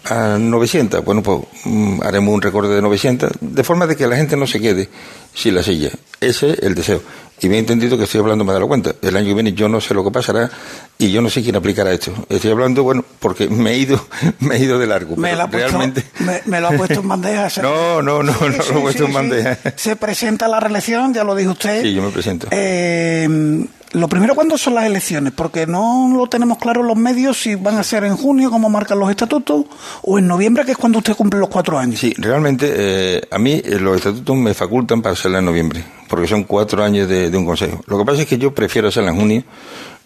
a 0.05 0.39
900. 0.39 1.05
Bueno, 1.05 1.23
pues 1.23 1.41
mm, 1.65 2.03
haremos 2.03 2.35
un 2.35 2.43
recorte 2.43 2.71
de 2.71 2.83
900, 2.83 3.33
de 3.41 3.65
forma 3.65 3.87
de 3.87 3.97
que 3.97 4.07
la 4.07 4.17
gente 4.17 4.37
no 4.37 4.47
se 4.47 4.61
quede 4.61 4.89
sin 5.35 5.55
la 5.55 5.63
silla. 5.63 5.91
Ese 6.21 6.53
es 6.53 6.59
el 6.61 6.75
deseo. 6.75 7.03
Y 7.43 7.49
me 7.49 7.57
he 7.57 7.59
entendido 7.59 7.97
que 7.97 8.05
estoy 8.05 8.21
hablando 8.21 8.45
más 8.45 8.55
de 8.55 8.61
la 8.61 8.67
cuenta. 8.67 8.95
El 9.01 9.17
año 9.17 9.29
que 9.29 9.35
viene 9.35 9.53
yo 9.55 9.67
no 9.69 9.81
sé 9.81 9.95
lo 9.95 10.05
que 10.05 10.11
pasará 10.11 10.51
y 10.99 11.11
yo 11.11 11.23
no 11.23 11.31
sé 11.31 11.43
quién 11.43 11.57
aplicará 11.57 11.91
esto. 11.91 12.13
Estoy 12.29 12.51
hablando, 12.51 12.83
bueno, 12.83 13.03
porque 13.19 13.49
me 13.49 13.73
he 13.73 13.79
ido, 13.79 13.99
me 14.41 14.57
he 14.57 14.59
ido 14.59 14.79
de 14.79 14.87
largo. 14.87 15.17
Me, 15.17 15.35
lo, 15.35 15.45
ha 15.45 15.47
realmente... 15.47 16.03
puesto, 16.03 16.51
me, 16.51 16.61
lo 16.61 16.69
ha 16.69 16.73
puesto 16.73 17.01
en 17.01 17.09
bandeja. 17.09 17.49
no, 17.63 18.03
no, 18.03 18.23
no, 18.23 18.33
no 18.33 18.49
lo 18.49 18.79
he 18.79 18.81
puesto 18.81 19.07
en 19.07 19.13
bandeja. 19.15 19.59
Se 19.77 19.97
presenta 19.97 20.49
la 20.49 20.61
reelección, 20.61 21.15
ya 21.15 21.25
lo 21.25 21.35
dijo 21.35 21.53
usted. 21.53 21.83
Sí, 21.83 21.95
yo 21.95 22.03
me 22.03 22.11
presento. 22.11 22.49
Eh, 22.51 23.67
lo 23.93 24.09
primero, 24.09 24.35
¿cuándo 24.35 24.57
son 24.57 24.75
las 24.75 24.85
elecciones? 24.85 25.33
Porque 25.33 25.67
no 25.67 26.13
lo 26.17 26.29
tenemos 26.29 26.59
claro 26.59 26.83
en 26.83 26.87
los 26.87 26.97
medios 26.97 27.41
si 27.41 27.57
van 27.57 27.77
a 27.77 27.83
ser 27.83 28.05
en 28.05 28.17
junio, 28.17 28.51
como 28.51 28.71
marcan 28.71 28.99
los 28.99 29.11
estatutos, 29.11 29.65
o 30.03 30.19
en 30.19 30.29
noviembre, 30.29 30.65
que 30.65 30.73
es 30.73 30.77
cuando 30.77 30.99
usted 30.99 31.17
cumple 31.17 31.41
los 31.41 31.49
cuatro 31.49 31.79
años. 31.79 31.99
Sí, 31.99 32.15
realmente 32.17 32.73
eh, 32.73 33.23
a 33.31 33.39
mí 33.39 33.61
eh, 33.65 33.79
los 33.81 33.97
estatutos 33.97 34.37
me 34.37 34.55
facultan 34.55 35.03
para 35.03 35.15
hacerla 35.15 35.41
en 35.41 35.45
noviembre, 35.47 35.85
porque 36.09 36.29
son 36.29 36.45
cuatro 36.45 36.85
años 36.85 37.09
de, 37.09 37.37
un 37.37 37.45
consejo. 37.45 37.81
Lo 37.87 37.99
que 37.99 38.05
pasa 38.05 38.23
es 38.23 38.29
que 38.29 38.39
yo 38.39 38.55
prefiero 38.55 38.89
hacerla 38.89 39.11
en 39.11 39.17
junio, 39.17 39.45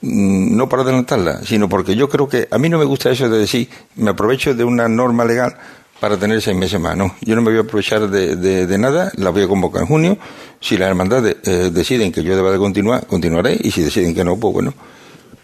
mm, 0.00 0.56
no 0.56 0.68
para 0.68 0.82
adelantarla, 0.82 1.42
sino 1.44 1.68
porque 1.68 1.94
yo 1.94 2.08
creo 2.08 2.26
que 2.26 2.48
a 2.50 2.56
mí 2.56 2.70
no 2.70 2.78
me 2.78 2.84
gusta 2.84 3.10
eso 3.10 3.28
de 3.28 3.38
decir, 3.38 3.68
me 3.96 4.10
aprovecho 4.10 4.54
de 4.54 4.64
una 4.64 4.88
norma 4.88 5.26
legal 5.26 5.56
para 6.04 6.18
tener 6.18 6.42
seis 6.42 6.54
meses 6.54 6.78
más. 6.78 6.94
No, 6.94 7.16
yo 7.22 7.34
no 7.34 7.40
me 7.40 7.48
voy 7.48 7.60
a 7.60 7.62
aprovechar 7.62 8.10
de, 8.10 8.36
de, 8.36 8.78
nada, 8.78 9.10
la 9.16 9.30
voy 9.30 9.44
a 9.44 9.48
convocar 9.48 9.80
en 9.80 9.88
junio. 9.88 10.18
Si 10.60 10.76
las 10.76 10.90
hermandades 10.90 11.36
eh, 11.44 11.70
deciden 11.72 12.12
que 12.12 12.22
yo 12.22 12.36
deba 12.36 12.52
de 12.52 12.58
continuar, 12.58 13.06
continuaré. 13.06 13.56
Y 13.58 13.70
si 13.70 13.80
deciden 13.80 14.14
que 14.14 14.22
no, 14.22 14.36
pues 14.36 14.52
bueno, 14.52 14.74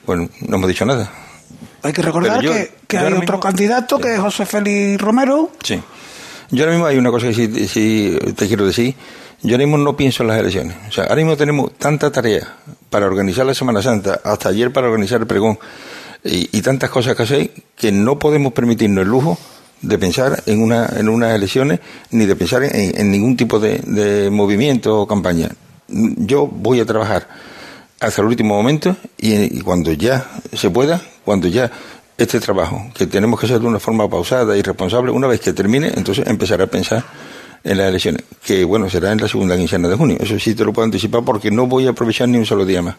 bueno, 0.04 0.28
no 0.46 0.56
hemos 0.56 0.68
dicho 0.68 0.84
nada. 0.84 1.10
Hay 1.82 1.94
que 1.94 2.02
recordar 2.02 2.42
que, 2.86 2.98
hay 2.98 3.12
otro 3.14 3.40
candidato 3.40 3.98
que 3.98 4.12
es 4.12 4.20
José 4.20 4.44
Félix 4.44 5.00
Romero. 5.00 5.50
Sí. 5.64 5.80
Yo 6.50 6.64
ahora 6.64 6.72
mismo 6.72 6.86
hay 6.88 6.98
una 6.98 7.10
cosa 7.10 7.28
que 7.28 7.66
sí, 7.66 8.18
te 8.36 8.46
quiero 8.46 8.66
decir. 8.66 8.94
Yo 9.42 9.54
ahora 9.54 9.64
mismo 9.64 9.78
no 9.78 9.96
pienso 9.96 10.24
en 10.24 10.28
las 10.28 10.40
elecciones. 10.40 10.76
O 10.90 10.92
sea, 10.92 11.04
ahora 11.04 11.16
mismo 11.16 11.38
tenemos 11.38 11.72
tanta 11.78 12.12
tarea 12.12 12.56
para 12.90 13.06
organizar 13.06 13.46
la 13.46 13.54
Semana 13.54 13.80
Santa, 13.80 14.20
hasta 14.22 14.50
ayer 14.50 14.70
para 14.74 14.88
organizar 14.88 15.22
el 15.22 15.26
pregón, 15.26 15.58
y, 16.22 16.54
y 16.54 16.60
tantas 16.60 16.90
cosas 16.90 17.16
que 17.16 17.22
hacer, 17.22 17.50
que 17.74 17.90
no 17.90 18.18
podemos 18.18 18.52
permitirnos 18.52 19.04
el 19.04 19.08
lujo 19.08 19.38
de 19.82 19.98
pensar 19.98 20.42
en, 20.46 20.62
una, 20.62 20.88
en 20.96 21.08
unas 21.08 21.34
elecciones 21.34 21.80
ni 22.10 22.26
de 22.26 22.36
pensar 22.36 22.62
en, 22.64 23.10
ningún 23.10 23.36
tipo 23.36 23.58
de, 23.58 24.28
movimiento 24.30 25.00
o 25.00 25.06
campaña. 25.06 25.48
Yo 25.88 26.46
voy 26.46 26.80
a 26.80 26.86
trabajar 26.86 27.26
hasta 27.98 28.22
el 28.22 28.28
último 28.28 28.54
momento 28.54 28.96
y, 29.18 29.60
cuando 29.60 29.92
ya 29.92 30.26
se 30.52 30.70
pueda, 30.70 31.00
cuando 31.24 31.48
ya 31.48 31.70
este 32.16 32.38
trabajo, 32.40 32.90
que 32.94 33.06
tenemos 33.06 33.40
que 33.40 33.46
hacer 33.46 33.60
de 33.60 33.66
una 33.66 33.80
forma 33.80 34.08
pausada 34.08 34.56
y 34.56 34.62
responsable, 34.62 35.10
una 35.10 35.26
vez 35.26 35.40
que 35.40 35.52
termine, 35.52 35.90
entonces 35.94 36.26
empezaré 36.26 36.64
a 36.64 36.66
pensar 36.66 37.02
en 37.64 37.78
las 37.78 37.88
elecciones, 37.88 38.24
que 38.44 38.64
bueno, 38.64 38.88
será 38.88 39.12
en 39.12 39.20
la 39.20 39.28
segunda 39.28 39.56
quincena 39.56 39.88
de 39.88 39.96
junio. 39.96 40.16
Eso 40.20 40.38
sí 40.38 40.54
te 40.54 40.64
lo 40.64 40.72
puedo 40.72 40.84
anticipar 40.84 41.24
porque 41.24 41.50
no 41.50 41.66
voy 41.66 41.86
a 41.86 41.90
aprovechar 41.90 42.28
ni 42.28 42.38
un 42.38 42.46
solo 42.46 42.64
día 42.64 42.82
más. 42.82 42.96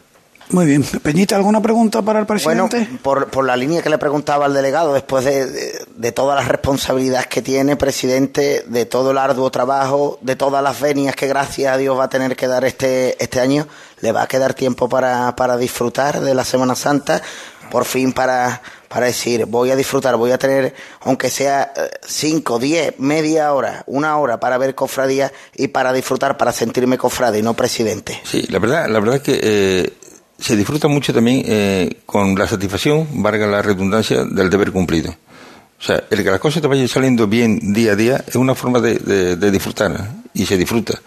Muy 0.52 0.66
bien. 0.66 0.84
Peñita, 0.84 1.36
¿alguna 1.36 1.62
pregunta 1.62 2.02
para 2.02 2.20
el 2.20 2.26
presidente? 2.26 2.78
Bueno, 2.78 3.00
por, 3.02 3.28
por 3.30 3.46
la 3.46 3.56
línea 3.56 3.82
que 3.82 3.90
le 3.90 3.98
preguntaba 3.98 4.46
al 4.46 4.54
delegado, 4.54 4.94
después 4.94 5.24
de, 5.24 5.86
de, 5.96 6.12
todas 6.12 6.38
las 6.38 6.48
responsabilidades 6.48 7.28
que 7.28 7.42
tiene, 7.42 7.78
presidente, 7.78 8.66
de 8.68 8.86
todo 8.86 9.12
el 9.12 9.18
arduo 9.18 9.50
trabajo, 9.50 10.20
de 10.22 10.36
todas 10.36 10.62
las 10.62 10.80
venias 10.82 11.16
que 11.16 11.28
gracias 11.28 11.74
a 11.74 11.78
Dios 11.78 11.98
va 11.98 12.06
a 12.06 12.10
tener 12.10 12.36
que 12.36 12.48
dar 12.48 12.66
este, 12.66 13.22
este 13.24 13.40
año, 13.40 13.68
¿le 14.02 14.12
va 14.12 14.24
a 14.24 14.28
quedar 14.28 14.54
tiempo 14.54 14.90
para, 14.90 15.36
para 15.36 15.58
disfrutar 15.58 16.20
de 16.20 16.36
la 16.36 16.44
Semana 16.44 16.76
Santa? 16.76 17.22
Por 17.70 17.86
fin 17.86 18.12
para, 18.12 18.62
para 18.90 19.06
decir, 19.06 19.46
voy 19.46 19.72
a 19.72 19.78
disfrutar, 19.78 20.18
voy 20.18 20.32
a 20.32 20.38
tener, 20.38 20.76
aunque 21.02 21.30
sea 21.30 21.72
eh, 21.74 21.90
cinco, 22.06 22.60
diez, 22.60 23.00
media 23.00 23.54
hora, 23.54 23.84
una 23.86 24.18
hora 24.18 24.42
para 24.42 24.58
ver 24.58 24.76
cofradía 24.76 25.32
y 25.56 25.70
para 25.70 25.94
disfrutar, 25.94 26.36
para 26.36 26.52
sentirme 26.52 26.98
cofrade 26.98 27.40
y 27.40 27.42
no 27.42 27.54
presidente. 27.54 28.20
Sí, 28.26 28.46
la 28.50 28.60
verdad, 28.60 28.90
la 28.90 29.00
verdad 29.00 29.16
es 29.16 29.22
que 29.22 29.40
eh, 29.42 29.94
se 30.42 30.56
disfruta 30.56 30.88
mucho 30.88 31.14
también 31.14 31.44
eh, 31.46 32.02
con 32.06 32.36
la 32.36 32.48
satisfacción, 32.48 33.08
valga 33.14 33.46
la 33.46 33.62
redundancia, 33.62 34.26
del 34.26 34.50
deber 34.50 34.72
cumplido. 34.72 35.12
O 35.12 35.84
sea, 35.84 36.04
el 36.10 36.24
que 36.24 36.32
las 36.32 36.40
cosas 36.40 36.62
te 36.62 36.68
vayan 36.68 36.88
saliendo 36.88 37.28
bien 37.28 37.74
día 37.74 37.94
a 37.94 37.96
día 37.96 38.24
es 38.28 38.36
una 38.36 38.56
forma 38.56 38.80
de, 38.80 39.36
disfrutar 39.52 40.10
y 40.34 40.46
se 40.46 40.58
disfruta. 40.58 41.00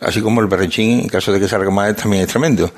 Así 0.00 0.20
como 0.20 0.40
el 0.40 0.48
berrechín, 0.48 1.00
en 1.00 1.08
caso 1.08 1.32
de 1.32 1.40
que 1.40 1.48
salga 1.48 1.70
más, 1.70 1.96
también 1.96 2.24
es 2.24 2.28
tremendo. 2.28 2.70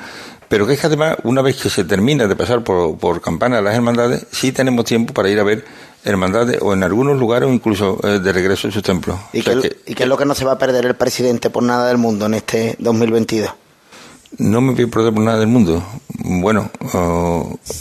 Pero 0.48 0.66
que 0.66 0.74
es 0.74 0.80
que 0.80 0.86
además, 0.86 1.16
una 1.24 1.42
vez 1.42 1.56
que 1.60 1.68
se 1.68 1.84
termina 1.84 2.26
de 2.26 2.36
pasar 2.36 2.62
por, 2.62 2.96
por 2.98 3.20
campana 3.20 3.60
las 3.60 3.74
hermandades, 3.74 4.26
sí 4.30 4.52
tenemos 4.52 4.84
tiempo 4.84 5.12
para 5.12 5.28
ir 5.28 5.40
a 5.40 5.44
ver 5.44 5.64
hermandades 6.04 6.58
o 6.60 6.72
en 6.72 6.84
algunos 6.84 7.18
lugares 7.18 7.48
o 7.48 7.52
incluso 7.52 7.98
eh, 8.04 8.20
de 8.20 8.32
regreso 8.32 8.68
en 8.68 8.72
sus 8.72 8.82
templos. 8.82 9.18
¿Y, 9.32 9.42
qué, 9.42 9.76
¿Y 9.86 9.94
qué 9.94 10.04
es 10.04 10.08
lo 10.08 10.16
que 10.16 10.24
no 10.24 10.34
se 10.34 10.44
va 10.44 10.52
a 10.52 10.58
perder 10.58 10.86
el 10.86 10.94
presidente 10.94 11.50
por 11.50 11.64
nada 11.64 11.88
del 11.88 11.98
mundo 11.98 12.26
en 12.26 12.34
este 12.34 12.76
2022? 12.78 13.50
No 14.38 14.60
me 14.60 14.74
voy 14.74 14.84
a 14.84 14.86
perder 14.88 15.14
por 15.14 15.22
nada 15.22 15.38
del 15.38 15.48
mundo. 15.48 15.82
Bueno, 16.18 16.70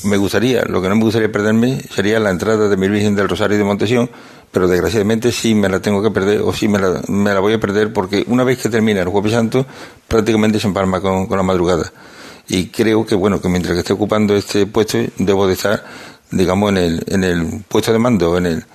me 0.06 0.18
gustaría, 0.18 0.64
lo 0.64 0.82
que 0.82 0.88
no 0.88 0.96
me 0.96 1.04
gustaría 1.04 1.32
perderme 1.32 1.82
sería 1.94 2.20
la 2.20 2.30
entrada 2.30 2.70
de 2.70 2.78
mi 2.78 2.88
Virgen 2.88 3.16
del 3.16 3.28
Rosario 3.28 3.58
de 3.58 3.64
Montesión, 3.66 4.10
pero 4.52 4.68
desgraciadamente 4.68 5.34
sí 5.34 5.54
me 5.54 5.68
la 5.68 5.82
tengo 5.82 6.02
que 6.02 6.12
perder 6.12 6.42
o 6.42 6.54
sí 6.54 6.70
me 6.70 6.80
la, 6.80 7.02
me 7.10 7.34
la 7.34 7.42
voy 7.42 7.54
a 7.54 7.60
perder 7.60 7.92
porque 7.92 8.24
una 8.28 8.46
vez 8.46 8.60
que 8.60 8.70
termina 8.70 9.02
el 9.02 9.10
Jueves 9.10 9.34
Santo 9.34 9.66
prácticamente 10.08 10.60
se 10.60 10.68
empalma 10.68 11.02
con, 11.02 11.28
con 11.28 11.38
la 11.38 11.44
madrugada. 11.44 11.92
Y 12.48 12.68
creo 12.68 13.06
que, 13.06 13.16
bueno, 13.16 13.42
que 13.42 13.50
mientras 13.50 13.74
que 13.74 13.80
esté 13.80 13.92
ocupando 13.94 14.36
este 14.36 14.66
puesto 14.66 15.00
debo 15.18 15.48
de 15.48 15.54
estar, 15.54 15.84
digamos, 16.32 16.70
en 16.70 16.78
el, 16.78 17.04
en 17.08 17.24
el 17.26 17.64
puesto 17.68 17.92
de 17.92 18.00
mando, 18.00 18.38
en 18.38 18.46
el, 18.46 18.66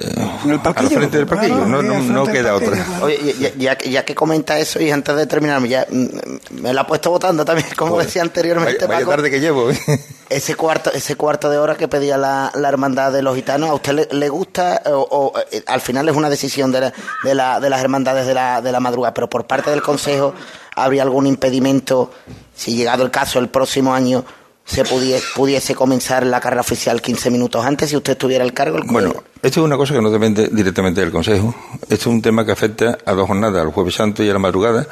eh, 0.00 0.60
al 0.64 0.88
frente 0.88 1.16
del 1.18 1.26
parquillo, 1.26 1.66
no, 1.66 1.82
no, 1.82 2.26
queda 2.26 2.54
otra. 2.54 2.84
Oye, 3.02 3.34
ya, 3.58 3.76
ya, 3.78 4.04
que 4.04 4.14
comenta 4.14 4.58
eso 4.58 4.80
y 4.80 4.90
antes 4.90 5.16
de 5.16 5.26
terminar, 5.26 5.62
ya 5.64 5.86
mm, 5.90 6.60
me 6.62 6.72
la 6.72 6.82
ha 6.82 6.86
puesto 6.86 7.10
votando 7.10 7.44
también, 7.44 7.68
como 7.76 7.98
decía 7.98 8.22
anteriormente. 8.22 8.86
Vaya, 8.86 9.06
tarde 9.06 9.30
que 9.30 9.40
llevo. 9.40 9.70
¿eh? 9.70 9.78
Ese 10.28 10.56
cuarto, 10.56 10.92
ese 10.92 11.16
cuarto 11.16 11.48
de 11.48 11.56
hora 11.56 11.74
que 11.74 11.88
pedía 11.88 12.18
la, 12.18 12.52
la 12.54 12.68
hermandad 12.68 13.10
de 13.10 13.22
los 13.22 13.34
gitanos, 13.34 13.70
¿a 13.70 13.74
usted 13.74 14.12
le, 14.12 14.28
gusta 14.28 14.82
o, 14.84 15.32
eh, 15.50 15.62
al 15.66 15.80
final 15.80 16.06
es 16.06 16.14
una 16.14 16.28
decisión 16.28 16.70
de, 16.70 16.92
de, 17.24 17.34
la, 17.34 17.60
de 17.60 17.70
las 17.70 17.80
hermandades 17.80 18.26
de 18.26 18.34
la, 18.34 18.60
de 18.60 18.70
la 18.70 18.78
madrugada, 18.78 19.14
pero 19.14 19.30
por 19.30 19.46
parte 19.46 19.70
del 19.70 19.80
Consejo 19.80 20.34
habría 20.74 21.02
algún 21.02 21.26
impedimento 21.26 22.10
si 22.54 22.76
llegado 22.76 23.04
el 23.04 23.10
caso 23.10 23.38
el 23.38 23.48
próximo 23.48 23.94
año 23.94 24.22
se 24.68 24.84
pudiese, 24.84 25.24
pudiese 25.34 25.74
comenzar 25.74 26.26
la 26.26 26.40
carrera 26.40 26.60
oficial 26.60 27.00
15 27.00 27.30
minutos 27.30 27.64
antes 27.64 27.88
si 27.90 27.96
usted 27.96 28.16
tuviera 28.16 28.44
el 28.44 28.52
cargo? 28.52 28.78
bueno, 28.86 29.14
esto 29.42 29.60
es 29.60 29.64
una 29.64 29.76
cosa 29.76 29.94
que 29.94 30.02
no 30.02 30.10
depende 30.10 30.48
directamente 30.52 31.00
del 31.00 31.10
Consejo. 31.10 31.54
Esto 31.82 31.94
es 31.94 32.06
un 32.06 32.22
tema 32.22 32.44
que 32.44 32.52
afecta 32.52 32.98
a 33.04 33.12
dos 33.12 33.26
jornadas, 33.26 33.62
al 33.62 33.72
Jueves 33.72 33.94
Santo 33.94 34.22
y 34.22 34.28
a 34.28 34.32
la 34.32 34.38
madrugada, 34.38 34.86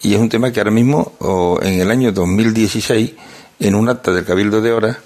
y 0.00 0.14
es 0.14 0.20
un 0.20 0.28
tema 0.28 0.50
que 0.50 0.60
ahora 0.60 0.70
mismo, 0.70 1.12
en 1.62 1.80
el 1.80 1.90
año 1.90 2.12
2016, 2.12 3.12
en 3.60 3.74
un 3.74 3.88
acta 3.88 4.12
del 4.12 4.24
Cabildo 4.24 4.62
de 4.62 4.72
Horas, 4.72 4.96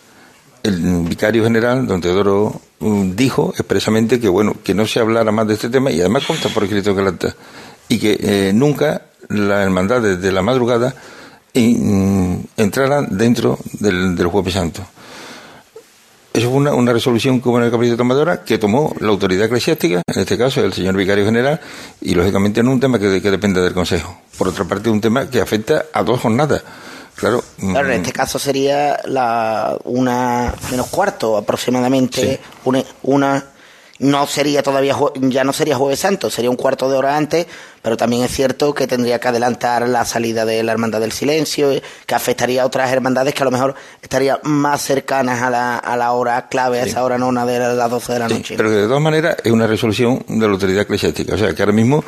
el 0.62 0.80
vicario 1.02 1.42
general, 1.42 1.86
don 1.86 2.00
Teodoro, 2.00 2.60
mm, 2.78 3.10
dijo 3.14 3.52
expresamente 3.56 4.20
que 4.20 4.28
bueno, 4.28 4.54
que 4.62 4.74
no 4.74 4.86
se 4.86 5.00
hablara 5.00 5.32
más 5.32 5.46
de 5.46 5.54
este 5.54 5.68
tema 5.68 5.90
y 5.90 6.00
además 6.00 6.24
consta 6.24 6.48
por 6.48 6.64
escrito 6.64 6.94
que 6.94 7.02
el 7.02 7.08
acta 7.08 7.34
y 7.88 7.98
que 7.98 8.16
eh, 8.18 8.52
nunca 8.54 9.02
la 9.28 9.62
hermandad 9.62 10.00
de 10.00 10.32
la 10.32 10.42
madrugada 10.42 10.94
mm, 11.54 12.36
entrara 12.56 13.02
dentro 13.02 13.58
del, 13.80 14.16
del 14.16 14.26
Jueves 14.26 14.54
Santo. 14.54 14.84
Eso 16.34 16.50
fue 16.50 16.58
una, 16.58 16.92
resolución 16.92 17.40
que 17.40 17.48
hubo 17.48 17.58
en 17.58 17.64
el 17.66 17.70
Capítulo 17.70 17.92
de 17.92 17.96
Tomadora 17.96 18.42
que 18.42 18.58
tomó 18.58 18.92
la 18.98 19.10
autoridad 19.10 19.46
eclesiástica, 19.46 20.02
en 20.04 20.20
este 20.20 20.36
caso 20.36 20.64
el 20.64 20.72
señor 20.72 20.96
vicario 20.96 21.24
general, 21.24 21.60
y 22.00 22.12
lógicamente 22.16 22.60
no 22.60 22.72
un 22.72 22.80
tema 22.80 22.98
que, 22.98 23.22
que 23.22 23.30
depende 23.30 23.60
del 23.60 23.72
Consejo. 23.72 24.18
Por 24.36 24.48
otra 24.48 24.64
parte, 24.64 24.90
un 24.90 25.00
tema 25.00 25.30
que 25.30 25.40
afecta 25.40 25.84
a 25.92 26.02
dos 26.02 26.20
jornadas. 26.20 26.64
Claro, 27.14 27.44
claro, 27.56 27.86
en 27.88 28.00
mm, 28.00 28.02
este 28.02 28.12
caso 28.12 28.40
sería 28.40 28.98
la 29.04 29.78
una 29.84 30.52
menos 30.72 30.88
cuarto 30.88 31.36
aproximadamente, 31.36 32.40
una, 32.64 32.82
una 33.04 33.44
no 33.98 34.26
sería 34.26 34.62
todavía, 34.62 34.96
ya 35.14 35.44
no 35.44 35.52
sería 35.52 35.76
Jueves 35.76 36.00
Santo, 36.00 36.28
sería 36.30 36.50
un 36.50 36.56
cuarto 36.56 36.90
de 36.90 36.96
hora 36.96 37.16
antes, 37.16 37.46
pero 37.80 37.96
también 37.96 38.24
es 38.24 38.32
cierto 38.32 38.74
que 38.74 38.86
tendría 38.86 39.20
que 39.20 39.28
adelantar 39.28 39.88
la 39.88 40.04
salida 40.04 40.44
de 40.44 40.62
la 40.62 40.72
Hermandad 40.72 41.00
del 41.00 41.12
Silencio, 41.12 41.70
que 42.06 42.14
afectaría 42.14 42.62
a 42.62 42.66
otras 42.66 42.90
hermandades 42.92 43.34
que 43.34 43.42
a 43.42 43.44
lo 43.44 43.52
mejor 43.52 43.74
estarían 44.02 44.38
más 44.42 44.82
cercanas 44.82 45.42
a 45.42 45.50
la, 45.50 45.76
a 45.76 45.96
la 45.96 46.12
hora 46.12 46.48
clave, 46.48 46.80
a 46.80 46.84
esa 46.84 47.04
hora 47.04 47.18
nona 47.18 47.46
de 47.46 47.58
las 47.58 47.90
12 47.90 48.12
de 48.12 48.18
la 48.18 48.28
noche. 48.28 48.54
Pero 48.56 48.70
de 48.70 48.86
todas 48.86 49.02
maneras 49.02 49.36
es 49.44 49.52
una 49.52 49.66
resolución 49.66 50.24
de 50.26 50.46
la 50.46 50.52
autoridad 50.52 50.82
eclesiástica, 50.82 51.34
o 51.34 51.38
sea 51.38 51.54
que 51.54 51.62
ahora 51.62 51.72
mismo 51.72 52.04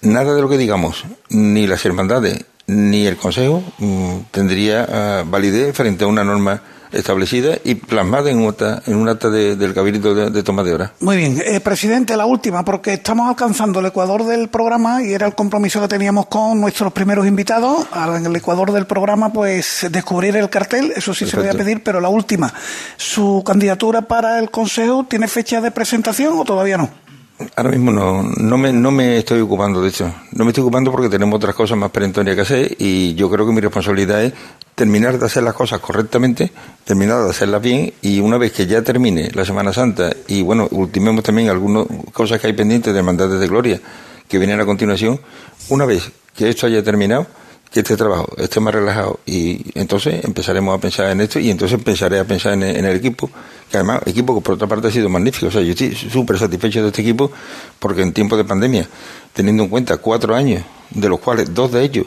nada 0.00 0.34
de 0.34 0.42
lo 0.42 0.48
que 0.48 0.58
digamos, 0.58 1.04
ni 1.28 1.66
las 1.66 1.84
hermandades, 1.84 2.44
ni 2.66 3.06
el 3.06 3.16
Consejo, 3.16 3.62
mm, 3.78 4.16
tendría 4.30 4.86
ah, 4.90 5.24
validez 5.26 5.74
frente 5.74 6.04
a 6.04 6.06
una 6.08 6.24
norma 6.24 6.60
establecida 6.92 7.56
y 7.64 7.74
plasmada 7.74 8.30
en, 8.30 8.38
en 8.40 8.96
un 8.96 9.08
acta 9.08 9.30
del 9.30 9.74
Cabildo 9.74 10.30
de, 10.30 10.42
toma 10.42 10.62
de 10.62 10.74
hora. 10.74 10.92
Muy 11.00 11.16
bien, 11.16 11.42
eh, 11.44 11.60
presidente, 11.60 12.16
la 12.16 12.26
última, 12.26 12.64
porque 12.64 12.94
estamos 12.94 13.28
alcanzando 13.28 13.80
el 13.80 13.86
ecuador 13.86 14.24
del 14.24 14.48
programa 14.48 15.02
y 15.02 15.12
era 15.12 15.26
el 15.26 15.34
compromiso 15.34 15.80
que 15.80 15.88
teníamos 15.88 16.26
con 16.26 16.60
nuestros 16.60 16.92
primeros 16.92 17.26
invitados. 17.26 17.86
En 18.16 18.26
el 18.26 18.36
ecuador 18.36 18.72
del 18.72 18.86
programa, 18.86 19.32
pues 19.32 19.86
descubrir 19.90 20.36
el 20.36 20.48
cartel, 20.50 20.92
eso 20.96 21.14
sí 21.14 21.26
se 21.26 21.36
lo 21.36 21.42
voy 21.42 21.50
a 21.50 21.54
pedir, 21.54 21.82
pero 21.82 22.00
la 22.00 22.08
última, 22.08 22.52
¿su 22.96 23.42
candidatura 23.44 24.02
para 24.02 24.38
el 24.38 24.50
Consejo 24.50 25.06
tiene 25.08 25.28
fecha 25.28 25.60
de 25.60 25.70
presentación 25.70 26.38
o 26.38 26.44
todavía 26.44 26.76
no? 26.76 27.07
Ahora 27.54 27.70
mismo 27.70 27.92
no, 27.92 28.22
no, 28.22 28.58
me, 28.58 28.72
no 28.72 28.90
me 28.90 29.18
estoy 29.18 29.40
ocupando 29.40 29.80
de 29.80 29.88
eso. 29.88 30.12
No 30.32 30.44
me 30.44 30.50
estoy 30.50 30.62
ocupando 30.62 30.90
porque 30.90 31.08
tenemos 31.08 31.36
otras 31.36 31.54
cosas 31.54 31.78
más 31.78 31.90
perentorias 31.90 32.34
que 32.34 32.42
hacer 32.42 32.76
y 32.78 33.14
yo 33.14 33.30
creo 33.30 33.46
que 33.46 33.52
mi 33.52 33.60
responsabilidad 33.60 34.24
es 34.24 34.32
terminar 34.74 35.18
de 35.18 35.26
hacer 35.26 35.44
las 35.44 35.54
cosas 35.54 35.80
correctamente, 35.80 36.50
terminar 36.84 37.22
de 37.22 37.30
hacerlas 37.30 37.62
bien 37.62 37.92
y 38.02 38.18
una 38.18 38.38
vez 38.38 38.52
que 38.52 38.66
ya 38.66 38.82
termine 38.82 39.30
la 39.34 39.44
Semana 39.44 39.72
Santa 39.72 40.10
y 40.26 40.42
bueno, 40.42 40.66
ultimemos 40.72 41.22
también 41.22 41.48
algunas 41.48 41.86
cosas 42.12 42.40
que 42.40 42.48
hay 42.48 42.54
pendientes 42.54 42.92
de 42.92 42.98
hermandades 42.98 43.38
de 43.38 43.46
gloria 43.46 43.80
que 44.28 44.38
vienen 44.38 44.60
a 44.60 44.66
continuación, 44.66 45.20
una 45.68 45.84
vez 45.84 46.10
que 46.34 46.48
esto 46.48 46.66
haya 46.66 46.82
terminado, 46.82 47.26
que 47.70 47.80
este 47.80 47.96
trabajo 47.96 48.32
esté 48.38 48.60
más 48.60 48.74
relajado 48.74 49.20
y 49.26 49.62
entonces 49.78 50.24
empezaremos 50.24 50.76
a 50.76 50.80
pensar 50.80 51.10
en 51.10 51.20
esto 51.20 51.38
y 51.38 51.50
entonces 51.50 51.78
empezaré 51.78 52.18
a 52.18 52.24
pensar 52.24 52.54
en, 52.54 52.62
el 52.62 52.96
equipo, 52.96 53.30
que 53.70 53.76
además 53.76 54.00
equipo 54.06 54.34
que 54.34 54.40
por 54.40 54.54
otra 54.54 54.66
parte 54.66 54.88
ha 54.88 54.90
sido 54.90 55.08
magnífico, 55.08 55.48
o 55.48 55.50
sea, 55.50 55.60
yo 55.60 55.72
estoy 55.72 55.94
súper 55.94 56.38
satisfecho 56.38 56.82
de 56.82 56.88
este 56.88 57.02
equipo 57.02 57.30
porque 57.78 58.02
en 58.02 58.12
tiempos 58.12 58.38
de 58.38 58.44
pandemia, 58.44 58.88
teniendo 59.32 59.64
en 59.64 59.68
cuenta 59.68 59.98
cuatro 59.98 60.34
años, 60.34 60.62
de 60.90 61.08
los 61.08 61.20
cuales 61.20 61.52
dos 61.52 61.72
de 61.72 61.82
ellos 61.82 62.06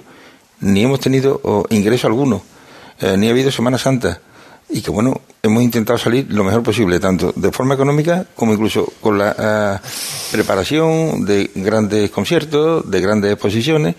ni 0.61 0.83
hemos 0.83 0.99
tenido 0.99 1.41
ingreso 1.69 2.07
alguno, 2.07 2.41
eh, 2.99 3.17
ni 3.17 3.27
ha 3.27 3.31
habido 3.31 3.51
Semana 3.51 3.77
Santa, 3.77 4.21
y 4.69 4.81
que 4.81 4.91
bueno, 4.91 5.21
hemos 5.43 5.63
intentado 5.63 5.97
salir 5.97 6.27
lo 6.31 6.43
mejor 6.43 6.63
posible, 6.63 6.99
tanto 6.99 7.33
de 7.35 7.51
forma 7.51 7.73
económica 7.73 8.25
como 8.35 8.53
incluso 8.53 8.93
con 9.01 9.17
la 9.17 9.35
eh, 9.37 9.87
preparación 10.31 11.25
de 11.25 11.51
grandes 11.55 12.09
conciertos, 12.11 12.89
de 12.89 13.01
grandes 13.01 13.33
exposiciones, 13.33 13.95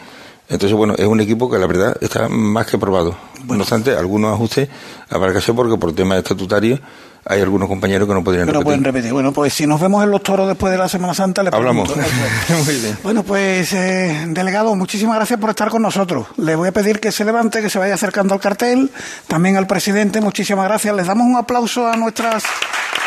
entonces, 0.48 0.76
bueno, 0.76 0.94
es 0.98 1.06
un 1.06 1.20
equipo 1.20 1.50
que 1.50 1.58
la 1.58 1.66
verdad 1.66 1.96
está 2.00 2.28
más 2.28 2.66
que 2.66 2.78
probado. 2.78 3.16
No 3.46 3.60
obstante, 3.60 3.96
algunos 3.96 4.34
ajustes 4.34 4.68
habrá 5.08 5.32
que 5.32 5.38
hacer 5.38 5.54
porque 5.54 5.78
por 5.78 5.94
temas 5.94 6.18
estatutarios 6.18 6.80
hay 7.24 7.40
algunos 7.40 7.68
compañeros 7.68 8.08
que 8.08 8.14
no 8.14 8.24
podrían 8.24 8.48
repetir. 8.48 8.60
No 8.60 8.64
pueden 8.64 8.84
repetir. 8.84 9.12
Bueno, 9.12 9.32
pues 9.32 9.54
si 9.54 9.66
nos 9.66 9.80
vemos 9.80 10.02
en 10.02 10.10
los 10.10 10.22
toros 10.22 10.48
después 10.48 10.72
de 10.72 10.78
la 10.78 10.88
Semana 10.88 11.14
Santa, 11.14 11.42
le 11.42 11.50
Hablamos. 11.52 11.88
Muy 12.66 12.76
bien. 12.76 12.98
Bueno, 13.02 13.22
pues, 13.22 13.72
eh, 13.72 14.26
delegado, 14.28 14.74
muchísimas 14.74 15.16
gracias 15.16 15.38
por 15.38 15.50
estar 15.50 15.70
con 15.70 15.82
nosotros. 15.82 16.26
Le 16.36 16.56
voy 16.56 16.68
a 16.68 16.72
pedir 16.72 16.98
que 16.98 17.12
se 17.12 17.24
levante, 17.24 17.62
que 17.62 17.70
se 17.70 17.78
vaya 17.78 17.94
acercando 17.94 18.34
al 18.34 18.40
cartel. 18.40 18.90
También 19.28 19.56
al 19.56 19.66
presidente, 19.66 20.20
muchísimas 20.20 20.64
gracias. 20.64 20.94
Les 20.96 21.06
damos 21.06 21.26
un 21.26 21.36
aplauso 21.36 21.86
a 21.86 21.96
nuestras 21.96 22.42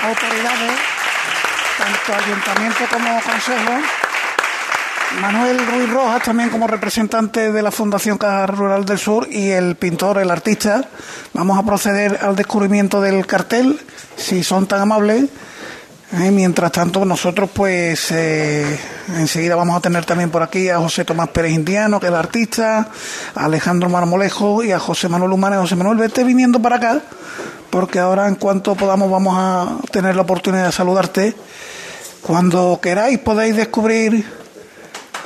autoridades, 0.02 0.71
tanto 1.78 2.24
ayuntamiento 2.24 2.80
como 2.89 3.21
consejo. 3.21 4.04
Manuel 5.21 5.58
Ruiz 5.67 5.89
Rojas, 5.89 6.23
también 6.23 6.49
como 6.49 6.67
representante 6.67 7.51
de 7.51 7.62
la 7.62 7.71
Fundación 7.71 8.17
Caja 8.17 8.47
Rural 8.47 8.86
del 8.86 8.97
Sur, 8.97 9.28
y 9.32 9.49
el 9.49 9.75
pintor, 9.75 10.17
el 10.17 10.30
artista. 10.30 10.89
Vamos 11.34 11.58
a 11.58 11.63
proceder 11.63 12.19
al 12.21 12.36
descubrimiento 12.36 13.01
del 13.01 13.25
cartel, 13.25 13.80
si 14.17 14.43
son 14.43 14.67
tan 14.67 14.82
amables. 14.82 15.25
Eh, 16.13 16.32
mientras 16.32 16.71
tanto, 16.71 17.04
nosotros, 17.06 17.49
pues, 17.54 18.12
eh, 18.12 18.78
enseguida 19.17 19.56
vamos 19.56 19.78
a 19.78 19.80
tener 19.80 20.06
también 20.06 20.30
por 20.30 20.43
aquí 20.43 20.69
a 20.69 20.78
José 20.78 21.06
Tomás 21.06 21.30
Pérez 21.30 21.54
Indiano, 21.54 21.99
que 21.99 22.08
es 22.08 22.12
el 22.12 22.17
artista, 22.17 22.89
a 23.34 23.45
Alejandro 23.45 23.89
Marmolejo 23.89 24.63
y 24.63 24.71
a 24.71 24.80
José 24.80 25.10
Manuel 25.10 25.32
Humana. 25.32 25.58
José 25.58 25.75
Manuel, 25.75 25.97
vete 25.97 26.23
viniendo 26.23 26.62
para 26.62 26.75
acá, 26.75 27.01
porque 27.69 27.99
ahora, 27.99 28.28
en 28.28 28.36
cuanto 28.36 28.75
podamos, 28.75 29.10
vamos 29.10 29.36
a 29.38 29.78
tener 29.91 30.15
la 30.15 30.21
oportunidad 30.23 30.65
de 30.65 30.71
saludarte. 30.71 31.36
Cuando 32.21 32.80
queráis, 32.82 33.19
podéis 33.19 33.56
descubrir 33.56 34.44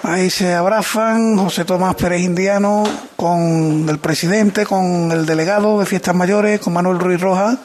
Ahí 0.03 0.29
se 0.29 0.53
abrazan 0.55 1.37
José 1.37 1.65
Tomás 1.65 1.95
Pérez 1.95 2.21
Indiano 2.21 2.83
con 3.17 3.85
el 3.89 3.99
presidente, 3.99 4.65
con 4.65 5.11
el 5.11 5.25
delegado 5.25 5.79
de 5.79 5.85
Fiestas 5.85 6.15
Mayores, 6.15 6.61
con 6.61 6.73
Manuel 6.73 6.99
Ruiz 6.99 7.19
Rojas. 7.19 7.57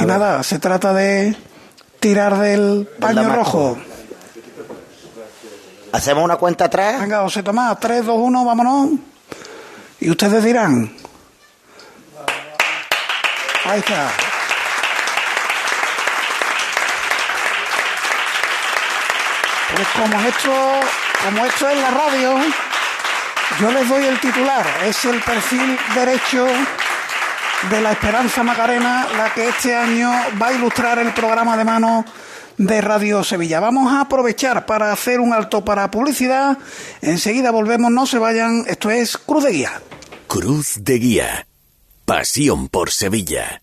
y 0.00 0.04
nada, 0.04 0.42
se 0.42 0.58
trata 0.58 0.92
de 0.92 1.36
tirar 2.00 2.36
del 2.38 2.88
paño 2.98 3.32
rojo. 3.32 3.78
¿Hacemos 5.92 6.24
una 6.24 6.36
cuenta 6.36 6.64
atrás? 6.64 7.00
Venga, 7.00 7.20
José 7.20 7.42
Tomás, 7.42 7.78
3, 7.78 8.06
2, 8.06 8.16
1, 8.18 8.44
vámonos. 8.44 8.90
Y 10.00 10.10
ustedes 10.10 10.42
dirán. 10.42 10.92
Ahí 13.64 13.78
está. 13.78 14.10
Pues 19.76 19.88
como 19.88 20.20
esto 20.26 20.50
como 21.24 21.44
esto 21.44 21.68
es 21.68 21.78
la 21.78 21.90
radio, 21.90 22.36
yo 23.60 23.70
les 23.70 23.88
doy 23.88 24.04
el 24.04 24.20
titular. 24.20 24.66
Es 24.84 25.04
el 25.04 25.20
perfil 25.20 25.78
derecho 25.94 26.46
de 27.70 27.80
la 27.80 27.92
Esperanza 27.92 28.42
Macarena, 28.42 29.06
la 29.16 29.32
que 29.32 29.48
este 29.48 29.74
año 29.74 30.10
va 30.40 30.48
a 30.48 30.52
ilustrar 30.52 30.98
el 30.98 31.12
programa 31.12 31.56
de 31.56 31.64
mano 31.64 32.04
de 32.56 32.80
Radio 32.80 33.22
Sevilla. 33.22 33.60
Vamos 33.60 33.92
a 33.92 34.00
aprovechar 34.02 34.66
para 34.66 34.92
hacer 34.92 35.20
un 35.20 35.32
alto 35.32 35.64
para 35.64 35.90
publicidad. 35.90 36.58
Enseguida 37.00 37.50
volvemos, 37.50 37.90
no 37.90 38.06
se 38.06 38.18
vayan. 38.18 38.64
Esto 38.66 38.90
es 38.90 39.16
Cruz 39.16 39.44
de 39.44 39.52
Guía. 39.52 39.82
Cruz 40.26 40.74
de 40.80 40.98
Guía. 40.98 41.46
Pasión 42.04 42.68
por 42.68 42.90
Sevilla. 42.90 43.62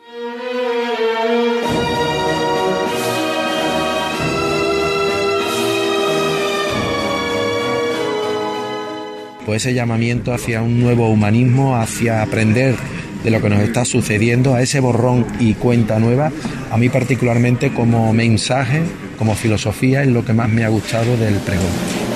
Pues 9.51 9.65
ese 9.65 9.73
llamamiento 9.73 10.33
hacia 10.33 10.61
un 10.61 10.79
nuevo 10.79 11.09
humanismo, 11.09 11.75
hacia 11.75 12.21
aprender 12.21 12.73
de 13.21 13.31
lo 13.31 13.41
que 13.41 13.49
nos 13.49 13.59
está 13.59 13.83
sucediendo, 13.83 14.55
a 14.55 14.61
ese 14.61 14.79
borrón 14.79 15.25
y 15.41 15.55
cuenta 15.55 15.99
nueva, 15.99 16.31
a 16.71 16.77
mí 16.77 16.87
particularmente 16.87 17.73
como 17.73 18.13
mensaje, 18.13 18.81
como 19.17 19.35
filosofía, 19.35 20.03
es 20.03 20.07
lo 20.07 20.23
que 20.23 20.31
más 20.31 20.47
me 20.47 20.63
ha 20.63 20.69
gustado 20.69 21.17
del 21.17 21.33
pregón. 21.39 22.10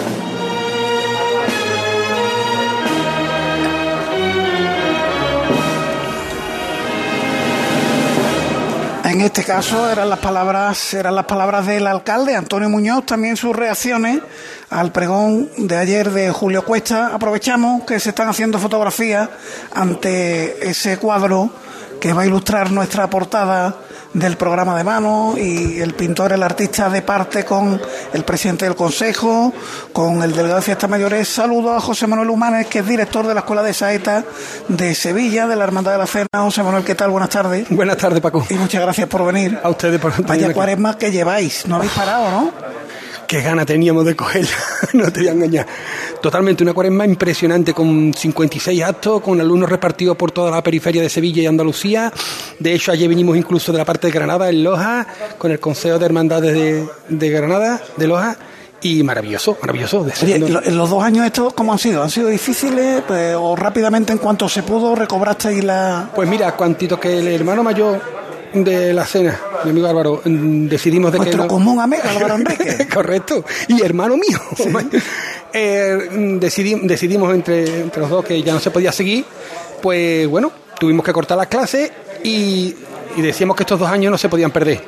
En 9.15 9.21
este 9.21 9.45
caso 9.45 9.89
eran 9.89 10.09
las 10.09 10.19
palabras, 10.19 10.93
eran 10.93 11.15
las 11.15 11.23
palabras 11.23 11.65
del 11.65 11.87
alcalde 11.87 12.35
Antonio 12.35 12.69
Muñoz, 12.69 13.05
también 13.05 13.37
sus 13.37 13.55
reacciones 13.55 14.19
al 14.69 14.91
pregón 14.91 15.49
de 15.55 15.77
ayer 15.77 16.11
de 16.11 16.31
Julio 16.31 16.65
Cuesta. 16.65 17.15
Aprovechamos 17.15 17.85
que 17.85 17.97
se 18.01 18.09
están 18.09 18.27
haciendo 18.27 18.59
fotografías 18.59 19.29
ante 19.73 20.69
ese 20.69 20.97
cuadro 20.97 21.49
que 22.01 22.11
va 22.11 22.23
a 22.23 22.25
ilustrar 22.25 22.71
nuestra 22.71 23.09
portada 23.09 23.77
del 24.15 24.37
programa 24.37 24.77
de 24.77 24.83
mano 24.83 25.35
y 25.37 25.81
el 25.81 25.93
pintor, 25.93 26.31
el 26.31 26.41
artista 26.41 26.89
de 26.89 27.01
parte 27.01 27.43
con 27.43 27.79
el 28.13 28.23
presidente 28.23 28.63
del 28.65 28.75
Consejo, 28.75 29.53
con 29.91 30.23
el 30.23 30.31
delegado 30.31 30.55
de 30.55 30.61
Fiestas 30.61 30.89
Mayores. 30.89 31.27
Saludo 31.27 31.75
a 31.75 31.81
José 31.81 32.07
Manuel 32.07 32.29
Humanes, 32.29 32.67
que 32.67 32.79
es 32.79 32.87
director 32.87 33.27
de 33.27 33.33
la 33.33 33.41
Escuela 33.41 33.61
de 33.61 33.73
Saeta 33.73 34.23
de 34.69 34.95
Sevilla, 34.95 35.47
de 35.47 35.57
la 35.57 35.65
Hermandad 35.65 35.91
de 35.91 35.97
la 35.97 36.07
Cena. 36.07 36.27
José 36.33 36.63
Manuel, 36.63 36.85
¿qué 36.85 36.95
tal? 36.95 37.09
Buenas 37.09 37.29
tardes. 37.29 37.67
Buenas 37.69 37.97
tardes, 37.97 38.21
Paco. 38.21 38.45
Y 38.49 38.53
muchas 38.53 38.81
gracias 38.81 39.09
por 39.09 39.25
venir. 39.25 39.59
A 39.61 39.69
ustedes 39.69 39.99
por 39.99 40.25
Vaya 40.25 40.53
cuaresma 40.53 40.97
que 40.97 41.11
lleváis. 41.11 41.67
No 41.67 41.75
habéis 41.75 41.91
parado, 41.91 42.31
¿no? 42.31 42.75
qué 43.25 43.41
gana 43.41 43.65
teníamos 43.65 44.05
de 44.05 44.15
cogerla, 44.15 44.55
no 44.93 45.11
te 45.11 45.21
voy 45.21 45.29
a 45.29 45.31
engañar. 45.31 45.67
Totalmente, 46.25 46.63
una 46.63 46.73
cuaresma 46.73 47.05
impresionante 47.05 47.71
con 47.71 48.11
56 48.11 48.81
actos, 48.81 49.21
con 49.21 49.39
alumnos 49.39 49.69
repartidos 49.69 50.17
por 50.17 50.31
toda 50.31 50.49
la 50.49 50.63
periferia 50.63 51.03
de 51.03 51.07
Sevilla 51.07 51.43
y 51.43 51.45
Andalucía. 51.45 52.11
De 52.57 52.73
hecho, 52.73 52.91
ayer 52.91 53.07
vinimos 53.07 53.37
incluso 53.37 53.71
de 53.71 53.77
la 53.77 53.85
parte 53.85 54.07
de 54.07 54.13
Granada, 54.13 54.49
en 54.49 54.63
Loja, 54.63 55.05
con 55.37 55.51
el 55.51 55.59
Consejo 55.59 55.99
de 55.99 56.05
Hermandades 56.07 56.55
de, 56.55 56.87
de 57.09 57.29
Granada, 57.29 57.79
de 57.95 58.07
Loja 58.07 58.37
y 58.81 59.03
maravilloso, 59.03 59.55
maravilloso. 59.61 60.07
en 60.23 60.75
los 60.75 60.89
dos 60.89 61.03
años 61.03 61.27
estos, 61.27 61.53
¿cómo 61.53 61.73
han 61.73 61.77
sido? 61.77 62.01
¿Han 62.01 62.09
sido 62.09 62.29
difíciles 62.29 63.03
pues, 63.07 63.35
o 63.37 63.55
rápidamente 63.55 64.11
en 64.11 64.17
cuanto 64.17 64.49
se 64.49 64.63
pudo 64.63 64.95
recobrasteis 64.95 65.63
la...? 65.63 66.09
Pues 66.15 66.27
mira, 66.27 66.55
cuantito 66.55 66.99
que 66.99 67.19
el 67.19 67.27
hermano 67.27 67.61
mayor 67.61 68.01
de 68.63 68.93
la 68.93 69.05
cena, 69.05 69.39
mi 69.63 69.71
amigo 69.71 69.87
Álvaro, 69.87 70.21
mm, 70.23 70.67
decidimos 70.67 71.11
de 71.11 71.19
Nuestro 71.19 71.47
común 71.47 71.79
amigo 71.79 72.03
Álvaro 72.09 72.35
Enrique. 72.37 72.87
Correcto, 72.91 73.43
y 73.67 73.81
hermano 73.83 74.15
mío. 74.17 74.39
Eh, 75.57 76.09
mm, 76.11 76.37
decidimos 76.37 77.33
entre, 77.33 77.79
entre 77.79 78.01
los 78.01 78.09
dos 78.09 78.25
que 78.25 78.43
ya 78.43 78.51
no 78.51 78.59
se 78.59 78.71
podía 78.71 78.91
seguir, 78.91 79.23
pues 79.81 80.27
bueno, 80.27 80.51
tuvimos 80.77 81.05
que 81.05 81.13
cortar 81.13 81.37
las 81.37 81.47
clases 81.47 81.89
y, 82.25 82.75
y 83.15 83.21
decíamos 83.21 83.55
que 83.55 83.63
estos 83.63 83.79
dos 83.79 83.89
años 83.89 84.11
no 84.11 84.17
se 84.17 84.27
podían 84.27 84.51
perder. 84.51 84.81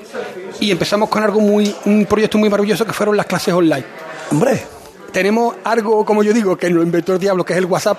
Y 0.59 0.69
empezamos 0.69 1.07
con 1.07 1.23
algo 1.23 1.39
muy, 1.39 1.73
un 1.85 2.05
proyecto 2.05 2.37
muy 2.37 2.49
maravilloso 2.49 2.85
que 2.85 2.91
fueron 2.91 3.15
las 3.15 3.27
clases 3.27 3.53
online. 3.53 3.85
Hombre, 4.29 4.61
tenemos 5.13 5.55
algo, 5.63 6.03
como 6.03 6.21
yo 6.21 6.33
digo, 6.33 6.57
que 6.57 6.69
lo 6.69 6.83
inventó 6.83 7.13
el 7.13 7.19
diablo, 7.19 7.45
que 7.45 7.53
es 7.53 7.59
el 7.59 7.65
WhatsApp, 7.65 7.97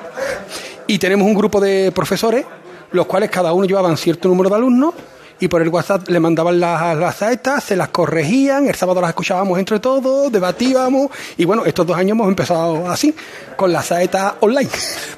y 0.86 0.98
tenemos 0.98 1.26
un 1.26 1.32
grupo 1.32 1.62
de 1.62 1.90
profesores, 1.92 2.44
los 2.92 3.06
cuales 3.06 3.30
cada 3.30 3.54
uno 3.54 3.66
llevaban 3.66 3.96
cierto 3.96 4.28
número 4.28 4.50
de 4.50 4.56
alumnos 4.56 4.92
y 5.40 5.48
por 5.48 5.62
el 5.62 5.68
WhatsApp 5.68 6.08
le 6.08 6.20
mandaban 6.20 6.58
las, 6.58 6.96
las 6.96 7.16
saetas, 7.16 7.64
se 7.64 7.76
las 7.76 7.88
corregían, 7.88 8.68
el 8.68 8.74
sábado 8.74 9.00
las 9.00 9.10
escuchábamos 9.10 9.58
entre 9.58 9.80
todos, 9.80 10.30
debatíamos 10.32 11.10
y 11.36 11.44
bueno, 11.44 11.64
estos 11.64 11.86
dos 11.86 11.96
años 11.96 12.12
hemos 12.12 12.28
empezado 12.28 12.90
así, 12.90 13.14
con 13.56 13.72
las 13.72 13.86
saetas 13.86 14.34
online. 14.40 14.70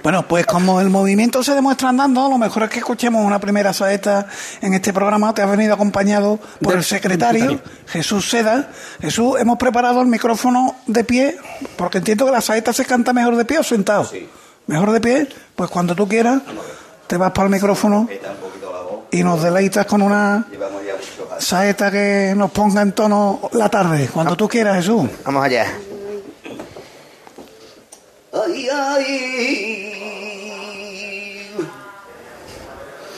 Bueno, 0.03 0.27
pues 0.27 0.47
como 0.47 0.81
el 0.81 0.91
movimiento 0.91 1.43
se 1.43 1.55
demuestra 1.55 1.89
andando, 1.89 2.29
lo 2.29 2.39
mejor 2.39 2.64
es 2.64 2.71
que 2.71 2.79
escuchemos 2.79 3.25
una 3.25 3.39
primera 3.39 3.73
saeta 3.73 4.27
en 4.61 4.75
este 4.75 4.93
programa. 4.93 5.35
Te 5.35 5.43
has 5.43 5.51
venido 5.51 5.75
acompañado 5.75 6.39
por 6.61 6.75
el 6.75 6.85
secretario, 6.85 7.61
Jesús 7.87 8.29
Seda. 8.29 8.71
Jesús, 9.01 9.39
hemos 9.39 9.59
preparado 9.59 10.01
el 10.01 10.07
micrófono 10.07 10.77
de 10.87 11.05
pie, 11.05 11.39
porque 11.77 11.99
entiendo 11.99 12.27
que 12.27 12.33
la 12.33 12.41
saeta 12.41 12.73
se 12.73 12.85
canta 12.85 13.12
mejor 13.12 13.37
de 13.37 13.45
pie 13.45 13.59
o 13.59 13.62
sentado. 13.62 14.05
Sí. 14.05 14.29
Mejor 14.66 14.93
de 14.93 15.01
pie, 15.01 15.29
pues 15.57 15.71
cuando 15.71 15.95
tú 15.95 16.07
quieras, 16.07 16.43
te 17.07 17.16
vas 17.16 17.33
para 17.33 17.47
el 17.47 17.53
micrófono 17.53 18.09
y 19.13 19.23
nos 19.23 19.43
deleitas 19.43 19.87
con 19.87 20.03
una 20.03 20.47
saeta 21.39 21.91
que 21.91 22.35
nos 22.37 22.51
ponga 22.51 22.83
en 22.83 22.93
tono 22.93 23.41
la 23.53 23.69
tarde, 23.69 24.09
cuando 24.13 24.37
tú 24.37 24.49
quieras, 24.49 24.77
Jesús. 24.77 25.09
Vamos 25.25 25.45
allá. 25.45 25.67
Ay, 28.33 28.69
ay, 28.71 29.93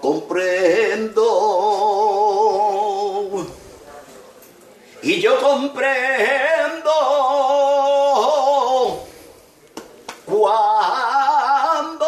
comprendo 0.00 1.69
y 5.02 5.20
yo 5.20 5.40
comprendo 5.40 6.90
cuando 10.26 12.06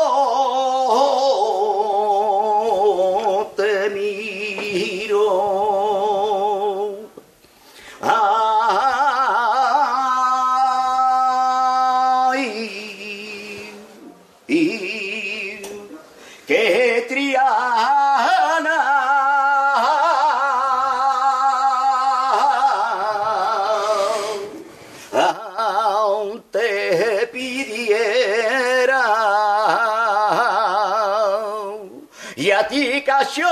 ti 32.72 33.02
cachorro 33.02 33.50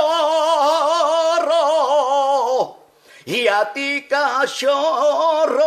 y 3.26 3.46
a 3.46 3.70
ti 3.70 4.06
cachorro 4.08 5.60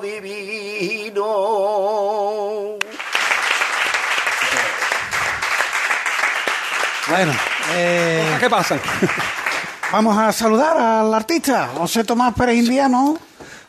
divino 0.00 1.28
Bueno, 7.08 7.32
eh, 7.74 8.36
¿Qué 8.40 8.48
pasa? 8.48 8.78
vamos 9.92 10.16
a 10.16 10.32
saludar 10.32 10.78
al 10.78 11.12
artista, 11.12 11.68
José 11.76 12.04
Tomás 12.04 12.32
Pérez 12.34 12.56
Indiano. 12.56 13.18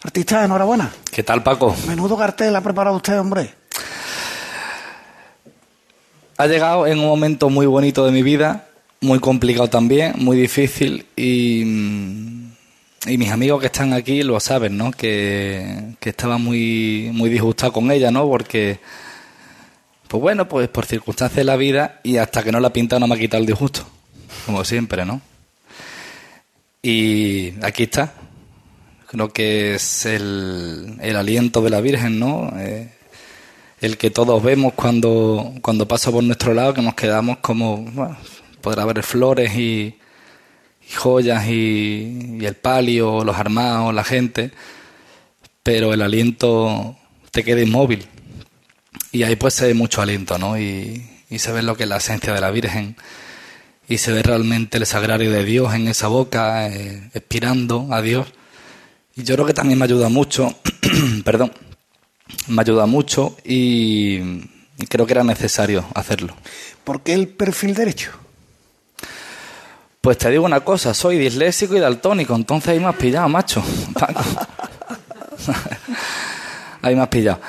Artista, 0.04 0.46
enhorabuena. 0.46 0.90
¿Qué 1.12 1.24
tal, 1.24 1.44
Paco? 1.44 1.76
Menudo 1.88 2.18
cartel 2.18 2.56
ha 2.56 2.62
preparado 2.62 2.96
usted, 2.96 3.20
hombre. 3.20 3.61
Ha 6.42 6.48
llegado 6.48 6.88
en 6.88 6.98
un 6.98 7.06
momento 7.06 7.52
muy 7.52 7.68
bonito 7.68 8.04
de 8.04 8.12
mi 8.12 8.24
vida, 8.24 8.66
muy 9.00 9.20
complicado 9.20 9.70
también, 9.70 10.14
muy 10.18 10.36
difícil 10.36 11.06
y, 11.16 11.64
mm, 11.64 12.52
y 13.10 13.18
mis 13.20 13.30
amigos 13.30 13.60
que 13.60 13.68
están 13.68 13.94
aquí 13.94 14.24
lo 14.24 14.40
saben, 14.40 14.76
¿no? 14.76 14.90
Que, 14.90 15.94
que 16.00 16.10
estaba 16.10 16.40
muy, 16.40 17.12
muy 17.14 17.30
disgustado 17.30 17.72
con 17.72 17.92
ella, 17.92 18.10
¿no? 18.10 18.28
Porque, 18.28 18.80
pues 20.08 20.20
bueno, 20.20 20.48
pues 20.48 20.68
por 20.70 20.88
circunstancias 20.88 21.38
de 21.38 21.44
la 21.44 21.58
vida 21.58 22.00
y 22.02 22.18
hasta 22.18 22.42
que 22.42 22.52
no 22.52 22.60
la 22.60 22.70
ha 22.70 22.74
pintado 22.74 23.00
no 23.02 23.08
me 23.08 23.14
ha 23.14 23.20
quitado 23.20 23.42
el 23.42 23.46
disgusto, 23.46 23.86
como 24.48 24.66
siempre, 24.66 25.06
¿no? 25.06 25.22
Y 26.82 27.54
aquí 27.62 27.84
está. 27.84 28.14
Creo 29.06 29.32
que 29.32 29.76
es 29.76 30.08
el, 30.08 30.98
el 31.02 31.16
aliento 31.16 31.62
de 31.62 31.70
la 31.70 31.82
Virgen, 31.82 32.18
¿no? 32.18 32.52
Eh, 32.58 32.90
el 33.82 33.98
que 33.98 34.12
todos 34.12 34.42
vemos 34.42 34.74
cuando, 34.74 35.54
cuando 35.62 35.88
pasa 35.88 36.12
por 36.12 36.24
nuestro 36.24 36.54
lado, 36.54 36.74
que 36.74 36.82
nos 36.82 36.94
quedamos 36.94 37.38
como, 37.40 37.78
bueno, 37.78 38.18
podrá 38.62 38.84
haber 38.84 39.04
flores 39.04 39.56
y, 39.56 39.98
joyas 40.96 41.48
y, 41.48 42.40
el 42.46 42.56
palio, 42.56 43.24
los 43.24 43.36
armados, 43.38 43.94
la 43.94 44.04
gente, 44.04 44.52
pero 45.64 45.94
el 45.94 46.02
aliento 46.02 46.96
te 47.32 47.44
queda 47.44 47.62
inmóvil. 47.62 48.08
Y 49.12 49.24
ahí 49.24 49.36
pues 49.36 49.56
se 49.56 49.68
ve 49.68 49.74
mucho 49.74 50.02
aliento, 50.02 50.38
¿no? 50.38 50.58
Y, 50.58 51.10
y 51.30 51.40
se 51.40 51.52
ve 51.52 51.64
lo 51.64 51.76
que 51.76 51.84
es 51.84 51.90
la 51.90 51.98
esencia 51.98 52.34
de 52.34 52.42
la 52.42 52.52
Virgen 52.52 52.96
y 53.88 53.98
se 53.98 54.14
ve 54.14 54.24
realmente 54.24 54.78
el 54.78 54.86
sagrario 54.86 55.32
de 55.32 55.44
Dios 55.44 55.74
en 55.74 55.88
esa 55.88 56.08
boca, 56.08 56.68
eh, 56.70 57.12
a 57.90 58.02
Dios. 58.02 58.28
Y 59.16 59.24
yo 59.24 59.36
creo 59.36 59.46
que 59.46 59.54
también 59.54 59.78
me 59.78 59.86
ayuda 59.86 60.08
mucho, 60.08 60.56
perdón, 61.26 61.52
me 62.48 62.62
ayuda 62.62 62.86
mucho 62.86 63.36
y, 63.44 64.20
creo 64.90 65.06
que 65.06 65.14
era 65.14 65.24
necesario 65.24 65.86
hacerlo. 65.94 66.36
¿Por 66.84 67.02
qué 67.02 67.14
el 67.14 67.28
perfil 67.28 67.74
derecho? 67.74 68.12
Pues 70.02 70.18
te 70.18 70.30
digo 70.32 70.44
una 70.44 70.62
cosa, 70.62 70.94
soy 70.94 71.18
disléxico 71.18 71.76
y 71.76 71.80
daltónico, 71.80 72.36
entonces 72.36 72.70
ahí 72.70 72.80
me 72.80 72.88
has 72.88 72.96
pillado, 72.96 73.30
macho. 73.30 73.64
Ahí 76.84 76.96
me 76.96 77.04
has 77.04 77.10
pillado. 77.10 77.40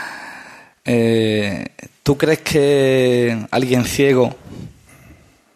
Eh, 0.85 1.67
¿Tú 2.03 2.19
crees 2.19 2.41
que 2.41 3.47
alguien 3.51 3.85
ciego 3.85 4.37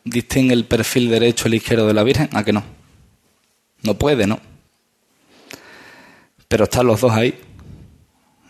distingue 0.04 0.54
el 0.54 0.64
perfil 0.64 1.10
derecho 1.10 1.46
y 1.46 1.48
el 1.48 1.54
izquierdo 1.56 1.86
de 1.86 1.92
la 1.92 2.02
Virgen? 2.02 2.30
¿A 2.32 2.42
que 2.42 2.54
no? 2.54 2.64
No 3.82 3.94
puede, 3.94 4.26
¿no? 4.26 4.40
Pero 6.48 6.64
están 6.64 6.86
los 6.86 7.00
dos 7.00 7.12
ahí. 7.12 7.38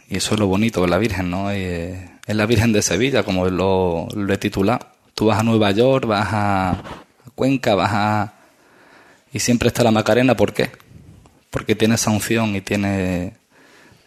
Y 0.08 0.16
eso 0.18 0.34
es 0.34 0.40
lo 0.40 0.46
bonito 0.46 0.82
de 0.82 0.88
la 0.88 0.98
Virgen, 0.98 1.30
¿no? 1.30 1.50
Eh, 1.50 2.10
es 2.26 2.36
la 2.36 2.46
Virgen 2.46 2.72
de 2.72 2.82
Sevilla, 2.82 3.22
como 3.22 3.48
lo, 3.48 4.08
lo 4.14 4.32
he 4.32 4.38
titulado. 4.38 4.86
Tú 5.14 5.26
vas 5.26 5.40
a 5.40 5.42
Nueva 5.42 5.70
York, 5.70 6.06
vas 6.06 6.28
a, 6.30 6.82
Cuenca, 7.34 7.74
vas 7.74 7.90
a... 7.92 8.34
Y 9.32 9.40
siempre 9.40 9.68
está 9.68 9.82
la 9.82 9.90
Macarena, 9.90 10.36
¿por 10.36 10.52
qué? 10.52 10.70
Porque 11.50 11.74
tiene 11.74 11.96
esa 11.96 12.10
unción 12.10 12.56
y 12.56 12.60
tiene 12.60 13.34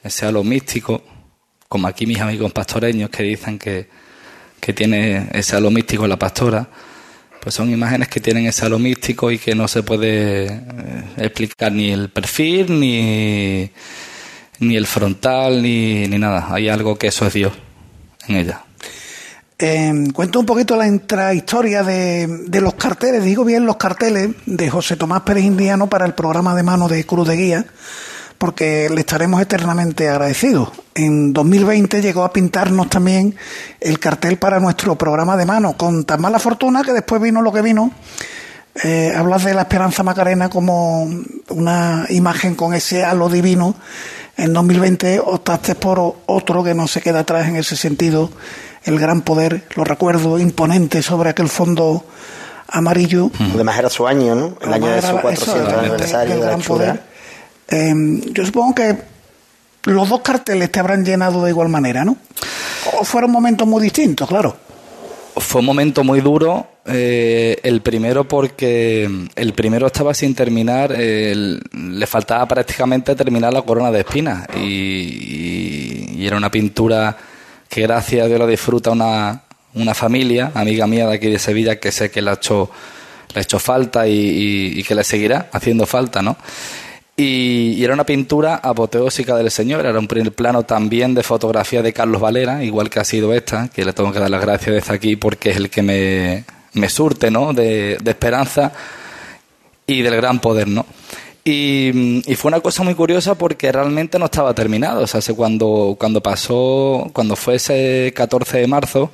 ese 0.04 0.26
halo 0.26 0.44
místico, 0.44 1.04
como 1.68 1.88
aquí 1.88 2.06
mis 2.06 2.20
amigos 2.20 2.52
pastoreños 2.52 3.10
que 3.10 3.24
dicen 3.24 3.60
que, 3.60 3.90
que 4.60 4.74
tiene 4.74 5.30
ese 5.34 5.56
halo 5.56 5.70
místico 5.70 6.08
la 6.08 6.18
pastora, 6.18 6.68
pues 7.42 7.56
son 7.56 7.72
imágenes 7.72 8.08
que 8.08 8.20
tienen 8.20 8.48
ese 8.48 8.66
halo 8.66 8.80
místico 8.80 9.32
y 9.32 9.38
que 9.38 9.56
no 9.56 9.68
se 9.68 9.84
puede 9.84 10.46
eh, 10.48 11.04
explicar 11.18 11.72
ni 11.72 11.92
el 11.92 12.10
perfil, 12.10 12.80
ni, 12.80 13.70
ni 14.60 14.76
el 14.76 14.88
frontal, 14.88 15.62
ni, 15.62 16.08
ni 16.08 16.18
nada. 16.18 16.48
Hay 16.52 16.70
algo 16.70 16.98
que 16.98 17.08
eso 17.08 17.26
es 17.26 17.34
Dios 17.34 17.54
en 18.28 18.36
ella. 18.36 18.62
Eh, 19.62 19.94
cuento 20.14 20.40
un 20.40 20.46
poquito 20.46 20.78
la 20.78 20.88
intrahistoria 20.88 21.84
de, 21.84 22.28
de 22.28 22.62
los 22.62 22.76
carteles, 22.76 23.24
digo 23.24 23.44
bien 23.44 23.66
los 23.66 23.76
carteles 23.76 24.30
de 24.46 24.70
José 24.70 24.96
Tomás 24.96 25.24
Pérez 25.24 25.44
Indiano 25.44 25.88
para 25.88 26.06
el 26.06 26.14
programa 26.14 26.56
de 26.56 26.64
mano 26.64 26.88
de 26.88 27.06
Cruz 27.06 27.28
de 27.28 27.36
Guía, 27.36 27.66
porque 28.38 28.90
le 28.90 29.02
estaremos 29.02 29.42
eternamente 29.42 30.08
agradecidos. 30.08 30.70
En 30.96 31.34
2020 31.34 32.02
llegó 32.02 32.24
a 32.24 32.32
pintarnos 32.32 32.90
también 32.90 33.36
el 33.82 34.00
cartel 34.00 34.38
para 34.38 34.62
nuestro 34.62 34.98
programa 34.98 35.36
de 35.36 35.46
mano, 35.46 35.76
con 35.76 36.06
tan 36.06 36.22
mala 36.22 36.40
fortuna 36.40 36.82
que 36.82 36.94
después 36.94 37.22
vino 37.22 37.42
lo 37.42 37.52
que 37.52 37.62
vino. 37.62 37.92
Eh, 38.82 39.12
hablas 39.14 39.44
de 39.44 39.54
la 39.54 39.64
Esperanza 39.64 40.04
Macarena 40.04 40.50
como 40.50 41.04
una 41.50 42.06
imagen 42.10 42.56
con 42.56 42.74
ese 42.74 43.04
halo 43.04 43.28
divino. 43.28 43.76
En 44.40 44.54
2020 44.54 45.20
optaste 45.20 45.76
por 45.76 46.16
otro 46.26 46.64
que 46.64 46.74
no 46.74 46.88
se 46.88 47.02
queda 47.02 47.20
atrás 47.20 47.48
en 47.50 47.58
ese 47.58 47.76
sentido, 47.76 48.30
el 48.86 48.98
gran 48.98 49.22
poder, 49.22 49.68
lo 49.76 49.84
recuerdo, 49.84 50.40
imponente 50.40 51.02
sobre 51.04 51.30
aquel 51.30 51.50
fondo 51.50 52.06
amarillo. 52.70 53.32
Además 53.54 53.78
era 53.80 53.90
su 53.90 54.08
año, 54.08 54.36
¿no? 54.36 54.56
El 54.62 54.74
año 54.74 54.88
de 54.88 55.02
su 55.02 55.08
era- 55.08 55.22
400 55.22 55.68
eso, 55.68 55.70
el- 55.74 55.80
aniversario 55.80 56.34
el 56.36 56.40
de 56.40 56.46
la 56.46 56.58
poder. 56.58 57.04
Eh, 57.68 57.94
yo 58.32 58.46
supongo 58.46 58.76
que 58.76 58.98
los 59.84 60.08
dos 60.10 60.22
carteles 60.22 60.72
te 60.72 60.80
habrán 60.80 61.04
llenado 61.04 61.44
de 61.44 61.50
igual 61.52 61.70
manera, 61.70 62.06
¿no? 62.06 62.16
O 63.00 63.04
fueron 63.04 63.32
momentos 63.32 63.68
muy 63.68 63.82
distintos, 63.82 64.28
claro. 64.28 64.56
Fue 65.40 65.60
un 65.62 65.66
momento 65.66 66.04
muy 66.04 66.22
duro. 66.22 66.68
eh, 66.92 67.60
el 67.64 67.82
primero 67.82 68.24
porque 68.28 69.08
el 69.36 69.54
primero 69.54 69.88
estaba 69.88 70.14
sin 70.14 70.34
terminar, 70.34 70.92
eh, 70.98 71.60
le 71.74 72.08
faltaba 72.08 72.48
prácticamente 72.48 73.16
terminar 73.16 73.54
la 73.54 73.62
corona 73.62 73.92
de 73.92 74.00
espinas 74.00 74.48
y, 74.58 76.26
era 76.26 76.36
una 76.38 76.50
pintura 76.52 77.16
que 77.70 77.82
gracias 77.82 78.24
a 78.26 78.28
Dios 78.28 78.40
la 78.40 78.48
disfruta 78.48 78.90
una, 78.92 79.44
una 79.76 79.94
familia, 79.94 80.52
amiga 80.56 80.88
mía 80.88 81.08
de 81.08 81.16
aquí 81.16 81.30
de 81.30 81.38
Sevilla, 81.40 81.80
que 81.80 81.92
sé 81.92 82.10
que 82.12 82.22
le 82.24 82.32
ha 82.32 82.34
hecho, 82.34 82.70
le 83.34 83.40
ha 83.40 83.44
hecho 83.44 83.60
falta 83.60 84.08
y, 84.08 84.14
y- 84.14 84.80
y 84.80 84.84
que 84.84 84.96
le 84.96 85.04
seguirá 85.04 85.48
haciendo 85.52 85.86
falta, 85.86 86.22
¿no? 86.24 86.38
Y, 87.22 87.74
y 87.78 87.84
era 87.84 87.94
una 87.94 88.06
pintura 88.06 88.56
apoteósica 88.64 89.36
del 89.36 89.52
Señor, 89.52 89.86
era 89.86 90.00
un 90.00 90.08
primer 90.08 90.32
plano 90.32 90.64
también 90.64 91.14
de 91.14 91.22
fotografía 91.22 91.82
de 91.82 91.92
Carlos 91.92 92.22
Valera, 92.22 92.64
igual 92.64 92.90
que 92.90 93.02
ha 93.02 93.04
sido 93.04 93.34
esta, 93.34 93.68
que 93.68 93.84
le 93.84 93.92
tengo 93.92 94.14
que 94.14 94.20
dar 94.20 94.30
las 94.30 94.40
gracias 94.42 94.74
desde 94.74 94.94
aquí 94.94 95.18
porque 95.18 95.50
es 95.50 95.58
el 95.58 95.70
que 95.70 95.82
me, 95.82 96.46
me 96.74 96.88
surte, 96.88 97.30
¿no? 97.30 97.52
De, 97.52 97.98
de 98.02 98.12
esperanza 98.12 98.72
y 99.86 100.02
del 100.02 100.16
gran 100.16 100.40
poder, 100.40 100.70
¿no? 100.70 100.86
Y, 101.44 102.22
fue 102.38 102.50
una 102.50 102.62
cosa 102.62 102.84
muy 102.84 102.94
curiosa 102.96 103.36
porque 103.36 103.70
realmente 103.72 104.18
no 104.20 104.26
estaba 104.26 104.54
terminado. 104.54 105.02
O 105.04 105.08
sea, 105.08 105.20
se- 105.20 105.34
cuando, 105.36 105.98
cuando 106.00 106.22
pasó, 106.22 107.10
cuando 107.12 107.36
fue 107.36 107.56
ese 107.56 108.14
14 108.16 108.60
de 108.60 108.68
marzo, 108.68 109.12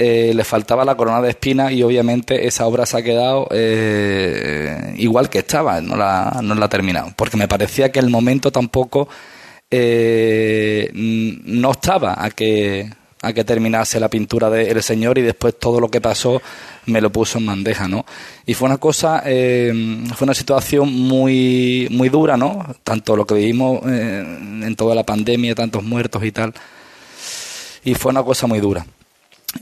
eh, 0.00 0.32
le 0.32 0.44
faltaba 0.44 0.84
la 0.84 0.96
corona 0.96 1.20
de 1.20 1.30
espinas 1.30 1.72
y 1.72 1.82
obviamente 1.82 2.46
esa 2.46 2.66
obra 2.66 2.86
se 2.86 2.98
ha 2.98 3.02
quedado 3.02 3.48
eh, 3.50 4.94
igual 4.96 5.28
que 5.28 5.38
estaba, 5.40 5.80
no 5.80 5.96
la, 5.96 6.38
no 6.40 6.54
la 6.54 6.66
ha 6.66 6.68
terminado. 6.68 7.12
Porque 7.16 7.36
me 7.36 7.48
parecía 7.48 7.90
que 7.90 7.98
el 7.98 8.08
momento 8.08 8.52
tampoco 8.52 9.08
eh, 9.68 10.88
no 10.94 11.72
estaba 11.72 12.24
a 12.24 12.30
que, 12.30 12.88
a 13.22 13.32
que 13.32 13.42
terminase 13.42 13.98
la 13.98 14.08
pintura 14.08 14.48
del 14.48 14.80
Señor 14.84 15.18
y 15.18 15.22
después 15.22 15.58
todo 15.58 15.80
lo 15.80 15.88
que 15.88 16.00
pasó 16.00 16.40
me 16.86 17.00
lo 17.00 17.10
puso 17.10 17.38
en 17.38 17.46
bandeja, 17.46 17.88
¿no? 17.88 18.06
Y 18.46 18.54
fue 18.54 18.68
una 18.68 18.78
cosa, 18.78 19.24
eh, 19.26 20.04
fue 20.14 20.26
una 20.26 20.34
situación 20.34 20.92
muy, 20.92 21.88
muy 21.90 22.08
dura, 22.08 22.36
¿no? 22.36 22.64
Tanto 22.84 23.16
lo 23.16 23.26
que 23.26 23.34
vivimos 23.34 23.84
en 23.84 24.76
toda 24.76 24.94
la 24.94 25.02
pandemia, 25.02 25.56
tantos 25.56 25.82
muertos 25.82 26.22
y 26.24 26.30
tal. 26.30 26.54
Y 27.82 27.94
fue 27.94 28.10
una 28.10 28.22
cosa 28.22 28.46
muy 28.46 28.60
dura. 28.60 28.86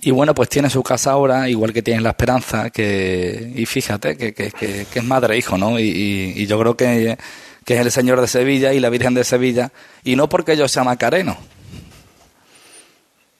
Y 0.02 0.10
bueno, 0.10 0.34
pues 0.34 0.48
tiene 0.48 0.68
su 0.68 0.82
casa 0.82 1.12
ahora, 1.12 1.48
igual 1.48 1.72
que 1.72 1.82
tiene 1.82 2.00
la 2.00 2.10
esperanza, 2.10 2.70
que, 2.70 3.52
y 3.54 3.66
fíjate, 3.66 4.16
que, 4.16 4.34
que, 4.34 4.50
que- 4.50 4.86
que 4.92 4.98
es 4.98 5.04
madre 5.04 5.34
e 5.34 5.38
hijo, 5.38 5.56
¿no? 5.56 5.78
Y, 5.78 5.84
y- 5.84 6.32
y 6.42 6.46
yo 6.46 6.58
creo 6.58 6.76
que, 6.76 7.16
que 7.64 7.74
es 7.74 7.80
el 7.80 7.90
Señor 7.92 8.20
de 8.20 8.26
Sevilla 8.26 8.72
y 8.72 8.80
la 8.80 8.90
Virgen 8.90 9.14
de 9.14 9.22
Sevilla, 9.24 9.70
y 10.04 10.16
no 10.16 10.28
porque 10.28 10.56
yo 10.56 10.66
sea 10.68 10.82
macareno, 10.84 11.36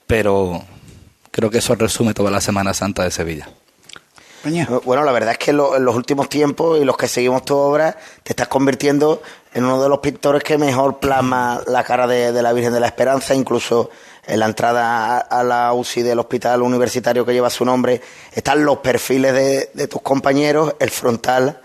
pero 0.07 0.63
creo 1.31 1.49
que 1.49 1.57
eso 1.59 1.75
resume 1.75 2.13
toda 2.13 2.31
la 2.31 2.41
Semana 2.41 2.73
Santa 2.73 3.03
de 3.03 3.11
Sevilla. 3.11 3.49
Bueno, 4.85 5.03
la 5.03 5.11
verdad 5.11 5.31
es 5.33 5.37
que 5.39 5.51
lo- 5.51 5.75
en 5.75 5.83
los 5.83 5.95
últimos 5.95 6.29
tiempos 6.29 6.79
y 6.79 6.85
los 6.85 6.95
que 6.95 7.07
seguimos 7.09 7.43
tu 7.43 7.55
obra, 7.57 7.97
te 8.23 8.31
estás 8.31 8.47
convirtiendo 8.47 9.21
en 9.53 9.65
uno 9.65 9.83
de 9.83 9.89
los 9.89 9.99
pintores 9.99 10.41
que 10.43 10.57
mejor 10.57 10.99
plasma 10.99 11.61
la 11.67 11.83
cara 11.83 12.07
de, 12.07 12.31
de 12.31 12.41
la 12.41 12.53
Virgen 12.53 12.71
de 12.71 12.79
la 12.79 12.87
Esperanza, 12.87 13.35
incluso 13.35 13.89
en 14.27 14.39
la 14.39 14.45
entrada 14.45 15.17
a, 15.17 15.43
la 15.43 15.73
UCI 15.73 16.03
del 16.03 16.19
hospital 16.19 16.61
universitario 16.61 17.25
que 17.25 17.33
lleva 17.33 17.49
su 17.49 17.65
nombre, 17.65 18.01
están 18.33 18.63
los 18.65 18.79
perfiles 18.79 19.33
de, 19.33 19.69
de 19.73 19.87
tus 19.87 20.01
compañeros, 20.01 20.75
el 20.79 20.89
frontal 20.89 21.61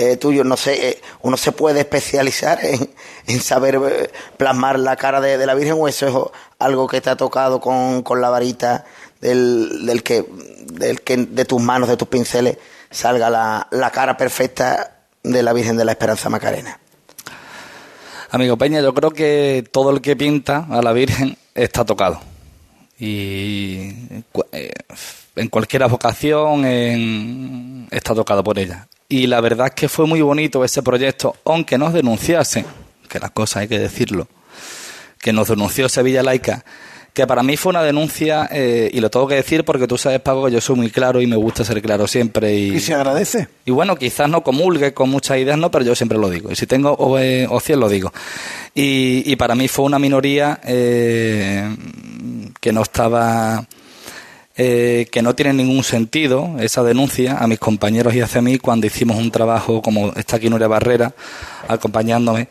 eh, 0.00 0.16
tuyo, 0.16 0.44
no 0.44 0.56
sé, 0.56 0.90
eh, 0.90 1.02
uno 1.22 1.36
se 1.36 1.50
puede 1.50 1.80
especializar 1.80 2.64
en, 2.64 2.88
en 3.26 3.40
saber 3.40 3.80
eh, 3.84 4.10
plasmar 4.36 4.78
la 4.78 4.94
cara 4.94 5.20
de, 5.20 5.36
de 5.36 5.44
la 5.44 5.54
Virgen 5.54 5.74
o 5.76 5.88
eso 5.88 6.06
es 6.06 6.40
algo 6.60 6.86
que 6.86 7.00
te 7.00 7.10
ha 7.10 7.16
tocado 7.16 7.60
con, 7.60 8.02
con 8.04 8.20
la 8.20 8.30
varita 8.30 8.84
del, 9.20 9.84
del 9.86 10.04
que 10.04 10.24
del 10.66 11.00
que 11.00 11.16
de 11.16 11.44
tus 11.44 11.60
manos, 11.60 11.88
de 11.88 11.96
tus 11.96 12.06
pinceles, 12.06 12.58
salga 12.92 13.28
la, 13.28 13.66
la 13.72 13.90
cara 13.90 14.16
perfecta 14.16 14.98
de 15.24 15.42
la 15.42 15.52
Virgen 15.52 15.76
de 15.76 15.84
la 15.84 15.92
Esperanza 15.92 16.28
Macarena. 16.28 16.78
Amigo 18.30 18.56
Peña, 18.56 18.80
yo 18.80 18.94
creo 18.94 19.10
que 19.10 19.64
todo 19.72 19.90
el 19.90 20.00
que 20.00 20.14
pinta 20.14 20.66
a 20.70 20.80
la 20.80 20.92
Virgen 20.92 21.36
está 21.64 21.84
tocado. 21.84 22.20
Y 22.98 23.92
eh, 24.52 24.72
en 25.36 25.48
cualquier 25.48 25.86
vocación 25.88 26.64
está 27.90 28.14
tocado 28.14 28.42
por 28.42 28.58
ella. 28.58 28.88
Y 29.08 29.26
la 29.26 29.40
verdad 29.40 29.68
es 29.68 29.74
que 29.74 29.88
fue 29.88 30.06
muy 30.06 30.20
bonito 30.20 30.64
ese 30.64 30.82
proyecto, 30.82 31.36
aunque 31.44 31.78
nos 31.78 31.92
denunciase, 31.92 32.64
que 33.08 33.18
las 33.18 33.30
cosas 33.30 33.62
hay 33.62 33.68
que 33.68 33.78
decirlo, 33.78 34.28
que 35.18 35.32
nos 35.32 35.48
denunció 35.48 35.88
Sevilla 35.88 36.22
Laica, 36.22 36.64
que 37.18 37.26
para 37.26 37.42
mí 37.42 37.56
fue 37.56 37.70
una 37.70 37.82
denuncia, 37.82 38.48
eh, 38.52 38.88
y 38.92 39.00
lo 39.00 39.10
tengo 39.10 39.26
que 39.26 39.34
decir 39.34 39.64
porque 39.64 39.88
tú 39.88 39.98
sabes, 39.98 40.20
Paco, 40.20 40.46
que 40.46 40.52
yo 40.52 40.60
soy 40.60 40.76
muy 40.76 40.88
claro 40.90 41.20
y 41.20 41.26
me 41.26 41.34
gusta 41.34 41.64
ser 41.64 41.82
claro 41.82 42.06
siempre. 42.06 42.54
Y, 42.56 42.76
Y 42.76 42.80
se 42.80 42.94
agradece. 42.94 43.48
y 43.64 43.72
bueno, 43.72 43.96
quizás 43.96 44.28
no 44.28 44.44
comulgue 44.44 44.94
con 44.94 45.10
muchas 45.10 45.38
ideas, 45.38 45.58
no, 45.58 45.68
pero 45.70 45.84
yo 45.84 45.96
siempre 45.96 46.16
lo 46.16 46.30
digo. 46.30 46.52
Y 46.52 46.54
si 46.54 46.68
tengo 46.68 46.92
o- 46.92 47.18
eh, 47.18 47.46
opción, 47.50 47.80
lo 47.80 47.88
digo. 47.88 48.12
Y, 48.72 49.24
y 49.26 49.34
para 49.34 49.56
mí 49.56 49.66
fue 49.66 49.84
una 49.84 49.98
minoría 49.98 50.60
eh, 50.64 51.68
que 52.60 52.72
no 52.72 52.82
estaba 52.82 53.66
eh, 54.56 55.06
que 55.12 55.22
no 55.22 55.34
tiene 55.34 55.52
ningún 55.54 55.82
sentido 55.84 56.56
esa 56.60 56.82
denuncia 56.82 57.38
a 57.38 57.46
mis 57.46 57.58
compañeros 57.58 58.14
y 58.14 58.20
hacia 58.20 58.40
mí 58.42 58.58
cuando 58.58 58.86
hicimos 58.88 59.16
un 59.16 59.30
trabajo 59.30 59.80
como 59.82 60.12
está 60.16 60.36
aquí 60.36 60.50
Nuria 60.50 60.66
Barrera 60.68 61.12
acompañándome 61.68 62.48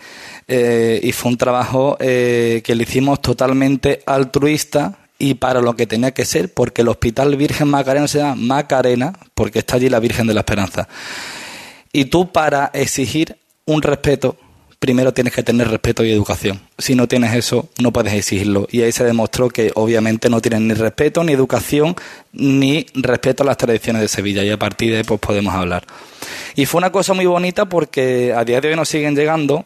eh, 0.48 1.00
y 1.04 1.12
fue 1.12 1.32
un 1.32 1.38
trabajo 1.38 1.98
eh, 2.00 2.62
que 2.64 2.76
le 2.76 2.84
hicimos 2.84 3.22
totalmente 3.22 4.02
altruista 4.06 5.00
y 5.20 5.34
para 5.36 5.62
lo 5.62 5.76
que 5.76 5.88
tenía 5.88 6.12
que 6.12 6.26
ser 6.26 6.54
porque 6.54 6.84
el 6.84 6.88
Hospital 6.90 7.36
Virgen 7.36 7.68
Macarena 7.68 8.08
se 8.08 8.20
llama 8.20 8.36
Macarena 8.36 9.14
porque 9.34 9.60
está 9.60 9.76
allí 9.76 9.90
la 9.90 10.00
Virgen 10.00 10.28
de 10.28 10.34
la 10.34 10.42
Esperanza 10.42 10.88
y 11.92 12.06
tú 12.06 12.32
para 12.32 12.72
exigir 12.74 13.38
un 13.66 13.82
respeto 13.82 14.38
primero 14.80 15.14
tienes 15.14 15.34
que 15.34 15.44
tener 15.44 15.68
respeto 15.70 16.04
y 16.06 16.12
educación. 16.12 16.62
Si 16.78 16.96
no 16.96 17.08
tienes 17.08 17.34
eso, 17.34 17.70
no 17.82 17.92
puedes 17.92 18.14
exigirlo. 18.14 18.68
Y 18.72 18.82
ahí 18.82 18.92
se 18.92 19.04
demostró 19.04 19.50
que 19.50 19.72
obviamente 19.76 20.30
no 20.30 20.42
tienen 20.42 20.68
ni 20.68 20.74
respeto, 20.74 21.24
ni 21.24 21.34
educación, 21.34 21.96
ni 22.32 22.86
respeto 22.94 23.44
a 23.44 23.46
las 23.46 23.58
tradiciones 23.58 24.02
de 24.02 24.08
Sevilla. 24.08 24.44
Y 24.44 24.52
a 24.52 24.58
partir 24.58 24.92
de 24.92 24.98
ahí 24.98 25.04
pues 25.04 25.20
podemos 25.20 25.54
hablar. 25.54 25.84
Y 26.56 26.66
fue 26.66 26.80
una 26.80 26.92
cosa 26.92 27.14
muy 27.14 27.26
bonita 27.26 27.66
porque 27.66 28.34
a 28.34 28.44
día 28.44 28.62
de 28.62 28.70
hoy 28.70 28.76
nos 28.76 28.90
siguen 28.90 29.16
llegando, 29.16 29.66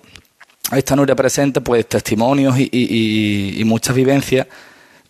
esta 0.75 0.95
Nuria 0.95 1.15
presente, 1.15 1.61
pues 1.61 1.87
testimonios 1.87 2.57
y, 2.57 2.69
y, 2.71 3.63
muchas 3.65 3.95
vivencias 3.95 4.47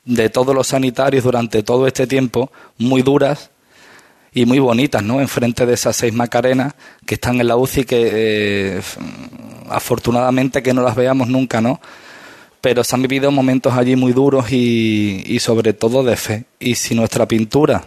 de 0.05 0.29
todos 0.29 0.55
los 0.55 0.67
sanitarios 0.67 1.23
durante 1.23 1.61
todo 1.61 1.85
este 1.87 2.07
tiempo, 2.07 2.51
muy 2.77 3.01
duras, 3.01 3.51
y 4.33 4.45
muy 4.45 4.59
bonitas, 4.59 5.03
¿no? 5.03 5.19
Enfrente 5.19 5.65
de 5.65 5.73
esas 5.73 5.95
seis 5.95 6.13
Macarenas 6.13 6.73
que 7.05 7.15
están 7.15 7.41
en 7.41 7.47
la 7.47 7.57
UCI 7.57 7.83
que 7.83 8.09
eh, 8.13 8.81
afortunadamente 9.69 10.63
que 10.63 10.73
no 10.73 10.81
las 10.81 10.95
veamos 10.95 11.27
nunca, 11.27 11.59
¿no? 11.59 11.81
Pero 12.61 12.83
se 12.83 12.95
han 12.95 13.01
vivido 13.01 13.31
momentos 13.31 13.73
allí 13.73 13.95
muy 13.95 14.13
duros 14.13 14.51
y, 14.51 15.23
y 15.25 15.39
sobre 15.39 15.73
todo 15.73 16.03
de 16.03 16.15
fe. 16.15 16.45
Y 16.59 16.75
si 16.75 16.95
nuestra 16.95 17.27
pintura 17.27 17.83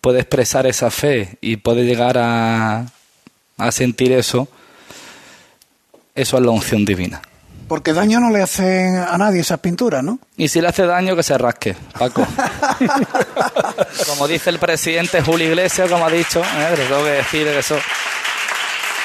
puede 0.00 0.20
expresar 0.20 0.66
esa 0.66 0.90
fe 0.90 1.38
y 1.40 1.56
puede 1.56 1.84
llegar 1.84 2.18
a, 2.18 2.86
a 3.56 3.72
sentir 3.72 4.12
eso, 4.12 4.48
eso 6.16 6.38
es 6.38 6.44
la 6.44 6.50
unción 6.50 6.84
divina. 6.84 7.20
Porque 7.68 7.92
daño 7.92 8.20
no 8.20 8.30
le 8.30 8.42
hacen 8.42 8.96
a 8.96 9.18
nadie 9.18 9.40
esas 9.40 9.58
pinturas, 9.58 10.02
¿no? 10.02 10.20
Y 10.36 10.48
si 10.48 10.60
le 10.60 10.68
hace 10.68 10.86
daño, 10.86 11.16
que 11.16 11.22
se 11.24 11.36
rasque, 11.36 11.74
Paco. 11.98 12.24
como 14.06 14.28
dice 14.28 14.50
el 14.50 14.58
presidente 14.58 15.20
Julio 15.20 15.48
Iglesias, 15.48 15.90
como 15.90 16.06
ha 16.06 16.10
dicho, 16.10 16.40
¿eh? 16.40 16.74
tengo 16.76 17.02
que 17.04 17.10
decir 17.10 17.46
eso. 17.48 17.76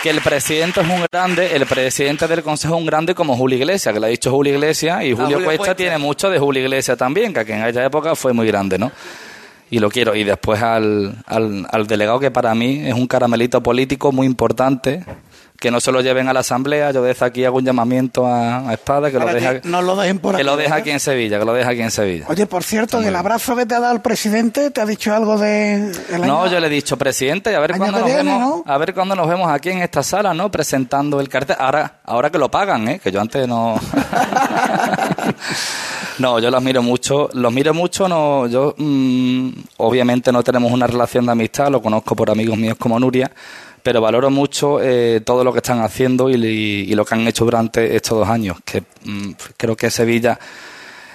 Que 0.04 0.12
el 0.12 0.22
presidente 0.22 0.82
es 0.82 0.88
un 0.88 1.06
grande, 1.12 1.56
el 1.56 1.66
presidente 1.66 2.28
del 2.28 2.44
consejo 2.44 2.76
es 2.76 2.80
un 2.80 2.86
grande 2.86 3.16
como 3.16 3.36
Julio 3.36 3.58
Iglesias, 3.58 3.94
que 3.94 4.00
le 4.00 4.08
ha 4.08 4.10
dicho 4.10 4.32
Julio 4.32 4.54
Iglesias, 4.54 5.04
y 5.04 5.12
Julio, 5.12 5.26
Julio 5.26 5.38
Cuesta 5.44 5.58
Cuesta. 5.58 5.76
tiene 5.76 5.98
mucho 5.98 6.30
de 6.30 6.40
Julio 6.40 6.62
Iglesias 6.64 6.98
también, 6.98 7.34
que 7.34 7.42
en 7.42 7.64
aquella 7.64 7.86
época 7.86 8.16
fue 8.16 8.32
muy 8.34 8.46
grande, 8.48 8.78
¿no? 8.78 8.92
Y 9.72 9.80
lo 9.80 9.90
quiero. 9.90 10.16
Y 10.16 10.24
después 10.24 10.62
al, 10.62 11.16
al, 11.26 11.68
al 11.72 11.88
delegado, 11.88 12.20
que 12.20 12.30
para 12.30 12.54
mí 12.54 12.82
es 12.86 12.94
un 12.94 13.08
caramelito 13.08 13.62
político 13.62 14.12
muy 14.12 14.28
importante, 14.28 15.04
que 15.62 15.70
no 15.70 15.80
se 15.80 15.92
lo 15.92 16.02
lleven 16.02 16.28
a 16.28 16.34
la 16.34 16.40
asamblea. 16.40 16.90
Yo 16.90 17.04
desde 17.04 17.24
aquí 17.24 17.46
hago 17.46 17.60
un 17.60 17.64
llamamiento 17.64 18.26
a, 18.26 18.68
a 18.68 18.74
Espada, 18.74 19.12
que 19.12 19.20
lo 19.20 19.28
deje, 19.28 19.62
que 19.62 19.70
no 19.70 19.84
lo 19.84 19.96
dejen 19.96 20.18
por 20.18 20.32
que 20.32 20.42
aquí, 20.42 20.46
lo 20.46 20.58
deje 20.58 20.70
¿verdad? 20.70 20.80
aquí 20.80 20.90
en 20.90 21.00
Sevilla, 21.00 21.38
que 21.38 21.46
lo 21.46 21.54
deje 21.54 21.70
aquí 21.70 21.82
en 21.82 21.92
Sevilla. 21.92 22.26
Oye, 22.28 22.48
por 22.48 22.64
cierto, 22.64 23.00
en 23.00 23.06
el 23.06 23.16
abrazo 23.16 23.56
que 23.56 23.68
te 23.68 23.76
ha 23.76 23.80
dado 23.80 23.94
el 23.94 24.02
presidente, 24.02 24.72
¿te 24.72 24.82
ha 24.82 24.88
dicho 24.88 25.14
algo 25.14 25.38
de... 25.38 25.92
el 26.10 26.22
No, 26.22 26.48
yo 26.48 26.60
le 26.60 26.66
he 26.66 26.70
dicho, 26.72 26.98
presidente, 26.98 27.56
a 27.56 27.60
ver 27.60 27.78
cuándo 27.78 28.00
nos 28.00 28.08
viene, 28.08 28.24
vemos, 28.24 28.64
a 28.66 28.78
ver 28.80 28.96
cuándo 28.96 29.16
nos 29.16 29.30
vemos 29.30 29.52
aquí 29.52 29.70
en 29.70 29.84
esta 29.84 30.02
sala, 30.02 30.34
¿no? 30.34 30.50
Presentando 30.50 31.20
el 31.20 31.30
cartel. 31.30 31.58
Ahora, 31.60 32.00
ahora 32.06 32.32
que 32.32 32.40
lo 32.40 32.50
pagan, 32.50 32.88
¿eh? 32.88 33.00
Que 33.00 33.12
yo 33.12 33.22
antes 33.22 33.48
no. 33.48 33.80
no, 36.18 36.40
yo 36.40 36.50
los 36.50 36.64
miro 36.64 36.82
mucho, 36.82 37.30
los 37.34 37.54
miro 37.54 37.76
mucho, 37.76 38.08
no, 38.08 38.48
yo 38.48 38.74
mm, 38.78 39.50
obviamente 39.78 40.32
no 40.32 40.42
tenemos 40.42 40.72
una 40.72 40.88
relación 40.88 41.28
de 41.28 41.34
amistad, 41.34 41.70
lo 41.70 41.84
conozco 41.84 42.16
por 42.16 42.32
amigos 42.32 42.58
míos 42.58 42.78
como 42.80 43.00
Nuria, 43.00 43.32
pero 43.84 44.02
valoro 44.02 44.30
mucho 44.30 44.82
eh, 44.82 45.22
todo 45.24 45.44
lo 45.44 45.52
que 45.52 45.60
están 45.60 45.82
haciendo 45.82 46.30
y, 46.30 46.36
y 46.36 46.94
lo 46.96 47.06
que 47.06 47.16
han 47.16 47.28
hecho 47.28 47.46
durante 47.46 47.96
estos 47.96 48.20
dos 48.20 48.30
años, 48.30 48.58
que 48.66 48.84
mm, 49.04 49.32
creo 49.58 49.76
que 49.76 49.90
Sevilla 49.90 50.40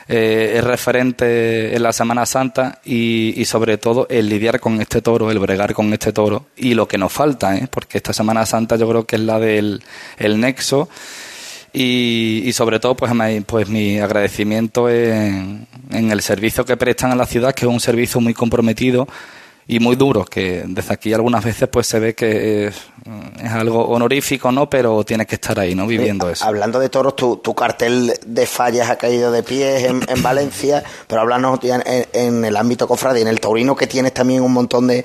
eh, 0.08 0.52
es 0.58 0.64
referente 0.64 1.74
en 1.74 1.82
la 1.82 1.92
Semana 1.92 2.24
Santa 2.26 2.80
y, 2.84 3.44
sobre 3.44 3.76
todo 3.76 4.06
el 4.08 4.28
lidiar 4.28 4.60
con 4.60 4.80
este 4.80 5.02
toro, 5.02 5.32
el 5.32 5.40
bregar 5.40 5.74
con 5.74 5.92
este 5.92 6.12
toro 6.12 6.46
y 6.56 6.74
lo 6.74 6.86
que 6.86 6.96
nos 6.96 7.12
falta, 7.12 7.56
¿eh? 7.56 7.66
porque 7.68 7.98
esta 7.98 8.12
Semana 8.12 8.46
Santa 8.46 8.76
yo 8.76 8.88
creo 8.88 9.04
que 9.04 9.16
es 9.16 9.22
la 9.22 9.40
del 9.40 9.82
el 10.16 10.38
nexo 10.38 10.88
y, 11.72 12.48
sobre 12.52 12.78
todo 12.78 12.94
pues, 12.94 13.12
pues 13.46 13.68
mi 13.68 13.98
agradecimiento 13.98 14.88
en, 14.88 15.66
en 15.90 16.10
el 16.12 16.22
servicio 16.22 16.64
que 16.64 16.76
prestan 16.76 17.10
a 17.10 17.16
la 17.16 17.26
ciudad, 17.26 17.52
que 17.52 17.66
es 17.66 17.70
un 17.70 17.80
servicio 17.80 18.20
muy 18.20 18.32
comprometido 18.32 19.08
y 19.68 19.80
muy 19.80 19.96
duro, 19.96 20.24
que 20.24 20.62
desde 20.66 20.94
aquí 20.94 21.12
algunas 21.12 21.44
veces 21.44 21.68
pues 21.68 21.88
se 21.88 21.98
ve 21.98 22.14
que 22.14 22.68
es, 22.68 22.76
es 23.42 23.50
algo 23.50 23.88
honorífico, 23.88 24.52
¿no? 24.52 24.70
Pero 24.70 25.02
tienes 25.04 25.26
que 25.26 25.34
estar 25.34 25.58
ahí, 25.58 25.74
¿no? 25.74 25.86
Viviendo 25.88 26.30
eso. 26.30 26.44
Hablando 26.44 26.78
de 26.78 26.88
toros, 26.88 27.16
tu, 27.16 27.38
tu 27.38 27.52
cartel 27.54 28.12
de 28.24 28.46
fallas 28.46 28.90
ha 28.90 28.96
caído 28.96 29.32
de 29.32 29.42
pies 29.42 29.82
en, 29.84 30.02
en 30.08 30.22
Valencia, 30.22 30.84
pero 31.08 31.22
háblanos 31.22 31.58
en 31.62 32.44
el 32.44 32.56
ámbito 32.56 32.86
cofrade, 32.86 33.22
en 33.22 33.28
el 33.28 33.40
taurino 33.40 33.74
que 33.74 33.88
tienes 33.88 34.14
también 34.14 34.42
un 34.42 34.52
montón 34.52 34.86
de, 34.86 35.04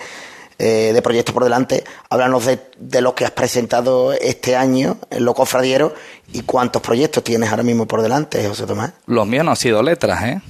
eh, 0.60 0.92
de 0.94 1.02
proyectos 1.02 1.34
por 1.34 1.44
delante. 1.44 1.84
Háblanos 2.10 2.46
de, 2.46 2.60
de 2.78 3.02
lo 3.02 3.16
que 3.16 3.26
has 3.26 3.32
presentado 3.32 4.14
este 4.14 4.56
año 4.56 4.98
en 5.10 5.26
lo 5.26 5.34
cofradiero 5.34 5.96
y 6.34 6.44
cuántos 6.44 6.84
proyectos 6.84 7.24
tienes 7.24 7.50
ahora 7.50 7.64
mismo 7.64 7.88
por 7.88 8.04
delante, 8.04 8.48
José 8.48 8.68
Tomás. 8.68 8.92
Los 9.08 9.26
míos 9.26 9.44
no 9.44 9.52
han 9.52 9.58
sido 9.58 9.82
letras, 9.82 10.24
¿eh? 10.24 10.42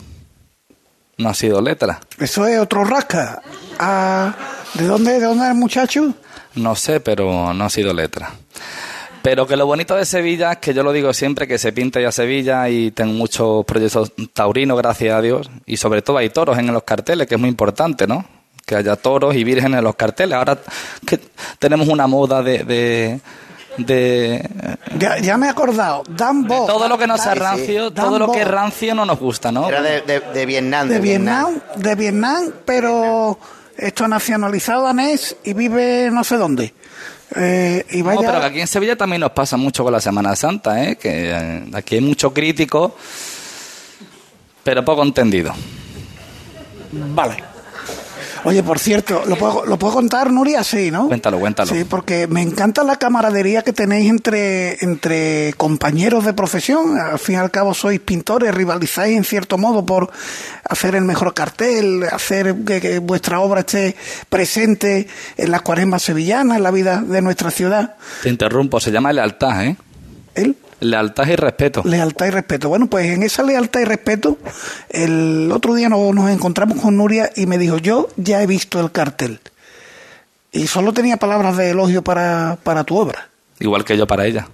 No 1.18 1.30
han 1.30 1.36
sido 1.36 1.62
letras. 1.62 1.99
Eso 2.18 2.47
es 2.47 2.59
otro 2.59 2.84
rasca. 2.84 3.41
Ah, 3.80 4.36
¿De 4.74 4.86
dónde, 4.86 5.20
de 5.20 5.26
dónde 5.26 5.43
es 5.45 5.51
el 5.51 5.57
muchacho? 5.57 6.14
No 6.55 6.76
sé, 6.76 6.99
pero 6.99 7.53
no 7.53 7.64
ha 7.64 7.70
sido 7.70 7.93
letra. 7.93 8.32
Pero 9.22 9.45
que 9.45 9.55
lo 9.55 9.66
bonito 9.68 9.95
de 9.95 10.05
Sevilla 10.05 10.53
es 10.53 10.57
que 10.57 10.74
yo 10.74 10.84
lo 10.84 10.91
digo 10.91 11.14
siempre, 11.14 11.47
que 11.47 11.57
se 11.57 11.72
pinta 11.72 12.01
ya 12.01 12.12
Sevilla 12.12 12.68
y 12.70 12.91
tengo 12.91 13.14
muchos 13.14 13.64
proyectos 13.66 14.14
taurinos, 14.34 14.78
gracias 14.78 15.16
a 15.16 15.22
Dios. 15.22 15.49
Y 15.66 15.78
sobre 15.78 16.01
todo 16.01 16.18
hay 16.18 16.30
toros 16.30 16.57
en 16.57 16.74
los 16.74 16.84
carteles, 16.84 17.28
que 17.28 17.36
es 17.36 17.41
muy 17.41 17.49
importante, 17.49 18.07
¿no? 18.07 18.26
Que 18.66 18.76
haya 18.76 18.95
toros 18.95 19.36
y 19.36 19.43
vírgenes 19.43 19.78
en 19.78 19.84
los 19.84 19.95
carteles. 19.95 20.36
Ahora 20.36 20.57
que 21.05 21.20
tenemos 21.59 21.88
una 21.88 22.07
moda 22.07 22.41
de... 22.41 22.64
de, 22.64 23.20
de- 23.78 24.49
Ya, 24.97 25.17
ya 25.19 25.38
me 25.38 25.47
he 25.47 25.49
acordado. 25.49 26.03
Dan 26.09 26.43
Bo. 26.47 26.65
todo 26.65 26.88
lo 26.88 26.97
que 26.97 27.07
no 27.07 27.17
sea 27.17 27.36
Dan- 27.36 27.39
rancio, 27.39 27.91
todo 27.91 28.19
lo 28.19 28.32
que 28.32 28.41
es 28.41 28.47
rancio 28.47 28.93
no 28.95 29.05
nos 29.05 29.19
gusta, 29.19 29.51
¿no? 29.51 29.67
Era 29.69 29.82
de, 29.82 30.01
de- 30.01 30.19
de 30.19 30.45
Vietnam. 30.45 30.88
De 30.89 30.99
Vietnam, 30.99 31.59
de 31.76 31.95
Vietnam, 31.95 32.51
pero 32.65 33.38
esto 33.78 34.07
nacionalizado 34.07 34.84
danés 34.84 35.36
y 35.43 35.53
vive 35.53 36.09
no 36.11 36.24
sé 36.24 36.38
dónde. 36.38 36.74
Eh, 37.36 37.86
y 37.91 38.01
vaya, 38.01 38.19
No, 38.22 38.28
pero 38.34 38.43
aquí 38.43 38.59
en 38.59 38.67
Sevilla 38.67 38.97
también 38.97 39.22
nos 39.22 39.32
pasa 39.32 39.55
mucho 39.55 39.84
con 39.86 39.93
la 39.93 40.01
Semana 40.01 40.36
Santa, 40.36 40.84
¿eh? 40.84 40.97
que 40.97 41.32
eh, 41.32 41.63
aquí 41.74 41.95
hay 41.95 42.01
mucho 42.01 42.34
crítico, 42.34 42.93
pero 44.63 44.84
poco 44.84 45.01
entendido. 45.03 45.53
Vale. 46.91 47.50
Oye, 48.43 48.63
por 48.63 48.79
cierto, 48.79 49.23
¿lo 49.27 49.35
puedo, 49.35 49.65
¿lo 49.65 49.77
puedo 49.77 49.93
contar, 49.93 50.31
Nuria? 50.31 50.63
Sí, 50.63 50.89
¿no? 50.89 51.07
Cuéntalo, 51.07 51.39
cuéntalo. 51.39 51.73
Sí, 51.73 51.83
porque 51.83 52.27
me 52.27 52.41
encanta 52.41 52.83
la 52.83 52.95
camaradería 52.95 53.61
que 53.61 53.73
tenéis 53.73 54.09
entre, 54.09 54.83
entre 54.83 55.53
compañeros 55.57 56.25
de 56.25 56.33
profesión. 56.33 56.97
Al 56.99 57.19
fin 57.19 57.35
y 57.35 57.37
al 57.37 57.51
cabo 57.51 57.73
sois 57.73 57.99
pintores, 57.99 58.53
rivalizáis 58.53 59.15
en 59.15 59.23
cierto 59.23 59.57
modo 59.57 59.85
por 59.85 60.09
hacer 60.67 60.95
el 60.95 61.03
mejor 61.03 61.33
cartel, 61.33 62.03
hacer 62.11 62.55
que, 62.65 62.81
que 62.81 62.99
vuestra 62.99 63.39
obra 63.39 63.61
esté 63.61 63.95
presente 64.29 65.07
en 65.37 65.51
las 65.51 65.61
cuaresmas 65.61 66.01
sevillanas, 66.01 66.57
en 66.57 66.63
la 66.63 66.71
vida 66.71 67.01
de 67.01 67.21
nuestra 67.21 67.51
ciudad. 67.51 67.95
Te 68.23 68.29
interrumpo, 68.29 68.79
se 68.79 68.91
llama 68.91 69.13
lealtad, 69.13 69.65
¿eh? 69.65 69.77
¿El? 70.33 70.55
Lealtad 70.82 71.27
y 71.27 71.36
respeto. 71.36 71.84
Lealtad 71.86 72.25
y 72.25 72.29
respeto. 72.32 72.67
Bueno, 72.67 72.88
pues 72.88 73.05
en 73.05 73.21
esa 73.21 73.43
lealtad 73.43 73.82
y 73.82 73.86
respeto, 73.86 74.39
el 74.89 75.51
otro 75.53 75.75
día 75.75 75.89
nos, 75.89 76.13
nos 76.13 76.32
encontramos 76.32 76.82
con 76.82 76.97
Nuria 76.97 77.29
y 77.36 77.45
me 77.45 77.59
dijo, 77.59 77.77
yo 77.77 78.09
ya 78.17 78.41
he 78.41 78.47
visto 78.47 78.79
el 78.79 78.91
cartel. 78.91 79.39
Y 80.51 80.65
solo 80.65 80.91
tenía 80.91 81.17
palabras 81.17 81.55
de 81.55 81.69
elogio 81.69 82.01
para, 82.01 82.57
para 82.63 82.84
tu 82.84 82.97
obra. 82.97 83.29
Igual 83.59 83.86
que 83.86 83.95
yo 83.95 84.07
para 84.07 84.25
ella. 84.25 84.47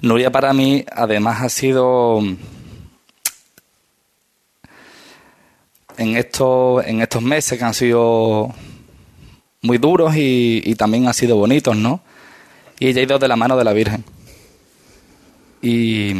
Nuria 0.00 0.30
para 0.30 0.52
mí, 0.52 0.84
además, 0.92 1.42
ha 1.42 1.48
sido 1.48 2.20
en 5.96 6.16
estos, 6.16 6.86
en 6.86 7.02
estos 7.02 7.20
meses 7.20 7.58
que 7.58 7.64
han 7.64 7.74
sido 7.74 8.54
muy 9.60 9.78
duros 9.78 10.14
y, 10.14 10.62
y 10.64 10.76
también 10.76 11.08
han 11.08 11.14
sido 11.14 11.34
bonitos, 11.36 11.76
¿no? 11.76 12.00
Y 12.78 12.86
ella 12.86 13.00
ha 13.00 13.04
ido 13.04 13.18
de 13.18 13.26
la 13.26 13.34
mano 13.34 13.56
de 13.56 13.64
la 13.64 13.72
Virgen. 13.72 14.04
Y, 15.62 16.12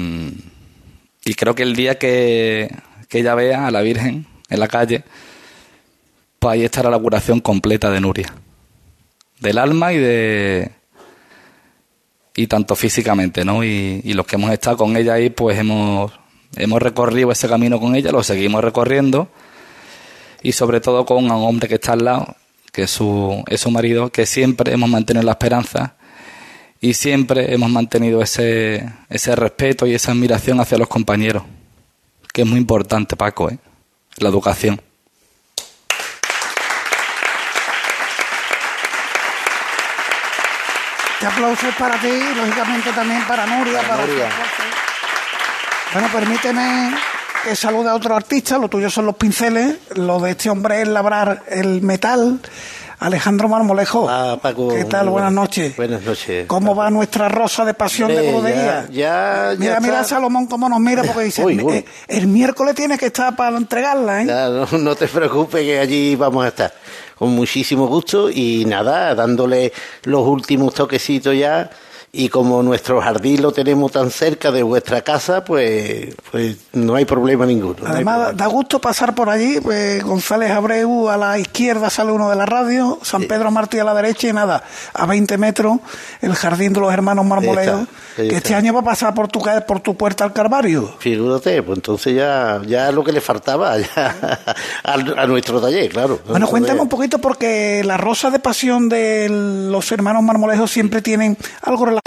y 1.25 1.35
creo 1.35 1.55
que 1.55 1.65
el 1.65 1.77
día 1.77 1.99
que, 1.99 2.75
que 3.09 3.19
ella 3.19 3.35
vea 3.35 3.67
a 3.67 3.71
la 3.71 3.83
Virgen 3.83 4.27
en 4.49 4.61
la 4.61 4.69
calle, 4.69 5.05
pues 6.39 6.55
ahí 6.55 6.65
estará 6.65 6.91
la 6.91 6.99
curación 6.99 7.41
completa 7.41 7.91
de 7.91 8.01
Nuria. 8.01 8.35
Del 9.41 9.59
alma 9.59 9.93
y 9.93 9.99
de. 9.99 10.71
Y 12.35 12.47
tanto 12.47 12.77
físicamente, 12.77 13.45
¿no? 13.45 13.63
Y, 13.63 14.01
y 14.05 14.15
los 14.15 14.27
que 14.27 14.37
hemos 14.37 14.51
estado 14.53 14.79
con 14.79 14.97
ella 14.97 15.15
ahí, 15.15 15.29
pues 15.29 15.59
hemos 15.59 16.13
hemos 16.57 16.83
recorrido 16.83 17.31
ese 17.33 17.49
camino 17.49 17.81
con 17.81 17.95
ella, 17.95 18.13
lo 18.13 18.23
seguimos 18.23 18.63
recorriendo 18.63 19.29
y 20.43 20.53
sobre 20.53 20.81
todo 20.81 21.07
con 21.07 21.25
un 21.25 21.31
hombre 21.31 21.69
que 21.69 21.77
está 21.77 21.93
al 21.93 22.05
lado, 22.05 22.37
que 22.73 22.83
es 22.83 22.91
su, 22.91 23.43
es 23.49 23.61
su 23.61 23.71
marido, 23.71 24.11
que 24.11 24.27
siempre 24.27 24.73
hemos 24.73 24.89
mantenido 24.89 25.25
la 25.25 25.33
esperanza 25.33 25.97
y 26.83 26.95
siempre 26.95 27.55
hemos 27.55 27.71
mantenido 27.71 28.21
ese, 28.21 28.93
ese 29.09 29.37
respeto 29.37 29.87
y 29.87 29.95
esa 29.95 30.11
admiración 30.11 30.59
hacia 30.59 30.77
los 30.77 30.89
compañeros, 30.89 31.45
que 32.33 32.43
es 32.43 32.49
muy 32.49 32.59
importante, 32.59 33.15
Paco, 33.15 33.49
¿eh? 33.49 33.59
la 34.17 34.29
educación. 34.29 34.83
Este 41.13 41.27
aplauso 41.27 41.69
es 41.69 41.77
para 41.77 42.01
ti 42.01 42.09
y 42.09 42.35
lógicamente 42.35 42.91
también 42.91 43.23
para 43.29 43.47
Nuria. 43.47 43.83
Para 43.83 44.05
Nuria. 44.05 44.29
Bueno, 45.93 46.09
permíteme 46.13 46.97
que 47.45 47.55
salude 47.55 47.91
a 47.91 47.95
otro 47.95 48.17
artista. 48.17 48.59
Lo 48.59 48.67
tuyo 48.69 48.91
son 48.91 49.07
los 49.07 49.15
pinceles. 49.15 49.77
Lo 49.95 50.19
de 50.19 50.33
este 50.33 50.51
hombre 50.51 50.83
es 50.83 50.89
labrar 50.89 51.45
el 51.49 51.81
metal. 51.81 52.41
Alejandro 53.03 53.49
Marmolejo. 53.49 54.09
Ah, 54.09 54.39
Paco, 54.41 54.69
¿Qué 54.69 54.85
tal? 54.85 55.09
Buenas 55.09 55.33
noches. 55.33 55.77
Buenas 55.77 56.03
noches. 56.03 56.47
¿Cómo 56.47 56.75
va 56.75 56.91
nuestra 56.91 57.29
rosa 57.29 57.65
de 57.65 57.75
pasión 57.75 58.09
de 58.09 58.31
crudería? 58.31 58.87
ya- 58.91 59.53
ya- 59.53 59.57
mira, 59.59 59.75
ya 59.75 59.81
mira 59.81 59.95
está. 60.03 60.05
Salomón 60.17 60.47
cómo 60.47 60.69
nos 60.69 60.81
mira 60.81 61.03
porque 61.05 61.25
dice, 61.25 61.45
Uy, 61.45 61.61
uy. 61.63 61.75
"Eh, 61.77 61.85
el 62.09 62.27
miércoles 62.27 62.75
tiene 62.75 62.97
que 62.99 63.07
estar 63.07 63.35
para 63.37 63.57
entregarla, 63.57 64.23
¿eh? 64.23 64.27
Ya, 64.27 64.49
no, 64.49 64.67
no 64.79 64.95
te 64.95 65.09
preocupes 65.09 65.63
que 65.63 65.79
allí 65.79 66.15
vamos 66.17 66.45
a 66.45 66.49
estar 66.49 66.73
con 67.19 67.31
muchísimo 67.31 67.87
gusto 67.87 68.31
y 68.31 68.65
nada, 68.67 69.15
dándole 69.15 69.73
los 70.05 70.27
últimos 70.27 70.75
toquecitos 70.75 71.37
ya 71.37 71.71
y 72.15 72.29
como 72.29 72.63
nuestro 72.63 73.01
jardín 73.01 73.41
lo 73.41 73.53
tenemos 73.53 73.91
tan 73.91 74.11
cerca 74.11 74.51
de 74.51 74.63
vuestra 74.63 75.01
casa, 75.01 75.43
pues, 75.43 76.15
pues 76.31 76.59
no 76.75 76.95
hay 76.95 77.07
problema 77.07 77.47
ninguno. 77.47 77.77
no 77.81 77.89
Además, 77.89 78.37
da 78.37 78.49
gusto 78.49 78.79
pasar 78.79 79.15
por 79.15 79.31
allí. 79.31 79.61
Pues 79.63 80.05
González 80.05 80.51
Abreu 80.51 81.09
a 81.09 81.17
la 81.17 81.39
izquierda 81.39 81.89
sale 81.89 82.13
uno 82.13 82.29
de 82.29 82.37
la 82.37 82.45
radio, 82.45 82.99
San 83.01 83.23
Pedro 83.23 83.51
Martí 83.51 83.79
a 83.79 83.85
la 83.85 83.95
derecha 83.95 84.29
y 84.29 84.35
nada, 84.35 84.63
a 84.93 85.07
20 85.07 85.39
metros, 85.39 85.79
el 86.21 86.35
jardín 86.35 86.75
de 86.75 86.81
los 86.81 86.93
hermanos 86.93 87.25
ahí 87.33 87.47
que 87.47 87.61
está. 87.61 87.87
este 88.37 88.55
año 88.55 88.75
va 88.75 88.81
a 88.81 88.85
pasar 88.85 89.15
por 89.15 89.29
tu, 89.29 89.43
por 89.67 89.81
tu 89.81 89.97
puerta 89.97 90.25
al 90.25 90.35
Calvario. 90.35 90.95
Figúrate, 90.99 91.63
pues 91.63 91.79
entonces 91.79 92.15
ya, 92.15 92.61
ya 92.67 92.93
lo 92.93 93.03
que 93.05 93.13
le 93.13 93.23
faltaba 93.23 93.79
ya, 93.97 94.39
a, 94.85 94.93
a 94.93 95.27
nuestro 95.27 95.63
taller, 95.63 95.89
claro. 95.89 96.21
Bueno, 96.29 96.47
cuéntame 96.47 96.83
un 96.83 96.91
poquito 96.91 97.19
porque 97.21 97.83
la 97.85 97.97
rosa 97.97 98.29
de 98.29 98.39
pasión 98.39 98.91
de 98.91 99.31
los 99.31 99.91
hermanos 99.93 100.23
Marmolejo 100.23 100.67
siempre 100.67 101.01
tienen 101.01 101.39
algo 101.63 101.87
relacionado 101.87 102.02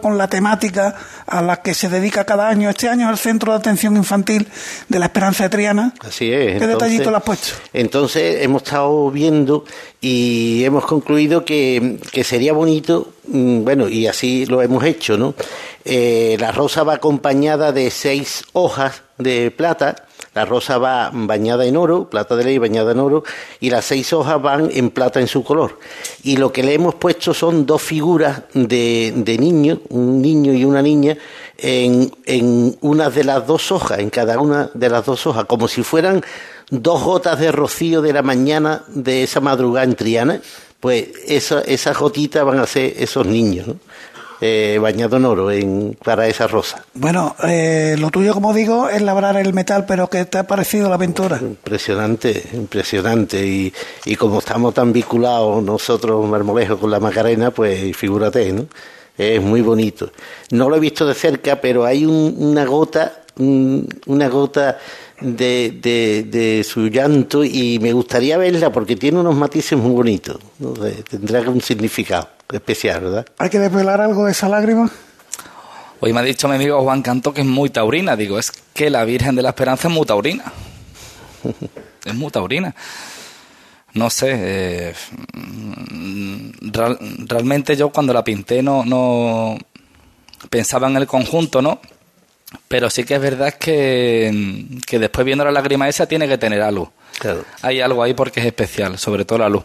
con 0.00 0.16
la 0.16 0.28
temática 0.28 0.94
a 1.26 1.42
la 1.42 1.58
que 1.58 1.74
se 1.74 1.88
dedica 1.88 2.24
cada 2.24 2.48
año. 2.48 2.70
Este 2.70 2.88
año 2.88 3.06
es 3.06 3.12
el 3.12 3.18
Centro 3.18 3.52
de 3.52 3.58
Atención 3.58 3.96
Infantil 3.96 4.48
de 4.88 4.98
la 4.98 5.06
Esperanza 5.06 5.44
de 5.44 5.50
Triana. 5.50 5.94
Así 6.00 6.32
es. 6.32 6.58
¿Qué 6.58 6.66
detallito 6.66 7.10
le 7.10 7.18
has 7.18 7.22
puesto? 7.22 7.48
Entonces 7.72 8.42
hemos 8.42 8.62
estado 8.62 9.10
viendo 9.10 9.64
y 10.00 10.64
hemos 10.64 10.86
concluido 10.86 11.44
que, 11.44 11.98
que 12.10 12.24
sería 12.24 12.52
bonito, 12.52 13.12
mm, 13.28 13.64
bueno, 13.64 13.88
y 13.88 14.06
así 14.06 14.46
lo 14.46 14.62
hemos 14.62 14.82
hecho, 14.84 15.18
¿no? 15.18 15.34
Eh, 15.84 16.36
la 16.40 16.50
rosa 16.50 16.82
va 16.82 16.94
acompañada 16.94 17.70
de 17.72 17.90
seis 17.90 18.44
hojas 18.54 19.02
de 19.18 19.50
plata. 19.50 20.03
La 20.34 20.44
rosa 20.44 20.78
va 20.78 21.10
bañada 21.12 21.64
en 21.64 21.76
oro, 21.76 22.10
plata 22.10 22.34
de 22.36 22.44
ley 22.44 22.58
bañada 22.58 22.92
en 22.92 22.98
oro, 22.98 23.24
y 23.60 23.70
las 23.70 23.84
seis 23.84 24.12
hojas 24.12 24.42
van 24.42 24.68
en 24.72 24.90
plata 24.90 25.20
en 25.20 25.28
su 25.28 25.44
color. 25.44 25.78
Y 26.22 26.36
lo 26.36 26.52
que 26.52 26.62
le 26.62 26.74
hemos 26.74 26.96
puesto 26.96 27.32
son 27.32 27.66
dos 27.66 27.82
figuras 27.82 28.42
de, 28.52 29.12
de 29.16 29.38
niños, 29.38 29.78
un 29.90 30.20
niño 30.20 30.52
y 30.52 30.64
una 30.64 30.82
niña, 30.82 31.16
en, 31.56 32.10
en 32.26 32.76
una 32.80 33.10
de 33.10 33.24
las 33.24 33.46
dos 33.46 33.70
hojas, 33.70 34.00
en 34.00 34.10
cada 34.10 34.40
una 34.40 34.70
de 34.74 34.88
las 34.88 35.06
dos 35.06 35.26
hojas, 35.26 35.44
como 35.44 35.68
si 35.68 35.82
fueran 35.82 36.22
dos 36.70 37.02
gotas 37.02 37.38
de 37.38 37.52
rocío 37.52 38.02
de 38.02 38.12
la 38.12 38.22
mañana 38.22 38.82
de 38.88 39.22
esa 39.22 39.40
madrugada 39.40 39.84
en 39.84 39.94
Triana, 39.94 40.40
pues 40.80 41.08
esa, 41.26 41.60
esas 41.60 41.96
gotitas 41.96 42.44
van 42.44 42.58
a 42.58 42.66
ser 42.66 42.94
esos 42.98 43.26
niños, 43.26 43.68
¿no? 43.68 43.76
Eh, 44.40 44.78
bañados 44.82 45.18
en 45.18 45.24
oro 45.24 45.50
en, 45.50 45.96
para 46.04 46.26
esa 46.26 46.46
rosa. 46.46 46.84
Bueno, 46.94 47.34
eh, 47.44 47.94
lo 47.98 48.10
tuyo, 48.10 48.34
como 48.34 48.52
digo, 48.52 48.88
es 48.88 49.00
labrar 49.00 49.36
el 49.36 49.54
metal, 49.54 49.84
pero 49.86 50.08
¿qué 50.10 50.24
te 50.24 50.38
ha 50.38 50.46
parecido 50.46 50.88
la 50.88 50.96
aventura? 50.96 51.38
Impresionante, 51.40 52.42
impresionante. 52.52 53.46
Y, 53.46 53.72
y 54.04 54.16
como 54.16 54.40
estamos 54.40 54.74
tan 54.74 54.92
vinculados 54.92 55.62
nosotros, 55.62 56.28
Marmolejo, 56.28 56.78
con 56.78 56.90
la 56.90 57.00
Macarena, 57.00 57.52
pues 57.52 57.96
figúrate, 57.96 58.52
¿no? 58.52 58.66
Es 59.16 59.40
muy 59.40 59.60
bonito. 59.60 60.10
No 60.50 60.68
lo 60.68 60.76
he 60.76 60.80
visto 60.80 61.06
de 61.06 61.14
cerca, 61.14 61.60
pero 61.60 61.84
hay 61.84 62.04
un- 62.04 62.34
una 62.38 62.64
gota, 62.64 63.20
un- 63.38 63.88
una 64.06 64.28
gota 64.28 64.78
de, 65.20 65.78
de, 65.80 66.24
de 66.24 66.64
su 66.64 66.88
llanto 66.88 67.44
y 67.44 67.78
me 67.80 67.92
gustaría 67.92 68.36
verla 68.38 68.70
porque 68.72 68.96
tiene 68.96 69.20
unos 69.20 69.34
matices 69.36 69.78
muy 69.78 69.92
bonitos. 69.92 70.38
No 70.58 70.72
tendrá 71.08 71.40
un 71.42 71.60
significado 71.60 72.28
especial, 72.52 73.00
¿verdad? 73.02 73.26
¿Hay 73.38 73.50
que 73.50 73.58
desvelar 73.58 74.00
algo 74.00 74.24
de 74.26 74.32
esa 74.32 74.48
lágrima? 74.48 74.90
Hoy 76.00 76.12
me 76.12 76.20
ha 76.20 76.22
dicho 76.22 76.48
mi 76.48 76.56
amigo 76.56 76.82
Juan 76.82 77.00
Canto 77.02 77.32
que 77.32 77.40
es 77.40 77.46
muy 77.46 77.70
taurina. 77.70 78.16
Digo, 78.16 78.38
es 78.38 78.50
que 78.74 78.90
la 78.90 79.04
Virgen 79.04 79.36
de 79.36 79.42
la 79.42 79.50
Esperanza 79.50 79.88
es 79.88 79.94
muy 79.94 80.04
taurina. 80.04 80.44
es 82.04 82.14
muy 82.14 82.30
taurina. 82.30 82.74
No 83.94 84.10
sé, 84.10 84.32
eh, 84.34 84.94
real- 86.62 86.98
realmente 87.28 87.76
yo 87.76 87.90
cuando 87.90 88.12
la 88.12 88.24
pinté 88.24 88.62
no, 88.62 88.84
no 88.84 89.56
pensaba 90.50 90.88
en 90.88 90.96
el 90.96 91.06
conjunto, 91.06 91.62
¿no? 91.62 91.80
Pero 92.68 92.90
sí 92.90 93.04
que 93.04 93.14
es 93.14 93.20
verdad 93.20 93.54
que, 93.54 94.66
que 94.86 94.98
después 94.98 95.24
viendo 95.24 95.44
la 95.44 95.52
lágrima 95.52 95.88
esa 95.88 96.06
tiene 96.06 96.28
que 96.28 96.38
tener 96.38 96.62
algo. 96.62 96.92
Claro. 97.18 97.44
Hay 97.62 97.80
algo 97.80 98.02
ahí 98.02 98.14
porque 98.14 98.40
es 98.40 98.46
especial, 98.46 98.98
sobre 98.98 99.24
todo 99.24 99.38
la 99.40 99.48
luz. 99.48 99.64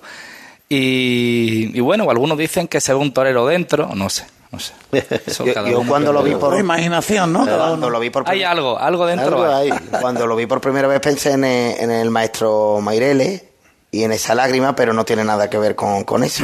Y, 0.68 1.72
y 1.76 1.80
bueno, 1.80 2.10
algunos 2.10 2.38
dicen 2.38 2.68
que 2.68 2.80
se 2.80 2.94
ve 2.94 3.00
un 3.00 3.12
torero 3.12 3.48
dentro, 3.48 3.90
no 3.96 4.10
sé, 4.10 4.26
no 4.52 4.60
sé. 4.60 4.74
Eso 5.26 5.46
Yo, 5.46 5.54
cada 5.54 5.70
yo 5.70 5.84
cuando 5.88 6.14
lo 6.14 6.22
vi 6.22 6.36
por 6.36 6.58
imaginación, 6.60 7.34
¿no? 7.34 7.46
Cuando 7.46 7.90
lo 7.90 8.00
vi 8.00 8.12
por 8.12 8.30
Hay 8.30 8.44
algo, 8.44 8.78
algo 8.78 9.08
dentro. 9.08 9.44
Algo 9.44 9.56
hay. 9.56 9.72
hay. 9.72 9.80
Cuando 10.00 10.28
lo 10.28 10.36
vi 10.36 10.46
por 10.46 10.62
primera 10.62 10.88
vez 10.88 11.00
pensé 11.00 11.32
en 11.32 11.44
el, 11.44 11.80
en 11.80 11.92
el 11.92 12.12
maestro 12.12 12.80
Mairele 12.82 13.50
y 13.92 14.04
en 14.04 14.12
esa 14.12 14.36
lágrima, 14.36 14.76
pero 14.76 14.94
no 14.94 15.06
tiene 15.06 15.24
nada 15.24 15.50
que 15.50 15.58
ver 15.58 15.76
con, 15.76 16.04
con 16.04 16.24
eso. 16.24 16.44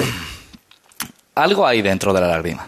Algo 1.35 1.67
hay 1.67 1.81
dentro 1.83 2.13
de 2.13 2.21
la 2.21 2.27
lágrima. 2.27 2.65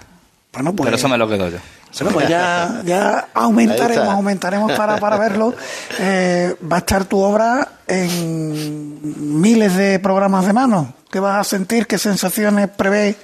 Bueno, 0.54 0.74
pues, 0.74 0.86
Pero 0.88 0.98
eso 0.98 1.08
me 1.08 1.18
lo 1.18 1.28
quedo 1.28 1.50
yo. 1.50 1.58
Bueno, 2.00 2.12
pues 2.14 2.30
ya, 2.30 2.82
ya 2.86 3.28
aumentaremos, 3.34 4.08
aumentaremos 4.08 4.72
para, 4.74 4.98
para 4.98 5.18
verlo. 5.18 5.54
Eh, 6.00 6.56
va 6.72 6.76
a 6.78 6.80
estar 6.80 7.06
tu 7.06 7.20
obra 7.20 7.68
en 7.88 9.42
miles 9.42 9.76
de 9.76 10.00
programas 10.00 10.46
de 10.46 10.54
mano. 10.54 10.94
¿Qué 11.10 11.20
vas 11.20 11.40
a 11.40 11.44
sentir? 11.44 11.88
¿Qué 11.88 11.98
sensaciones 11.98 12.70
prevé 12.70 13.16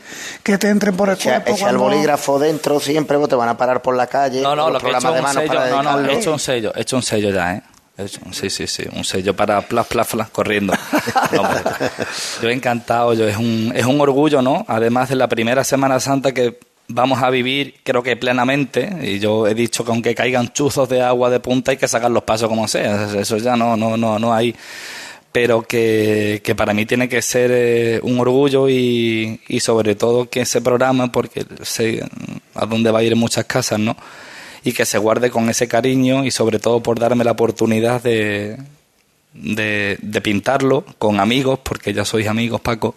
que 0.42 0.58
te 0.58 0.70
entren 0.70 0.96
por 0.96 1.10
el 1.10 1.16
Echa, 1.16 1.42
cuerpo? 1.42 1.52
echa 1.56 1.70
el 1.70 1.78
bolígrafo 1.78 2.40
dentro 2.40 2.80
siempre, 2.80 3.18
vos 3.18 3.30
te 3.30 3.36
van 3.36 3.50
a 3.50 3.58
parar 3.58 3.82
por 3.82 3.96
la 3.96 4.08
calle. 4.08 4.42
No, 4.42 4.56
no, 4.56 4.64
con 4.64 4.74
lo 4.74 4.80
los 4.80 4.84
que 4.84 4.90
he 4.90 4.92
hecho 4.92 5.02
programas 5.02 5.36
de 5.36 5.42
un 5.42 5.48
mano 5.48 5.60
sello. 5.60 5.72
para 5.72 5.84
No, 5.84 6.02
no, 6.02 6.10
he 6.10 6.14
hecho 6.18 6.32
un 6.34 6.40
sello, 6.40 6.74
he 6.76 6.82
hecho 6.82 6.96
un 6.96 7.04
sello 7.04 7.30
ya, 7.32 7.54
¿eh? 7.56 7.64
He 7.96 8.08
sí, 8.08 8.50
sí, 8.50 8.66
sí, 8.66 8.84
un 8.96 9.04
sello 9.04 9.36
para 9.36 9.62
plas, 9.62 9.86
plas, 9.86 10.08
plas, 10.08 10.30
corriendo. 10.30 10.74
No, 11.32 11.44
yo 12.42 12.50
encantado, 12.50 13.14
yo 13.14 13.28
es 13.28 13.38
un, 13.38 13.72
es 13.76 13.86
un 13.86 14.00
orgullo, 14.02 14.42
¿no? 14.42 14.66
Además 14.68 15.10
de 15.10 15.16
la 15.16 15.28
primera 15.28 15.64
Semana 15.64 16.00
Santa 16.00 16.32
que 16.32 16.60
vamos 16.94 17.24
a 17.24 17.30
vivir, 17.30 17.76
creo 17.84 18.04
que 18.04 18.16
plenamente, 18.16 18.90
y 19.02 19.20
yo 19.20 19.48
he 19.48 19.56
dicho 19.56 19.84
que 19.84 19.92
aunque 19.92 20.14
caigan 20.14 20.54
chuzos 20.54 20.88
de 20.88 21.02
agua 21.02 21.30
de 21.30 21.40
punta 21.40 21.72
hay 21.72 21.78
que 21.78 21.88
sacar 21.88 22.12
los 22.12 22.24
pasos 22.24 22.48
como 22.48 22.68
sea, 22.68 23.10
eso 23.20 23.38
ya 23.38 23.56
no, 23.56 23.76
no, 23.76 23.98
no, 23.98 24.20
no 24.20 24.34
hay 24.34 24.56
pero 25.32 25.64
que, 25.64 26.42
que 26.44 26.54
para 26.54 26.76
mí 26.76 26.86
tiene 26.86 27.10
que 27.10 27.24
ser 27.24 27.50
eh, 27.52 28.00
un 28.04 28.20
orgullo 28.20 28.70
y, 28.70 29.42
y 29.48 29.60
sobre 29.62 29.96
todo 29.96 30.30
que 30.30 30.42
ese 30.42 30.62
programa, 30.62 31.12
porque 31.12 31.44
sé 31.64 32.06
a 32.54 32.68
dónde 32.68 32.92
va 32.92 33.00
a 33.00 33.04
ir 33.04 33.16
muchas 33.16 33.46
casas, 33.46 33.80
¿no? 33.80 33.98
Y 34.64 34.74
que 34.74 34.86
se 34.86 35.00
guarde 35.00 35.32
con 35.32 35.50
ese 35.50 35.68
cariño 35.68 36.24
y 36.24 36.30
sobre 36.30 36.60
todo 36.60 36.84
por 36.84 37.00
darme 37.00 37.24
la 37.24 37.32
oportunidad 37.32 38.04
de, 38.04 38.58
de, 39.34 39.98
de 40.00 40.22
pintarlo 40.22 40.86
con 41.00 41.20
amigos, 41.20 41.60
porque 41.64 41.94
ya 41.96 42.06
sois 42.06 42.28
amigos, 42.28 42.62
Paco, 42.62 42.94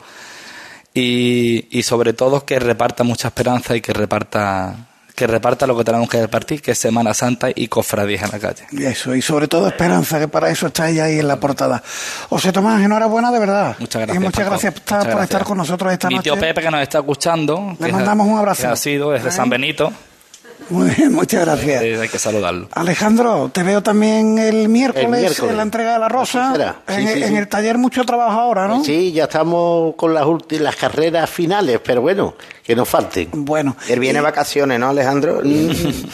y, 1.01 1.68
y 1.70 1.82
sobre 1.82 2.12
todo 2.14 2.44
que 2.44 2.59
reparta 2.59 3.05
mucha 3.05 3.28
esperanza 3.28 3.76
y 3.76 3.80
que 3.80 3.92
reparta 3.92 4.74
que 5.14 5.26
reparta 5.26 5.66
lo 5.66 5.74
que 5.78 5.82
tenemos 5.82 6.11
que 6.11 6.20
repartir, 6.20 6.61
que 6.61 6.72
es 6.72 6.78
Semana 6.78 7.14
Santa 7.14 7.49
y 7.55 7.68
cofradías 7.68 8.24
en 8.24 8.32
la 8.32 8.38
calle. 8.38 8.64
Y 8.70 8.84
eso, 8.84 9.14
y 9.14 9.22
sobre 9.22 9.49
todo 9.49 9.66
esperanza, 9.66 10.18
que 10.18 10.28
para 10.28 10.51
eso 10.51 10.66
estáis 10.66 11.01
ahí 11.01 11.18
en 11.20 11.26
la 11.26 11.40
portada. 11.40 11.82
José 12.28 12.53
Tomás, 12.53 12.82
enhorabuena 12.82 13.32
de 13.32 13.38
verdad. 13.38 13.76
Muchas 13.78 14.03
gracias. 14.03 14.16
Y 14.16 14.18
muchas 14.22 14.38
Paco. 14.44 14.51
gracias 14.51 14.72
por, 14.74 14.82
estar- 14.82 14.99
Muchas 14.99 15.05
por 15.07 15.16
gracias. 15.16 15.30
estar 15.30 15.44
con 15.47 15.57
nosotros 15.59 15.92
esta 15.94 16.09
Mi 16.09 16.16
noche. 16.16 16.24
tío 16.30 16.38
Pepe 16.38 16.61
que 16.61 16.70
nos 16.70 16.82
está 16.82 16.99
escuchando. 16.99 17.76
Le 17.80 17.92
mandamos 17.92 18.26
un 18.26 18.36
abrazo. 18.36 18.61
que 18.62 18.68
ha 18.68 18.76
sido 18.76 19.11
desde. 19.12 19.30
San 19.30 19.49
Benito. 19.49 19.90
Muy 20.69 20.91
bien, 20.91 21.12
muchas 21.12 21.45
gracias. 21.45 21.83
Eh, 21.83 21.99
hay 22.01 22.09
que 22.09 22.19
saludarlo. 22.19 22.69
Alejandro, 22.73 23.51
te 23.53 23.62
veo 23.62 23.83
también 23.83 24.39
el 24.39 24.69
miércoles, 24.69 25.05
El 25.05 25.11
miércoles. 25.11 25.51
en 25.51 25.57
la 25.57 25.62
entrega 25.62 25.93
de 25.93 25.99
la 26.01 26.09
rosa. 26.09 26.75
Sí, 26.89 26.95
en, 26.95 27.09
sí, 27.09 27.23
en 27.23 27.29
sí. 27.29 27.37
el 27.37 27.49
taller 27.49 27.79
mucho 27.79 28.05
trabajo 28.05 28.41
ahora, 28.41 28.67
¿no? 28.67 28.83
Sí, 28.85 29.12
ya 29.12 29.25
estamos 29.25 29.95
con 29.97 30.12
las, 30.12 30.25
ulti- 30.25 30.59
las 30.59 30.75
carreras 30.77 31.31
finales, 31.31 31.81
pero 31.85 32.01
bueno, 32.03 32.35
que 32.67 32.75
nos 32.75 32.89
falten. 32.89 33.29
Bueno. 33.33 33.77
Él 33.89 34.01
viene 34.01 34.19
de 34.19 34.23
vacaciones, 34.23 34.79
¿no, 34.81 34.89
Alejandro? 34.89 35.41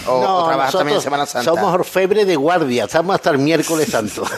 o, 0.07 0.13
o 0.13 0.47
trabajas 0.47 0.73
también 0.73 0.97
en 0.97 1.03
Semana 1.03 1.27
Santa. 1.27 1.51
Somos 1.51 1.73
orfebre 1.73 2.25
de 2.25 2.37
guardia, 2.37 2.85
estamos 2.85 3.15
hasta 3.15 3.31
el 3.31 3.39
miércoles 3.39 3.89
santo. 3.89 4.25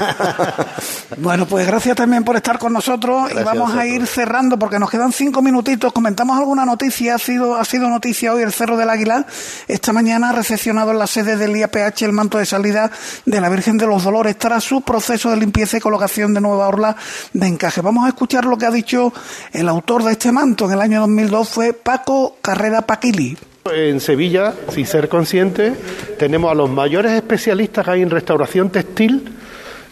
Bueno, 1.17 1.47
pues 1.47 1.67
gracias 1.67 1.97
también 1.97 2.25
por 2.25 2.35
estar 2.35 2.59
con 2.59 2.73
nosotros 2.73 3.31
y 3.31 3.43
vamos 3.45 3.73
a 3.73 3.75
a 3.75 3.87
ir 3.87 4.07
cerrando 4.07 4.59
porque 4.59 4.79
nos 4.79 4.91
quedan 4.91 5.13
cinco 5.13 5.43
minutitos. 5.43 5.93
Comentamos 5.93 6.39
alguna 6.39 6.65
noticia. 6.65 7.15
Ha 7.15 7.19
sido, 7.19 7.57
ha 7.57 7.65
sido 7.65 7.89
noticia 7.89 8.33
hoy 8.33 8.43
el 8.43 8.53
Cerro 8.53 8.77
del 8.77 8.91
Águila. 8.91 9.27
Esta 9.69 9.93
mañana 9.93 10.31
ha 10.31 10.33
recepcionado 10.33 10.91
en 10.91 10.99
la 10.99 11.07
sede 11.07 11.37
del 11.37 11.57
IAPH 11.57 12.03
el 12.03 12.13
manto 12.13 12.39
de 12.39 12.47
salida 12.47 12.91
de 13.25 13.41
la 13.41 13.49
Virgen 13.49 13.79
de 13.79 13.87
los 13.87 14.05
Dolores 14.05 14.39
tras 14.39 14.65
su 14.65 14.83
proceso 14.83 15.31
de 15.31 15.37
limpieza 15.37 15.77
y 15.77 15.81
colocación 15.81 16.35
de 16.35 16.41
nueva 16.41 16.69
orla 16.69 16.97
de 17.33 17.47
encaje. 17.47 17.81
Vamos 17.81 18.05
a 18.07 18.09
escuchar 18.09 18.45
lo 18.45 18.59
que 18.59 18.67
ha 18.67 18.71
dicho 18.71 19.13
el 19.53 19.69
autor 19.69 20.03
de 20.05 20.13
este 20.13 20.33
manto 20.33 20.67
en 20.67 20.73
el 20.73 20.81
año 20.81 21.01
2002 21.01 21.49
fue 21.49 21.73
Paco 21.73 22.04
Carrera 22.41 22.83
Paquili. 22.83 23.37
En 23.73 24.01
Sevilla, 24.01 24.53
sin 24.69 24.87
ser 24.87 25.09
consciente, 25.09 25.73
tenemos 26.19 26.51
a 26.51 26.55
los 26.55 26.69
mayores 26.69 27.13
especialistas 27.13 27.85
que 27.85 27.91
hay 27.91 28.03
en 28.03 28.11
restauración 28.11 28.71
textil, 28.71 29.25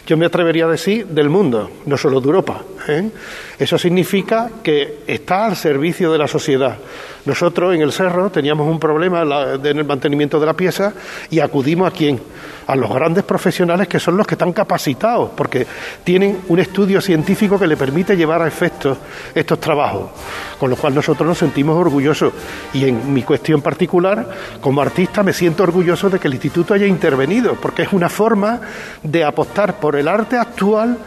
yo 0.07 0.17
me 0.17 0.27
atrevería 0.27 0.67
a 0.67 0.69
decir, 0.69 1.07
del 1.07 1.31
mundo, 1.31 1.71
no 1.87 1.97
solo 1.97 2.21
de 2.21 2.27
Europa. 2.27 2.63
¿eh? 2.89 3.09
Eso 3.59 3.79
significa 3.79 4.51
que 4.63 4.99
está 5.07 5.47
al 5.47 5.57
servicio 5.57 6.11
de 6.13 6.19
la 6.19 6.27
sociedad. 6.27 6.77
Nosotros 7.25 7.75
en 7.75 7.83
el 7.83 7.93
Cerro 7.93 8.31
teníamos 8.31 8.69
un 8.69 8.81
problema 8.81 9.23
en 9.23 9.79
el 9.79 9.85
mantenimiento 9.85 10.41
de 10.41 10.47
la 10.47 10.55
pieza 10.55 10.93
y 11.31 11.39
acudimos 11.39 11.93
a 11.93 11.95
quién? 11.95 12.21
A 12.67 12.75
los 12.75 12.93
grandes 12.93 13.23
profesionales 13.23 13.87
que 13.87 14.01
son 14.01 14.17
los 14.17 14.27
que 14.27 14.35
están 14.35 14.53
capacitados, 14.53 15.31
porque 15.37 15.67
tienen 16.03 16.41
un 16.49 16.59
estudio 16.59 17.01
científico 17.01 17.59
que 17.59 17.67
le 17.67 17.77
permite 17.77 18.17
llevar 18.17 18.43
a 18.43 18.49
efecto 18.49 18.97
estos 19.35 19.61
trabajos, 19.61 20.11
con 20.59 20.71
lo 20.71 20.77
cual 20.77 20.95
nosotros 20.95 21.29
nos 21.29 21.39
sentimos 21.39 21.77
orgullosos. 21.77 22.33
Y 22.73 22.89
en 22.89 23.13
mi 23.13 23.23
cuestión 23.23 23.63
particular, 23.63 24.29
como 24.61 24.83
artista, 24.83 25.23
me 25.23 25.33
siento 25.33 25.63
orgulloso 25.63 26.11
de 26.11 26.19
que 26.19 26.27
el 26.29 26.35
instituto 26.35 26.75
haya 26.75 26.87
intervenido, 26.87 27.55
porque 27.55 27.83
es 27.83 27.93
una 27.93 28.09
forma 28.09 28.61
de 29.03 29.25
apostar 29.25 29.79
por 29.79 29.95
el 29.95 30.09
arte 30.09 30.37
actual 30.37 30.99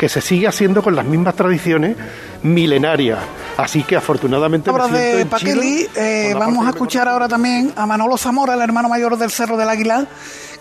que 0.00 0.08
se 0.08 0.20
sigue 0.22 0.48
haciendo 0.48 0.82
con 0.82 0.96
las 0.96 1.04
mismas 1.04 1.34
tradiciones 1.34 1.94
milenarias. 2.42 3.18
Así 3.56 3.82
que 3.82 3.96
afortunadamente 3.96 4.70
siento 4.70 4.96
de 4.96 5.26
Paqueli, 5.26 5.86
eh, 5.94 6.34
vamos 6.38 6.66
a 6.66 6.70
escuchar 6.70 7.08
ahora 7.08 7.28
también 7.28 7.72
a 7.76 7.86
Manolo 7.86 8.16
Zamora, 8.16 8.54
el 8.54 8.60
hermano 8.60 8.88
mayor 8.88 9.18
del 9.18 9.30
Cerro 9.30 9.56
del 9.56 9.68
Águila, 9.68 10.06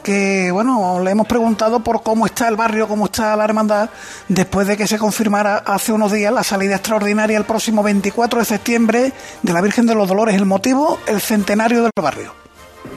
que 0.04 0.52
bueno, 0.52 1.00
le 1.02 1.12
hemos 1.12 1.28
preguntado 1.28 1.80
por 1.82 2.04
cómo 2.04 2.26
está 2.26 2.48
el 2.48 2.56
barrio, 2.56 2.88
cómo 2.88 3.06
está 3.06 3.36
la 3.36 3.44
hermandad, 3.46 3.90
después 4.28 4.68
de 4.68 4.76
que 4.76 4.88
se 4.88 4.98
confirmara 4.98 5.58
hace 5.58 5.94
unos 5.94 6.12
días 6.12 6.34
la 6.34 6.44
salida 6.44 6.76
extraordinaria 6.76 7.38
el 7.38 7.46
próximo 7.46 7.84
24 7.84 8.40
de 8.40 8.46
septiembre 8.46 9.14
de 9.42 9.54
la 9.54 9.62
Virgen 9.62 9.86
de 9.86 9.96
los 9.96 10.08
Dolores. 10.08 10.36
El 10.36 10.46
motivo, 10.46 11.00
el 11.08 11.22
centenario 11.22 11.82
del 11.82 11.92
barrio. 11.96 12.49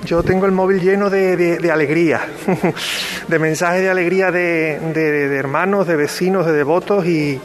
Yo 0.05 0.23
tengo 0.25 0.47
el 0.47 0.53
móvil 0.53 0.81
lleno 0.81 1.11
de, 1.11 1.37
de- 1.37 1.71
alegría, 1.71 2.21
de 3.29 3.39
mensajes 3.39 3.83
de 3.83 3.89
alegría 3.91 4.33
de, 4.33 4.79
de- 4.93 5.37
hermanos, 5.37 5.87
de 5.87 5.95
vecinos, 5.97 6.45
de 6.45 6.53
devotos 6.53 7.07
y, 7.07 7.41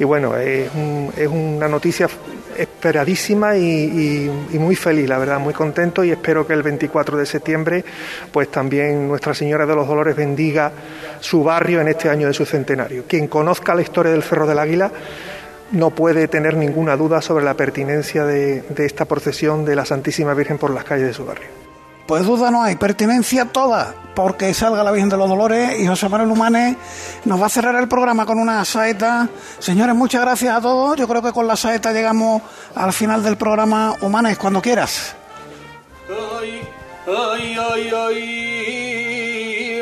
bueno, 0.00 0.34
es, 0.36 0.70
un- 0.74 1.12
es 1.16 1.28
una 1.28 1.68
noticia 1.68 2.08
esperadísima 2.56 3.56
y, 3.56 4.30
muy 4.54 4.74
feliz, 4.74 5.08
la 5.08 5.18
verdad, 5.18 5.38
muy 5.38 5.52
contento 5.52 6.02
y 6.02 6.10
espero 6.10 6.46
que 6.46 6.54
el 6.54 6.62
24 6.62 7.16
de 7.18 7.26
septiembre 7.26 7.84
pues 8.32 8.50
también 8.50 9.06
Nuestra 9.06 9.34
Señora 9.34 9.64
de 9.66 9.76
los 9.76 9.86
Dolores 9.86 10.16
bendiga 10.16 10.72
su 11.20 11.44
barrio 11.44 11.80
en 11.82 11.88
este 11.88 12.08
año 12.08 12.26
de 12.26 12.32
su 12.34 12.44
centenario. 12.46 13.04
Quien 13.06 13.28
conozca 13.28 13.74
la 13.74 13.82
historia 13.82 14.12
del 14.12 14.22
Cerro 14.22 14.46
del 14.46 14.58
Águila 14.58 14.90
no 15.72 15.90
puede 15.90 16.26
tener 16.26 16.56
ninguna 16.56 16.96
duda 16.96 17.20
sobre 17.20 17.44
la 17.44 17.54
pertinencia 17.54 18.24
de 18.24 18.64
esta 18.78 19.04
procesión 19.04 19.64
de 19.66 19.76
la 19.76 19.84
Santísima 19.84 20.32
Virgen 20.34 20.56
por 20.58 20.70
las 20.70 20.84
calles 20.84 21.06
de 21.08 21.12
su 21.12 21.26
barrio. 21.26 21.67
Pues 22.08 22.24
duda 22.24 22.50
no 22.50 22.62
hay, 22.62 22.74
pertinencia 22.76 23.44
toda, 23.44 23.94
porque 24.14 24.54
salga 24.54 24.82
la 24.82 24.92
Virgen 24.92 25.10
de 25.10 25.18
los 25.18 25.28
Dolores 25.28 25.78
y 25.78 25.86
José 25.86 26.08
Manuel 26.08 26.30
Humanes 26.30 26.78
nos 27.26 27.38
va 27.38 27.44
a 27.44 27.50
cerrar 27.50 27.74
el 27.74 27.86
programa 27.86 28.24
con 28.24 28.38
una 28.38 28.64
saeta. 28.64 29.28
Señores, 29.58 29.94
muchas 29.94 30.22
gracias 30.22 30.56
a 30.56 30.62
todos. 30.62 30.96
Yo 30.96 31.06
creo 31.06 31.20
que 31.20 31.32
con 31.32 31.46
la 31.46 31.54
saeta 31.54 31.92
llegamos 31.92 32.40
al 32.74 32.94
final 32.94 33.22
del 33.22 33.36
programa. 33.36 33.94
Humanes, 34.00 34.38
cuando 34.38 34.62
quieras. 34.62 35.14
Ay, 36.08 36.62
ay, 37.06 37.90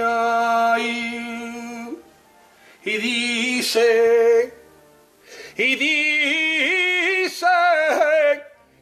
ay. 0.04 1.98
Y 2.82 2.96
dice, 2.98 4.52
y 5.56 5.76
dice, 5.76 7.46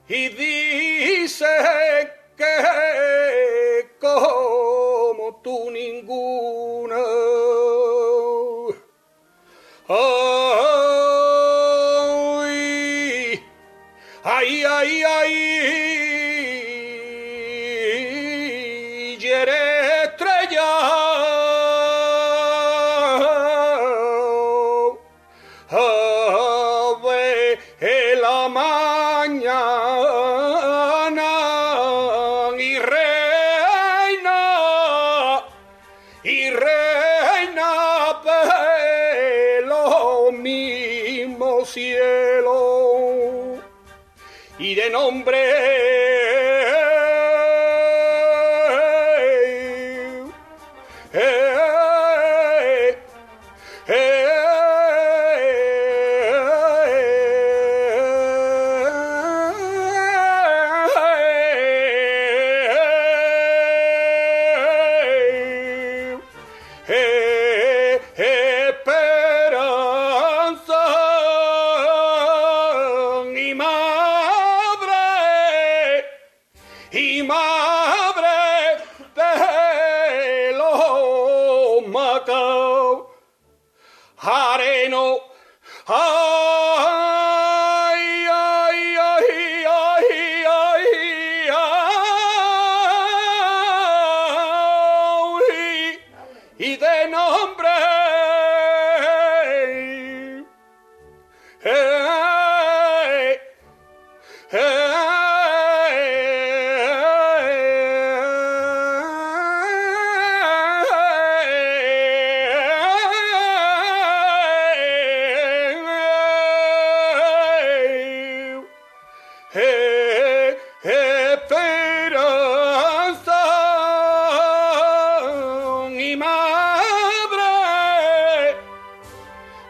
y 0.08 0.28
dice 0.30 1.46
que 2.36 3.90
como 4.00 5.40
tú 5.42 5.70
ninguna. 5.70 6.96
Ay, 9.88 10.43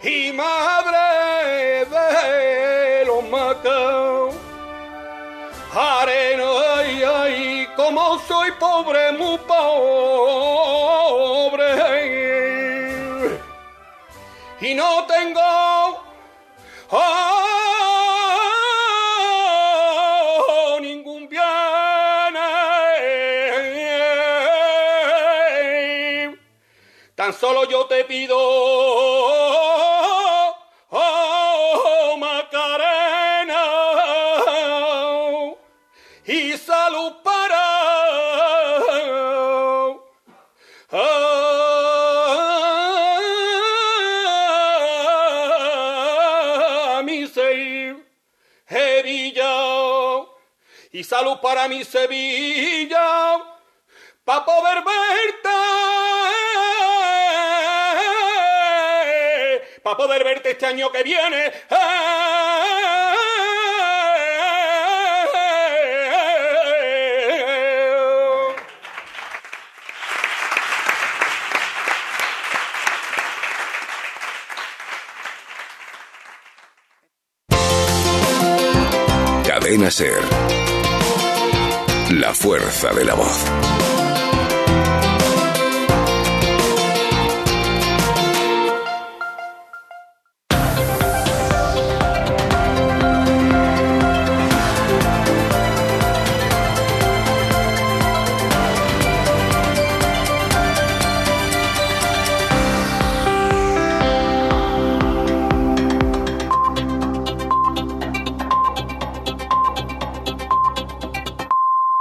y 0.04 0.32
madre 0.32 1.86
de 1.86 3.04
los 3.06 3.24
macos. 3.24 4.34
Arena, 5.74 6.44
ay, 6.76 7.02
ay, 7.02 7.68
como 7.74 8.18
soy 8.20 8.52
pobre, 8.52 9.12
muy 9.12 9.38
pobre. 9.38 9.64
Y 14.60 14.74
no 14.74 15.04
tengo 15.06 15.40
oh, 16.90 17.58
ningún 20.80 21.28
bien. 21.28 21.42
Eh. 23.00 23.44
Tan 27.14 27.32
solo 27.32 27.68
yo 27.68 27.86
te 27.86 28.04
pido 28.04 28.73
salud 51.04 51.38
para 51.40 51.68
mi 51.68 51.84
Sevilla 51.84 53.38
para 54.24 54.44
poder 54.44 54.82
verte 54.82 55.48
para 59.82 59.96
poder 59.96 60.24
verte 60.24 60.50
este 60.52 60.66
año 60.66 60.90
que 60.90 61.02
viene 61.02 61.52
Cadena 79.46 79.90
Ser. 79.90 80.63
La 82.20 82.32
fuerza 82.32 82.92
de 82.92 83.04
la 83.04 83.14
voz. 83.14 83.93